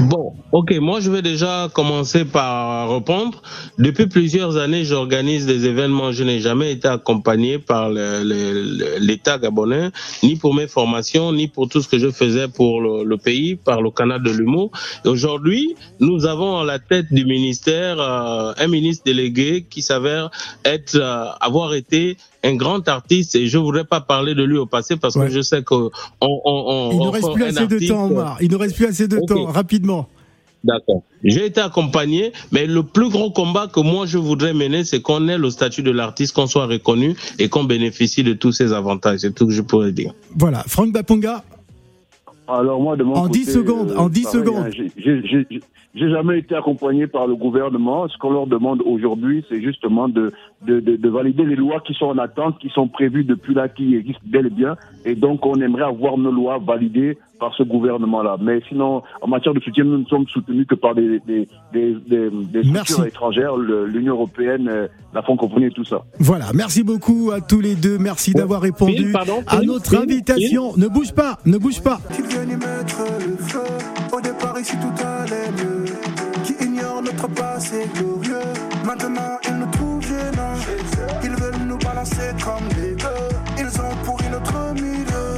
Bon, 0.00 0.34
ok, 0.52 0.74
moi 0.78 1.00
je 1.00 1.10
vais 1.10 1.22
déjà 1.22 1.70
commencer 1.72 2.26
par 2.26 2.92
répondre. 2.92 3.40
Depuis 3.78 4.06
plusieurs 4.06 4.58
années, 4.58 4.84
j'organise 4.84 5.46
des 5.46 5.64
événements. 5.64 6.12
Je 6.12 6.22
n'ai 6.22 6.38
jamais 6.38 6.72
été 6.72 6.86
accompagné 6.86 7.58
par 7.58 7.88
l'État 7.88 9.38
gabonais, 9.38 9.90
ni 10.22 10.36
pour 10.36 10.54
mes 10.54 10.66
formations, 10.66 11.32
ni 11.32 11.48
pour 11.48 11.70
tout 11.70 11.80
ce 11.80 11.88
que 11.88 11.98
je 11.98 12.10
faisais 12.10 12.46
pour 12.46 12.82
le, 12.82 13.16
pays, 13.16 13.56
par 13.56 13.80
le 13.80 13.90
canal 13.90 14.22
de 14.22 14.30
l'humour. 14.30 14.70
Aujourd'hui, 15.06 15.74
nous 15.98 16.26
avons 16.26 16.58
à 16.58 16.64
la 16.64 16.78
tête 16.78 17.10
du 17.10 17.24
ministère 17.24 17.98
euh, 17.98 18.52
un 18.58 18.68
ministre 18.68 19.04
délégué 19.06 19.66
qui 19.68 19.80
s'avère 19.80 20.30
être, 20.66 20.96
euh, 20.96 21.24
avoir 21.40 21.72
été 21.72 22.18
un 22.46 22.54
grand 22.56 22.86
artiste. 22.88 23.34
Et 23.34 23.46
je 23.46 23.58
voudrais 23.58 23.84
pas 23.84 24.00
parler 24.00 24.34
de 24.34 24.42
lui 24.42 24.58
au 24.58 24.66
passé 24.66 24.96
parce 24.96 25.14
que 25.14 25.28
je 25.28 25.40
sais 25.40 25.62
que 25.62 25.74
on, 25.74 25.90
on, 26.20 26.40
on, 26.44 26.90
Il 26.92 26.98
ne 27.00 27.08
reste 27.08 27.32
plus 27.32 27.44
assez 27.44 27.66
de 27.66 27.88
temps, 27.88 28.06
Omar. 28.06 28.38
Il 28.40 28.50
ne 28.50 28.56
reste 28.56 28.76
plus 28.76 28.86
assez 28.86 29.08
de 29.08 29.18
temps. 29.26 29.46
Rapidement. 29.46 30.08
D'accord. 30.64 31.02
J'ai 31.22 31.46
été 31.46 31.60
accompagné, 31.60 32.32
mais 32.50 32.66
le 32.66 32.82
plus 32.82 33.08
gros 33.08 33.30
combat 33.30 33.68
que 33.72 33.78
moi 33.78 34.04
je 34.06 34.18
voudrais 34.18 34.52
mener, 34.52 34.82
c'est 34.82 35.00
qu'on 35.00 35.28
ait 35.28 35.38
le 35.38 35.50
statut 35.50 35.82
de 35.84 35.92
l'artiste, 35.92 36.34
qu'on 36.34 36.48
soit 36.48 36.66
reconnu 36.66 37.14
et 37.38 37.48
qu'on 37.48 37.62
bénéficie 37.64 38.24
de 38.24 38.32
tous 38.32 38.50
ces 38.52 38.72
avantages. 38.72 39.20
C'est 39.20 39.32
tout 39.34 39.46
que 39.46 39.52
je 39.52 39.62
pourrais 39.62 39.92
dire. 39.92 40.12
Voilà. 40.36 40.64
Franck 40.66 40.90
Baponga? 40.92 41.44
Alors 42.48 42.80
moi, 42.80 42.96
de 42.96 43.04
mon 43.04 43.14
En 43.14 43.22
côté, 43.26 43.40
10 43.40 43.52
secondes, 43.52 43.90
euh, 43.90 43.96
en 43.96 44.08
10 44.08 44.22
pareil, 44.22 44.40
secondes. 44.40 44.64
hein, 44.66 45.58
J'ai 45.96 46.10
jamais 46.10 46.38
été 46.38 46.54
accompagné 46.54 47.06
par 47.06 47.26
le 47.26 47.34
gouvernement. 47.34 48.06
Ce 48.08 48.16
qu'on 48.18 48.30
leur 48.30 48.46
demande 48.46 48.82
aujourd'hui, 48.84 49.44
c'est 49.48 49.62
justement 49.62 50.08
de, 50.08 50.30
de, 50.66 50.78
de, 50.78 50.96
de 50.96 51.08
valider 51.08 51.44
les 51.44 51.56
lois 51.56 51.80
qui 51.80 51.94
sont 51.94 52.06
en 52.06 52.18
attente, 52.18 52.58
qui 52.58 52.68
sont 52.68 52.86
prévues 52.86 53.24
depuis 53.24 53.54
là, 53.54 53.68
qui 53.68 53.96
existent 53.96 54.20
bel 54.26 54.46
et 54.46 54.50
bien. 54.50 54.76
Et 55.06 55.14
donc, 55.14 55.44
on 55.46 55.54
aimerait 55.54 55.84
avoir 55.84 56.18
nos 56.18 56.30
lois 56.30 56.58
validées 56.58 57.16
par 57.40 57.54
ce 57.54 57.62
gouvernement-là. 57.62 58.36
Mais 58.40 58.60
sinon, 58.68 59.02
en 59.20 59.28
matière 59.28 59.54
de 59.54 59.60
soutien, 59.60 59.84
nous 59.84 59.98
ne 59.98 60.04
sommes 60.04 60.26
soutenus 60.28 60.66
que 60.66 60.74
par 60.74 60.94
des, 60.94 61.20
des, 61.26 61.48
des, 61.72 61.94
des, 62.06 62.30
des 62.30 62.62
structures 62.62 62.72
Merci. 62.72 63.02
étrangères, 63.06 63.56
l'Union 63.56 64.14
européenne, 64.14 64.68
euh, 64.68 64.88
la 65.14 65.22
francophonie 65.22 65.66
et 65.66 65.70
tout 65.70 65.84
ça. 65.84 66.02
Voilà. 66.18 66.46
Merci 66.54 66.82
beaucoup 66.82 67.30
à 67.34 67.40
tous 67.40 67.60
les 67.60 67.74
deux. 67.74 67.98
Merci 67.98 68.32
d'avoir 68.32 68.60
répondu 68.62 68.96
Phil, 68.96 69.12
pardon, 69.12 69.42
à 69.46 69.58
Phil, 69.58 69.66
notre 69.68 69.90
Phil, 69.90 69.98
invitation. 69.98 70.72
Ne 70.76 70.88
bouge 70.88 71.12
pas. 71.12 71.38
Ne 71.46 71.58
bouge 71.58 71.82
pas. 71.82 71.98
Qui 72.14 72.22
viennent 72.22 72.50
y 72.50 72.56
mettre 72.56 73.04
le 73.20 73.36
feu. 73.36 73.60
Au 74.16 74.20
départ, 74.20 74.58
ici 74.58 74.76
tout 74.80 75.04
allait 75.04 75.50
Maintenant, 78.84 79.38
ils 79.48 79.54
nous 79.56 79.66
trouvent 79.72 80.02
gênants. 80.02 80.54
Ils 81.22 81.30
veulent 81.30 81.66
nous 81.66 81.76
balancer 81.78 82.32
comme 82.42 82.66
des 82.68 82.94
bœufs. 82.94 83.36
Ils 83.58 83.80
ont 83.80 83.96
pourri 84.04 84.24
notre 84.30 84.72
milieu. 84.74 85.36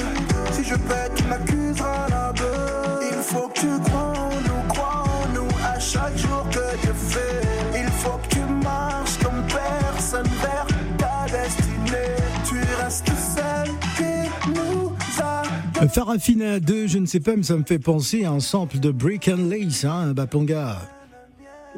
Si 0.53 0.62
je 0.62 0.74
pète, 0.74 1.12
tu 1.16 1.24
m'accuseras 1.24 2.09
la 2.11 2.32
beuh. 2.32 3.09
Il 3.11 3.18
faut 3.22 3.49
que 3.49 3.61
tu 3.61 3.80
crois 3.84 4.12
en 4.16 4.30
nous, 4.30 4.68
crois 4.68 5.05
en 5.05 5.32
nous 5.34 5.49
à 5.64 5.78
chaque 5.80 6.16
jour 6.18 6.45
que 6.51 6.76
Dieu 6.82 6.93
fait. 6.93 7.43
Il 7.74 7.91
faut 8.03 8.18
que 8.22 8.34
tu 8.34 8.41
marches 8.62 9.18
comme 9.22 9.43
personne 9.49 10.28
vers 10.43 10.66
ta 10.99 11.26
destinée. 11.32 12.14
Tu 12.49 12.61
restes 12.82 13.11
celle 13.34 13.72
qui 13.97 14.51
nous 14.51 14.93
a 15.20 15.43
Euh, 15.82 15.89
Farafina 15.89 16.61
2, 16.61 16.86
je 16.86 16.99
ne 16.99 17.07
sais 17.07 17.20
pas, 17.20 17.34
mais 17.34 17.43
ça 17.43 17.57
me 17.57 17.64
fait 17.64 17.78
penser 17.78 18.24
à 18.24 18.32
un 18.32 18.41
sample 18.41 18.78
de 18.78 18.91
Brick 18.91 19.28
and 19.28 19.49
Lace, 19.49 19.84
hein, 19.84 20.12
Baponga. 20.12 20.78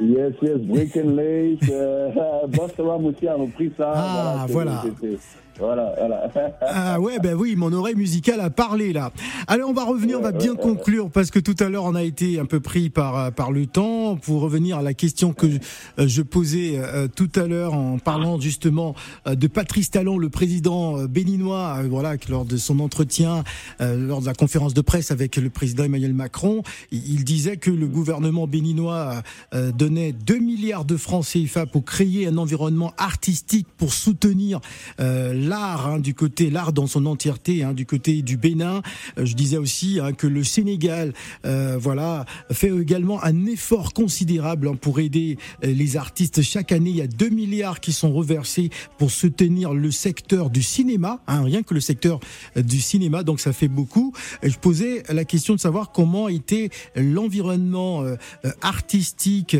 Yes, 0.01 0.33
yes, 0.41 0.57
Break 0.61 0.97
and 0.97 1.15
Lace, 1.15 1.59
euh, 1.69 2.09
Boston 2.47 3.05
aussi 3.05 3.27
a 3.27 3.35
repris 3.35 3.71
ça. 3.77 3.93
Ah, 3.95 4.45
voilà. 4.49 4.83
Voilà, 5.59 5.93
voilà. 5.97 6.29
Ah 6.61 6.99
ouais, 6.99 7.19
ben 7.19 7.35
oui, 7.35 7.55
mon 7.55 7.71
oreille 7.73 7.95
musicale 7.95 8.39
a 8.39 8.49
parlé 8.49 8.93
là. 8.93 9.11
Allez, 9.47 9.63
on 9.63 9.73
va 9.73 9.83
revenir, 9.83 10.19
on 10.19 10.21
va 10.21 10.31
bien 10.31 10.55
conclure 10.55 11.09
parce 11.09 11.31
que 11.31 11.39
tout 11.39 11.55
à 11.59 11.69
l'heure 11.69 11.83
on 11.85 11.95
a 11.95 12.03
été 12.03 12.39
un 12.39 12.45
peu 12.45 12.59
pris 12.59 12.89
par 12.89 13.17
euh, 13.17 13.31
par 13.31 13.51
le 13.51 13.65
temps 13.65 14.15
pour 14.15 14.41
revenir 14.41 14.77
à 14.77 14.81
la 14.81 14.93
question 14.93 15.33
que 15.33 15.47
euh, 15.47 16.07
je 16.07 16.21
posais 16.21 16.73
euh, 16.75 17.07
tout 17.13 17.29
à 17.35 17.47
l'heure 17.47 17.73
en 17.73 17.97
parlant 17.99 18.39
justement 18.39 18.95
euh, 19.27 19.35
de 19.35 19.47
Patrice 19.47 19.91
Talon, 19.91 20.17
le 20.17 20.29
président 20.29 20.97
euh, 20.97 21.07
béninois, 21.07 21.77
euh, 21.79 21.87
voilà, 21.89 22.17
que 22.17 22.31
lors 22.31 22.45
de 22.45 22.57
son 22.57 22.79
entretien, 22.79 23.43
euh, 23.81 23.97
lors 24.07 24.21
de 24.21 24.25
la 24.25 24.33
conférence 24.33 24.73
de 24.73 24.81
presse 24.81 25.11
avec 25.11 25.35
le 25.35 25.49
président 25.49 25.83
Emmanuel 25.83 26.13
Macron, 26.13 26.63
il 26.91 27.23
disait 27.23 27.57
que 27.57 27.71
le 27.71 27.87
gouvernement 27.87 28.47
béninois 28.47 29.21
euh, 29.53 29.71
donnait 29.71 30.13
2 30.13 30.37
milliards 30.39 30.85
de 30.85 30.97
francs 30.97 31.25
CFA 31.25 31.65
pour 31.65 31.83
créer 31.85 32.27
un 32.27 32.37
environnement 32.37 32.93
artistique 32.97 33.67
pour 33.77 33.93
soutenir 33.93 34.59
euh, 34.99 35.33
l'art 35.41 35.87
hein, 35.87 35.99
du 35.99 36.13
côté 36.13 36.49
l'art 36.49 36.73
dans 36.73 36.87
son 36.87 37.05
entièreté 37.05 37.63
hein, 37.63 37.73
du 37.73 37.85
côté 37.85 38.21
du 38.21 38.37
Bénin. 38.37 38.81
Euh, 39.17 39.25
je 39.25 39.33
disais 39.35 39.57
aussi 39.57 39.99
hein, 40.01 40.13
que 40.13 40.27
le 40.27 40.43
Sénégal, 40.43 41.13
euh, 41.45 41.77
voilà, 41.79 42.25
fait 42.51 42.69
également 42.69 43.23
un 43.23 43.45
effort 43.45 43.93
considérable 43.93 44.67
hein, 44.67 44.75
pour 44.79 44.99
aider 44.99 45.37
euh, 45.63 45.67
les 45.73 45.97
artistes. 45.97 46.41
Chaque 46.41 46.71
année, 46.71 46.89
il 46.91 46.95
y 46.95 47.01
a 47.01 47.07
2 47.07 47.29
milliards 47.29 47.79
qui 47.79 47.91
sont 47.93 48.11
reversés 48.13 48.69
pour 48.97 49.11
soutenir 49.11 49.73
le 49.73 49.91
secteur 49.91 50.49
du 50.49 50.61
cinéma, 50.63 51.21
hein, 51.27 51.43
rien 51.43 51.63
que 51.63 51.73
le 51.73 51.79
secteur 51.81 52.19
euh, 52.57 52.61
du 52.61 52.79
cinéma. 52.81 53.23
Donc 53.23 53.39
ça 53.39 53.53
fait 53.53 53.67
beaucoup. 53.67 54.13
Je 54.43 54.55
posais 54.57 55.03
la 55.09 55.25
question 55.25 55.55
de 55.55 55.59
savoir 55.59 55.91
comment 55.91 56.27
était 56.29 56.69
l'environnement 56.95 58.03
artistique 58.61 59.55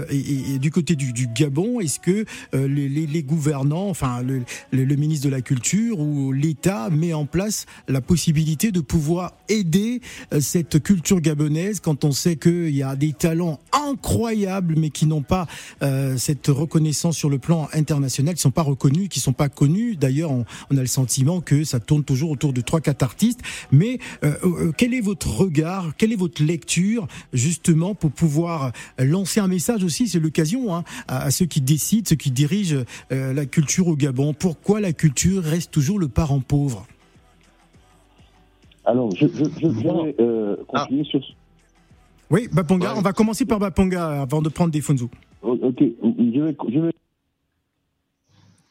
du 0.60 0.72
côté 0.72 0.96
du, 0.96 1.28
Gabon. 1.28 1.80
Est-ce 1.80 2.00
que 2.00 2.26
les, 2.54 2.90
les- 2.90 3.08
les 3.08 3.24
gouvernants, 3.24 3.90
enfin 3.90 4.22
le- 4.22 4.44
le 4.72 4.96
ministre 4.96 5.26
de 5.26 5.32
la 5.32 5.42
Culture 5.42 5.71
ou 5.74 6.32
l'État 6.32 6.90
met 6.90 7.14
en 7.14 7.26
place 7.26 7.66
la 7.88 8.02
possibilité 8.02 8.72
de 8.72 8.82
pouvoir 8.82 9.34
aider 9.50 10.02
euh, 10.34 10.40
cette 10.40 10.82
culture 10.82 11.22
gabonaise 11.22 11.80
quand 11.80 12.04
on 12.04 12.12
sait 12.12 12.36
qu'il 12.36 12.76
y 12.76 12.84
a 12.84 12.96
des 12.96 13.14
talents 13.14 13.60
incroyables 13.72 14.76
mais 14.78 14.90
qui 14.90 15.06
n'ont 15.06 15.22
pas 15.22 15.48
euh, 15.82 16.18
cette 16.18 16.48
reconnaissance 16.48 17.18
sur 17.18 17.30
le 17.30 17.40
plan 17.40 17.70
international, 17.74 18.36
qui 18.36 18.42
sont 18.42 18.52
pas 18.52 18.62
reconnus, 18.62 19.10
qui 19.10 19.20
sont 19.20 19.34
pas 19.34 19.50
connus. 19.50 19.96
D'ailleurs, 19.96 20.32
on, 20.32 20.46
on 20.70 20.78
a 20.78 20.82
le 20.82 20.88
sentiment 20.88 21.42
que 21.42 21.64
ça 21.64 21.80
tourne 21.80 22.04
toujours 22.04 22.32
autour 22.32 22.54
de 22.54 22.62
trois 22.62 22.82
quatre 22.82 23.04
artistes. 23.04 23.40
Mais 23.72 24.00
euh, 24.24 24.34
euh, 24.44 24.72
quel 24.76 24.94
est 24.94 25.02
votre 25.02 25.30
regard, 25.30 25.94
quelle 25.98 26.12
est 26.12 26.18
votre 26.18 26.44
lecture 26.44 27.08
justement 27.34 27.96
pour 27.96 28.12
pouvoir 28.12 28.72
lancer 29.00 29.40
un 29.40 29.48
message 29.48 29.84
aussi 29.84 30.08
C'est 30.08 30.20
l'occasion 30.20 30.76
hein, 30.76 30.84
à, 31.08 31.24
à 31.24 31.32
ceux 31.32 31.46
qui 31.46 31.62
décident, 31.62 32.08
ceux 32.08 32.16
qui 32.16 32.32
dirigent 32.32 32.84
euh, 33.12 33.34
la 33.34 33.46
culture 33.46 33.88
au 33.88 33.96
Gabon? 33.96 34.34
Pourquoi 34.34 34.82
la 34.82 34.94
culture 34.94 35.44
reste 35.44 35.61
toujours 35.70 36.00
le 36.00 36.08
parent 36.08 36.40
pauvre 36.40 36.86
Alors, 38.86 39.12
je, 39.16 39.28
je, 39.28 39.44
je 39.44 39.68
vais 39.68 40.16
euh, 40.20 40.56
Ah. 40.74 40.82
continuer 40.82 41.04
sur. 41.04 41.20
Oui, 42.30 42.48
Baponga. 42.52 42.94
On 42.96 43.02
va 43.02 43.14
commencer 43.14 43.46
par 43.46 43.60
Baponga 43.60 44.22
avant 44.22 44.42
de 44.42 44.50
prendre 44.50 44.72
des 44.72 44.82
Fonzu. 44.82 45.06
Ok, 45.42 45.78
je 45.80 46.42
vais. 46.42 46.56
Je 46.70 46.80
vais... 46.80 46.92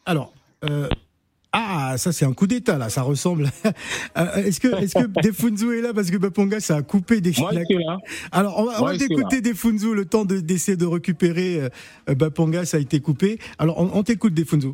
Alors, 0.07 0.33
euh, 0.65 0.89
ah, 1.53 1.95
ça 1.99 2.13
c'est 2.13 2.25
un 2.25 2.33
coup 2.33 2.47
d'état 2.47 2.79
là, 2.79 2.89
ça 2.89 3.03
ressemble. 3.03 3.51
Euh, 4.17 4.37
est-ce 4.45 4.59
que, 4.59 4.69
est-ce 4.83 4.95
que 4.99 5.07
Defunzu 5.23 5.79
est 5.79 5.83
là 5.83 5.95
parce 5.95 6.11
que 6.11 6.17
Baponga 6.17 6.59
ça 6.59 6.77
a 6.77 6.83
coupé 6.83 7.21
des. 7.21 7.33
Moi, 7.39 7.53
là. 7.53 7.63
Alors, 8.33 8.59
on 8.59 8.65
va, 8.65 8.79
on 8.79 8.81
Moi, 8.81 8.93
va 8.95 9.41
Defunzu 9.41 9.95
le 9.95 10.05
temps 10.05 10.25
de 10.25 10.41
d'essayer 10.41 10.77
de 10.77 10.85
récupérer 10.87 11.69
euh, 12.09 12.15
Baponga, 12.15 12.65
ça 12.65 12.77
a 12.79 12.81
été 12.81 12.99
coupé. 13.01 13.39
Alors, 13.59 13.79
on, 13.79 13.91
on 13.99 14.03
t'écoute 14.03 14.35
Defunzu. 14.35 14.73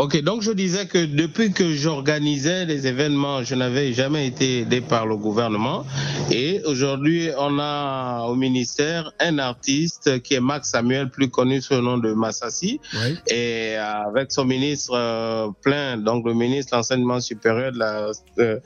Ok, 0.00 0.22
donc 0.22 0.42
je 0.42 0.52
disais 0.52 0.86
que 0.86 1.06
depuis 1.06 1.50
que 1.50 1.72
j'organisais 1.72 2.64
les 2.66 2.86
événements, 2.86 3.42
je 3.42 3.56
n'avais 3.56 3.92
jamais 3.92 4.28
été 4.28 4.60
aidé 4.60 4.80
par 4.80 5.06
le 5.06 5.16
gouvernement. 5.16 5.84
Et 6.30 6.62
aujourd'hui, 6.66 7.30
on 7.36 7.58
a 7.58 8.22
au 8.28 8.36
ministère 8.36 9.12
un 9.18 9.40
artiste 9.40 10.22
qui 10.22 10.34
est 10.34 10.40
Max 10.40 10.70
Samuel, 10.70 11.10
plus 11.10 11.28
connu 11.28 11.60
sous 11.60 11.74
le 11.74 11.80
nom 11.80 11.98
de 11.98 12.12
Massassi. 12.12 12.80
Et 13.26 13.74
avec 13.74 14.30
son 14.30 14.44
ministre 14.44 14.92
euh, 14.94 15.48
plein, 15.62 15.96
donc 15.96 16.24
le 16.24 16.32
ministre 16.32 16.70
de 16.70 16.76
l'enseignement 16.76 17.18
supérieur, 17.18 17.72
de 17.72 17.78
la, 17.80 18.12
euh, 18.38 18.60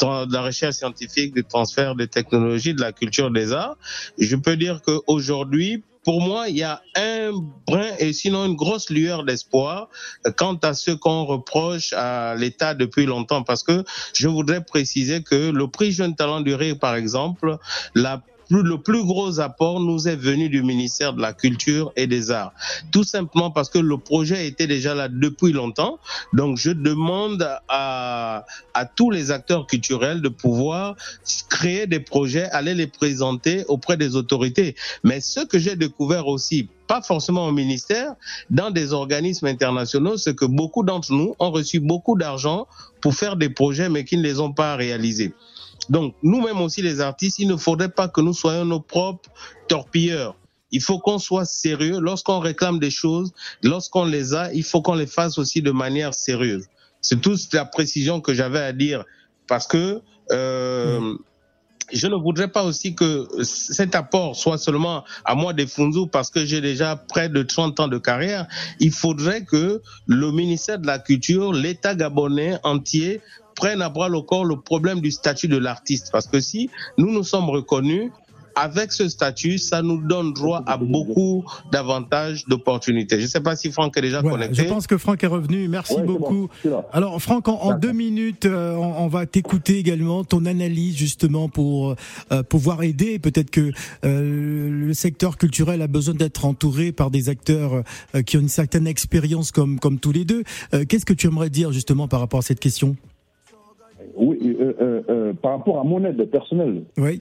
de 0.00 0.32
la 0.32 0.42
recherche 0.42 0.76
scientifique, 0.76 1.34
du 1.34 1.42
transfert 1.42 1.96
des 1.96 2.06
technologies, 2.06 2.74
de 2.74 2.80
la 2.80 2.92
culture 2.92 3.32
des 3.32 3.52
arts, 3.52 3.76
je 4.18 4.36
peux 4.36 4.56
dire 4.56 4.80
qu'aujourd'hui, 4.82 5.82
pour 6.06 6.22
moi, 6.22 6.48
il 6.48 6.56
y 6.56 6.62
a 6.62 6.80
un 6.94 7.32
brin 7.66 7.90
et 7.98 8.12
sinon 8.12 8.46
une 8.46 8.54
grosse 8.54 8.90
lueur 8.90 9.24
d'espoir 9.24 9.88
quant 10.36 10.54
à 10.62 10.72
ce 10.72 10.92
qu'on 10.92 11.24
reproche 11.24 11.92
à 11.94 12.36
l'État 12.36 12.74
depuis 12.74 13.06
longtemps. 13.06 13.42
Parce 13.42 13.64
que 13.64 13.84
je 14.14 14.28
voudrais 14.28 14.64
préciser 14.64 15.24
que 15.24 15.50
le 15.50 15.66
prix 15.66 15.90
Jeune 15.90 16.14
Talent 16.14 16.42
du 16.42 16.54
Rire, 16.54 16.78
par 16.78 16.94
exemple, 16.94 17.58
la 17.96 18.22
le 18.50 18.78
plus 18.78 19.04
gros 19.04 19.40
apport 19.40 19.80
nous 19.80 20.08
est 20.08 20.16
venu 20.16 20.48
du 20.48 20.62
ministère 20.62 21.12
de 21.12 21.20
la 21.20 21.32
Culture 21.32 21.92
et 21.96 22.06
des 22.06 22.30
Arts. 22.30 22.52
Tout 22.92 23.04
simplement 23.04 23.50
parce 23.50 23.68
que 23.68 23.78
le 23.78 23.98
projet 23.98 24.46
était 24.46 24.66
déjà 24.66 24.94
là 24.94 25.08
depuis 25.08 25.52
longtemps. 25.52 25.98
Donc 26.32 26.56
je 26.56 26.70
demande 26.70 27.48
à, 27.68 28.44
à 28.74 28.84
tous 28.86 29.10
les 29.10 29.30
acteurs 29.30 29.66
culturels 29.66 30.20
de 30.20 30.28
pouvoir 30.28 30.96
créer 31.48 31.86
des 31.86 32.00
projets, 32.00 32.44
aller 32.50 32.74
les 32.74 32.86
présenter 32.86 33.64
auprès 33.68 33.96
des 33.96 34.16
autorités. 34.16 34.76
Mais 35.02 35.20
ce 35.20 35.40
que 35.40 35.58
j'ai 35.58 35.76
découvert 35.76 36.26
aussi, 36.28 36.68
pas 36.86 37.02
forcément 37.02 37.46
au 37.46 37.52
ministère, 37.52 38.14
dans 38.50 38.70
des 38.70 38.92
organismes 38.92 39.46
internationaux, 39.46 40.16
c'est 40.16 40.36
que 40.36 40.44
beaucoup 40.44 40.84
d'entre 40.84 41.12
nous 41.12 41.34
ont 41.38 41.50
reçu 41.50 41.80
beaucoup 41.80 42.16
d'argent 42.16 42.66
pour 43.00 43.14
faire 43.14 43.36
des 43.36 43.50
projets, 43.50 43.88
mais 43.88 44.04
qui 44.04 44.16
ne 44.16 44.22
les 44.22 44.40
ont 44.40 44.52
pas 44.52 44.76
réalisés. 44.76 45.34
Donc, 45.88 46.14
nous-mêmes 46.22 46.60
aussi, 46.60 46.82
les 46.82 47.00
artistes, 47.00 47.38
il 47.38 47.48
ne 47.48 47.56
faudrait 47.56 47.88
pas 47.88 48.08
que 48.08 48.20
nous 48.20 48.32
soyons 48.32 48.64
nos 48.64 48.80
propres 48.80 49.30
torpilleurs. 49.68 50.34
Il 50.72 50.82
faut 50.82 50.98
qu'on 50.98 51.18
soit 51.18 51.44
sérieux. 51.44 51.98
Lorsqu'on 52.00 52.40
réclame 52.40 52.78
des 52.78 52.90
choses, 52.90 53.32
lorsqu'on 53.62 54.04
les 54.04 54.34
a, 54.34 54.52
il 54.52 54.64
faut 54.64 54.82
qu'on 54.82 54.94
les 54.94 55.06
fasse 55.06 55.38
aussi 55.38 55.62
de 55.62 55.70
manière 55.70 56.12
sérieuse. 56.12 56.66
C'est 57.00 57.20
toute 57.20 57.52
la 57.52 57.64
précision 57.64 58.20
que 58.20 58.34
j'avais 58.34 58.58
à 58.58 58.72
dire 58.72 59.04
parce 59.46 59.66
que 59.68 60.00
euh, 60.32 61.16
je 61.92 62.06
ne 62.08 62.16
voudrais 62.16 62.48
pas 62.48 62.64
aussi 62.64 62.94
que 62.94 63.28
cet 63.42 63.94
apport 63.94 64.34
soit 64.34 64.58
seulement 64.58 65.04
à 65.24 65.34
moi 65.34 65.52
des 65.52 65.66
Funzu 65.66 66.08
parce 66.10 66.30
que 66.30 66.44
j'ai 66.44 66.60
déjà 66.60 66.96
près 66.96 67.28
de 67.28 67.42
30 67.42 67.80
ans 67.80 67.88
de 67.88 67.98
carrière. 67.98 68.46
Il 68.80 68.90
faudrait 68.90 69.44
que 69.44 69.82
le 70.06 70.32
ministère 70.32 70.78
de 70.80 70.86
la 70.86 70.98
Culture, 70.98 71.52
l'État 71.52 71.94
gabonais 71.94 72.58
entier 72.64 73.20
prenne 73.56 73.82
à 73.82 73.88
bras 73.88 74.08
le 74.08 74.20
corps 74.20 74.44
le 74.44 74.60
problème 74.60 75.00
du 75.00 75.10
statut 75.10 75.48
de 75.48 75.56
l'artiste. 75.56 76.10
Parce 76.12 76.26
que 76.28 76.38
si 76.40 76.70
nous 76.98 77.10
nous 77.12 77.24
sommes 77.24 77.50
reconnus, 77.50 78.10
avec 78.58 78.90
ce 78.90 79.06
statut, 79.10 79.58
ça 79.58 79.82
nous 79.82 80.00
donne 80.00 80.32
droit 80.32 80.62
à 80.66 80.78
beaucoup 80.78 81.44
d'avantages, 81.72 82.46
d'opportunités. 82.46 83.18
Je 83.18 83.24
ne 83.24 83.28
sais 83.28 83.42
pas 83.42 83.54
si 83.54 83.70
Franck 83.70 83.94
est 83.98 84.00
déjà 84.00 84.22
Voilà, 84.22 84.46
connecté. 84.46 84.62
je 84.62 84.68
pense 84.72 84.86
que 84.86 84.96
Franck 84.96 85.22
est 85.22 85.26
revenu. 85.26 85.68
Merci 85.68 85.92
Ouais, 85.92 85.98
c'est 86.00 86.06
bon, 86.06 86.14
beaucoup. 86.18 86.48
Alors, 86.90 87.20
Franck, 87.20 87.48
en, 87.48 87.60
en 87.60 87.78
deux 87.78 87.92
minutes, 87.92 88.46
euh, 88.46 88.74
on, 88.76 89.04
on 89.04 89.08
va 89.08 89.26
t'écouter 89.26 89.76
également 89.78 90.24
ton 90.24 90.46
analyse 90.46 90.96
justement 90.96 91.50
pour 91.50 91.96
euh, 92.32 92.42
pouvoir 92.44 92.82
aider. 92.82 93.18
Peut-être 93.18 93.50
que 93.50 93.72
euh, 94.06 94.70
le 94.86 94.94
secteur 94.94 95.36
culturel 95.36 95.82
a 95.82 95.86
besoin 95.86 96.14
d'être 96.14 96.46
entouré 96.46 96.92
par 96.92 97.10
des 97.10 97.28
acteurs 97.28 97.82
euh, 98.14 98.22
qui 98.22 98.38
ont 98.38 98.40
une 98.40 98.48
certaine 98.48 98.86
expérience 98.86 99.52
comme 99.52 99.78
comme 99.78 99.98
tous 99.98 100.12
les 100.12 100.24
deux. 100.24 100.44
Euh, 100.72 100.86
Qu'est-ce 100.88 101.04
que 101.04 101.12
tu 101.12 101.26
aimerais 101.26 101.50
dire 101.50 101.72
justement 101.72 102.08
par 102.08 102.20
rapport 102.20 102.38
à 102.38 102.42
cette 102.42 102.60
question? 102.60 102.96
Oui, 104.16 104.38
euh, 104.44 104.72
euh, 104.80 105.02
euh, 105.08 105.32
par 105.34 105.52
rapport 105.52 105.78
à 105.80 105.84
mon 105.84 106.04
aide 106.04 106.24
personnelle. 106.30 106.82
Oui. 106.98 107.20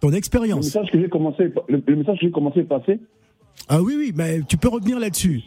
Ton 0.00 0.10
Le 0.10 0.16
expérience. 0.16 0.64
message 0.64 0.90
que 0.90 1.00
j'ai 1.00 1.08
commencé, 1.08 1.52
le, 1.68 1.82
le 1.84 1.96
message 1.96 2.18
que 2.18 2.26
j'ai 2.26 2.30
commencé 2.30 2.60
à 2.60 2.64
passer. 2.64 3.00
Ah 3.68 3.82
oui, 3.82 3.94
oui, 3.98 4.12
mais 4.16 4.40
tu 4.48 4.56
peux 4.56 4.68
revenir 4.68 5.00
là-dessus. 5.00 5.42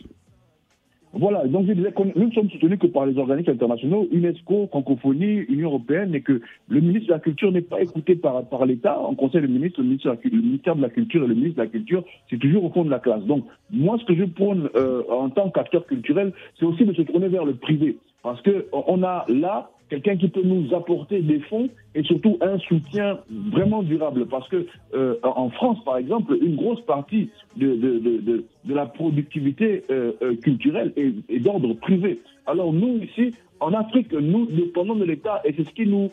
Voilà, 1.14 1.46
donc 1.46 1.68
je 1.68 1.74
disais 1.74 1.92
que 1.92 2.04
nous 2.18 2.28
ne 2.28 2.32
sommes 2.32 2.50
soutenus 2.50 2.80
que 2.80 2.88
par 2.88 3.06
les 3.06 3.18
organismes 3.18 3.52
internationaux, 3.52 4.08
UNESCO, 4.12 4.68
Francophonie, 4.68 5.46
Union 5.50 5.68
Européenne, 5.70 6.16
et 6.16 6.22
que 6.22 6.42
le 6.70 6.80
ministre 6.80 7.08
de 7.08 7.14
la 7.14 7.20
Culture 7.20 7.52
n'est 7.52 7.62
pas 7.62 7.82
écouté 7.82 8.16
par, 8.16 8.46
par 8.46 8.66
l'État. 8.66 8.98
En 8.98 9.14
Conseil 9.14 9.42
des 9.42 9.50
ministres, 9.50 9.82
le 9.82 9.88
ministère, 9.88 10.14
de 10.14 10.20
le 10.24 10.42
ministère 10.42 10.76
de 10.78 10.82
la 10.82 10.90
Culture 10.90 11.24
et 11.26 11.28
le 11.28 11.36
ministre 11.36 11.58
de 11.58 11.64
la 11.64 11.68
Culture, 11.70 12.06
c'est 12.30 12.38
toujours 12.40 12.64
au 12.64 12.70
fond 12.70 12.86
de 12.86 12.90
la 12.90 13.00
classe. 13.00 13.24
Donc, 13.24 13.44
moi, 13.72 13.98
ce 14.00 14.06
que 14.06 14.16
je 14.16 14.24
prône 14.24 14.70
euh, 14.76 15.04
en 15.10 15.30
tant 15.30 15.50
qu'acteur 15.50 15.86
culturel, 15.86 16.32
c'est 16.58 16.66
aussi 16.66 16.86
de 16.86 16.94
se 16.94 17.02
tourner 17.02 17.28
vers 17.28 17.44
le 17.44 17.56
privé. 17.56 17.98
Parce 18.24 18.42
que 18.42 18.68
on 18.72 19.04
a 19.04 19.26
là 19.28 19.70
quelqu'un 19.92 20.16
qui 20.16 20.30
peut 20.30 20.42
nous 20.42 20.74
apporter 20.74 21.20
des 21.20 21.42
fonds 21.42 21.70
et 21.96 22.04
surtout 22.04 22.38
un 22.40 22.58
soutien 22.60 23.20
vraiment 23.52 23.84
durable. 23.84 24.26
Parce 24.26 24.48
que 24.48 24.66
euh, 24.94 25.16
en 25.22 25.50
France, 25.50 25.84
par 25.84 25.98
exemple, 25.98 26.38
une 26.42 26.56
grosse 26.56 26.80
partie 26.86 27.30
de, 27.58 27.76
de, 27.76 28.00
de, 28.00 28.46
de, 28.64 28.74
la 28.74 28.86
productivité 28.86 29.84
euh, 29.92 30.14
euh, 30.22 30.36
culturelle 30.38 30.94
est, 30.96 31.40
d'ordre 31.40 31.74
privé. 31.74 32.22
Alors 32.48 32.72
nous, 32.72 33.00
ici, 33.04 33.36
en 33.60 33.74
Afrique, 33.74 34.14
nous 34.14 34.46
dépendons 34.46 34.96
de 34.96 35.04
l'État 35.04 35.42
et 35.44 35.54
c'est 35.58 35.68
ce 35.68 35.74
qui 35.74 35.86
nous 35.86 36.10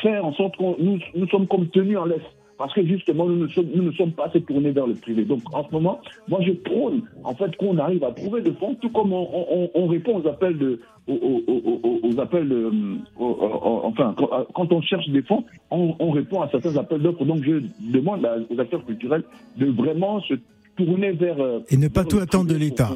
fait 0.00 0.18
en 0.18 0.32
sorte 0.32 0.56
que 0.56 0.82
nous, 0.82 0.98
nous 1.14 1.28
sommes 1.28 1.46
comme 1.46 1.68
tenus 1.68 1.98
en 1.98 2.04
laisse. 2.04 2.20
Parce 2.62 2.74
que 2.74 2.86
justement, 2.86 3.26
nous 3.26 3.34
ne 3.44 3.48
sommes, 3.48 3.66
nous 3.74 3.82
ne 3.82 3.90
sommes 3.90 4.12
pas 4.12 4.26
assez 4.26 4.40
tournés 4.40 4.70
vers 4.70 4.86
le 4.86 4.94
privé. 4.94 5.24
Donc, 5.24 5.40
en 5.52 5.66
ce 5.66 5.72
moment, 5.72 5.98
moi, 6.28 6.38
je 6.46 6.52
prône, 6.52 7.02
en 7.24 7.34
fait, 7.34 7.56
qu'on 7.56 7.76
arrive 7.76 8.04
à 8.04 8.12
trouver 8.12 8.40
des 8.40 8.52
fonds, 8.52 8.76
tout 8.80 8.88
comme 8.90 9.12
on, 9.12 9.26
on- 9.32 9.70
on 9.74 9.86
répond 9.88 10.22
aux 10.22 10.28
appels 10.28 10.56
de, 10.58 10.78
aux, 11.08 12.20
appels 12.20 12.48
de, 12.48 12.70
enfin, 13.18 14.14
quand, 14.54 14.72
on 14.72 14.80
cherche 14.82 15.08
des 15.08 15.22
fonds, 15.22 15.42
on, 15.72 15.94
on 15.98 16.10
répond 16.12 16.40
à 16.40 16.48
certains 16.50 16.76
appels 16.76 17.02
d'offres. 17.02 17.24
Donc, 17.24 17.42
je 17.42 17.62
demande 17.92 18.24
aux 18.50 18.60
acteurs 18.60 18.84
culturels 18.86 19.24
de 19.56 19.66
vraiment 19.66 20.20
se 20.20 20.34
tourner 20.76 21.10
vers. 21.12 21.40
euh, 21.40 21.60
Et 21.70 21.76
ne 21.76 21.88
pas 21.88 22.04
tout 22.04 22.18
attendre 22.18 22.48
de 22.48 22.54
l'État. 22.56 22.88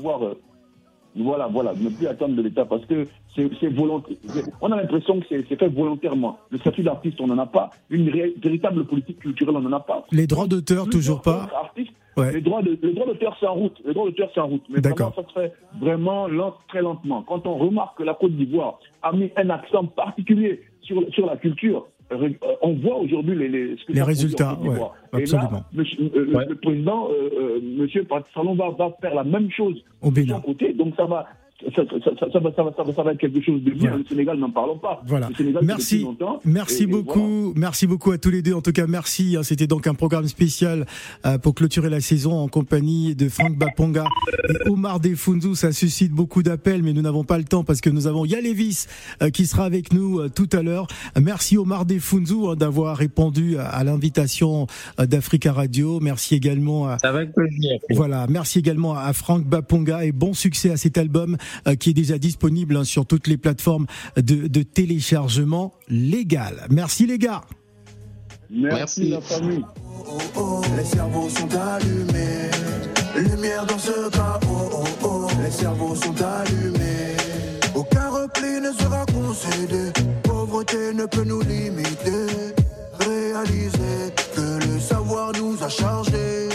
Voilà, 1.22 1.46
voilà, 1.46 1.72
ne 1.74 1.88
plus 1.88 2.06
attendre 2.06 2.34
de 2.34 2.42
l'État 2.42 2.64
parce 2.64 2.84
que 2.86 3.06
c'est 3.34 3.68
volontaire. 3.68 4.16
On 4.60 4.70
a 4.72 4.76
l'impression 4.76 5.20
que 5.20 5.26
c'est 5.28 5.42
fait 5.56 5.68
volontairement. 5.68 6.38
Le 6.50 6.58
statut 6.58 6.82
d'artiste, 6.82 7.20
on 7.20 7.26
n'en 7.26 7.38
a 7.38 7.46
pas. 7.46 7.70
Une 7.90 8.10
véritable 8.10 8.84
politique 8.84 9.18
culturelle, 9.20 9.56
on 9.56 9.60
n'en 9.60 9.76
a 9.76 9.80
pas. 9.80 10.06
Les 10.12 10.26
droits 10.26 10.46
d'auteur, 10.46 10.88
toujours 10.88 11.22
pas. 11.22 11.48
Ouais. 12.16 12.32
Les 12.32 12.40
droits 12.40 12.62
d'auteur, 12.62 13.36
c'est 13.38 13.46
en 13.46 13.54
route. 13.54 13.78
Les 13.84 13.92
droits 13.92 14.06
d'auteur, 14.06 14.30
c'est 14.34 14.40
en 14.40 14.46
route. 14.48 14.64
Mais 14.70 14.80
D'accord. 14.80 15.10
vraiment, 15.10 15.28
ça 15.28 15.34
se 15.34 15.40
fait 15.40 15.52
vraiment 15.80 16.28
lent, 16.28 16.54
très 16.68 16.80
lentement. 16.80 17.22
Quand 17.22 17.46
on 17.46 17.56
remarque 17.56 17.98
que 17.98 18.04
la 18.04 18.14
Côte 18.14 18.32
d'Ivoire 18.32 18.78
a 19.02 19.12
mis 19.12 19.30
un 19.36 19.50
accent 19.50 19.84
particulier 19.84 20.62
sur, 20.80 21.02
sur 21.12 21.26
la 21.26 21.36
culture, 21.36 21.86
on 22.62 22.74
voit 22.74 22.96
aujourd'hui 22.98 23.34
les, 23.36 23.48
les, 23.48 23.76
ce 23.76 23.84
que 23.84 23.92
Les 23.92 24.02
résultats, 24.02 24.58
ouais, 24.60 24.76
Et 25.18 25.22
absolument. 25.22 25.50
là, 25.52 25.64
monsieur- 25.74 26.10
euh, 26.14 26.24
le- 26.24 26.48
le 26.50 26.54
président, 26.56 27.08
euh, 27.10 27.30
euh, 27.40 27.60
Talon, 28.34 28.54
va, 28.54 28.70
va 28.70 28.90
faire 29.00 29.14
la 29.14 29.24
même 29.24 29.50
chose 29.50 29.82
Au 30.02 30.10
de 30.10 30.14
Bénin. 30.14 30.36
son 30.36 30.40
côté. 30.42 30.72
Donc 30.72 30.94
ça 30.96 31.04
va, 31.06 31.26
ça, 31.74 31.82
ça, 31.88 31.96
ça, 32.04 32.10
ça, 32.20 32.26
ça 32.32 32.38
va, 32.40 32.52
ça, 32.54 32.62
va, 32.62 32.72
ça, 32.76 32.82
va, 32.82 32.92
ça 32.92 33.02
va 33.02 33.12
être 33.12 33.18
quelque 33.18 33.40
chose 33.40 33.62
de 33.62 33.70
bien. 33.70 33.90
Voilà. 33.90 33.96
Le 33.98 34.04
Sénégal, 34.04 34.38
n'en 34.38 34.50
parlons 34.50 34.78
pas. 34.78 35.02
Voilà. 35.06 35.28
Le 35.30 35.34
Sénégal, 35.34 35.62
c'est 35.62 35.66
Merci, 35.66 35.98
longtemps. 36.02 36.40
merci 36.44 36.80
Et- 36.80 36.82
et 36.84 36.86
beaucoup, 36.86 37.52
merci 37.56 37.86
beaucoup 37.86 38.10
à 38.12 38.18
tous 38.18 38.30
les 38.30 38.42
deux. 38.42 38.52
En 38.54 38.60
tout 38.60 38.72
cas, 38.72 38.86
merci. 38.86 39.36
hein. 39.38 39.42
C'était 39.42 39.66
donc 39.66 39.86
un 39.86 39.94
programme 39.94 40.26
spécial 40.28 40.86
euh, 41.24 41.38
pour 41.38 41.54
clôturer 41.54 41.88
la 41.90 42.00
saison 42.00 42.32
en 42.38 42.48
compagnie 42.48 43.14
de 43.14 43.28
Franck 43.28 43.56
Baponga 43.56 44.04
et 44.48 44.68
Omar 44.68 45.00
Defunzu. 45.00 45.54
Ça 45.54 45.72
suscite 45.72 46.12
beaucoup 46.12 46.42
d'appels, 46.42 46.82
mais 46.82 46.92
nous 46.92 47.02
n'avons 47.02 47.24
pas 47.24 47.38
le 47.38 47.44
temps 47.44 47.64
parce 47.64 47.80
que 47.80 47.90
nous 47.90 48.06
avons 48.06 48.24
Yalevis 48.24 48.86
euh, 49.22 49.30
qui 49.30 49.46
sera 49.46 49.64
avec 49.64 49.92
nous 49.92 50.20
euh, 50.20 50.28
tout 50.28 50.48
à 50.52 50.62
l'heure. 50.62 50.86
Merci 51.20 51.56
Omar 51.56 51.86
Defunzu 51.86 52.48
hein, 52.48 52.54
d'avoir 52.56 52.96
répondu 52.96 53.56
à, 53.58 53.82
l'invitation 53.84 54.66
d'Africa 54.98 55.52
Radio. 55.52 56.00
Merci 56.00 56.34
également 56.34 56.86
à 56.88 56.96
Avec 57.02 57.32
plaisir. 57.34 57.78
voilà, 57.90 58.26
merci 58.28 58.58
également 58.58 58.94
à 58.94 59.12
Franck 59.12 59.44
Baponga 59.44 60.04
et 60.04 60.12
bon 60.12 60.34
succès 60.34 60.70
à 60.70 60.76
cet 60.76 60.98
album 60.98 61.36
qui 61.78 61.90
est 61.90 61.94
déjà 61.94 62.18
disponible 62.18 62.76
hein, 62.76 62.84
sur 62.84 63.06
toutes 63.06 63.26
les 63.26 63.36
plateformes 63.36 63.86
de, 64.16 64.46
de 64.46 64.62
téléchargement 64.62 65.74
légal. 65.88 66.66
Merci 66.70 67.06
les 67.06 67.18
gars. 67.18 67.42
Merci, 68.50 69.10
la 69.10 69.20
famille. 69.20 69.64
Les 70.76 70.84
cerveaux 70.84 71.28
sont 71.28 71.48
allumés. 71.58 72.50
Lumière 73.16 73.66
dans 73.66 73.78
ce 73.78 74.10
cas, 74.10 74.38
oh 74.48 74.70
oh 74.72 74.84
oh. 75.02 75.26
Les 75.42 75.50
cerveaux 75.50 75.94
sont 75.94 76.14
allumés. 76.22 77.16
Aucun 77.74 78.08
repli 78.10 78.60
ne 78.60 78.72
sera 78.72 79.04
concédé. 79.06 79.90
Pauvreté 80.22 80.92
ne 80.94 81.06
peut 81.06 81.24
nous 81.24 81.40
limiter. 81.40 82.54
Réaliser 83.00 84.12
que 84.34 84.64
le 84.66 84.78
savoir 84.78 85.32
nous 85.40 85.62
a 85.62 85.68
chargés. 85.68 86.48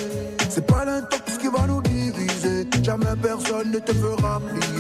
C'est 0.49 0.65
pas 0.65 0.85
l'intox 0.85 1.37
qui 1.39 1.47
va 1.47 1.67
nous 1.67 1.81
diviser. 1.81 2.67
Jamais 2.83 3.15
personne 3.21 3.71
ne 3.71 3.79
te 3.79 3.93
fera 3.93 4.39
plier. 4.39 4.71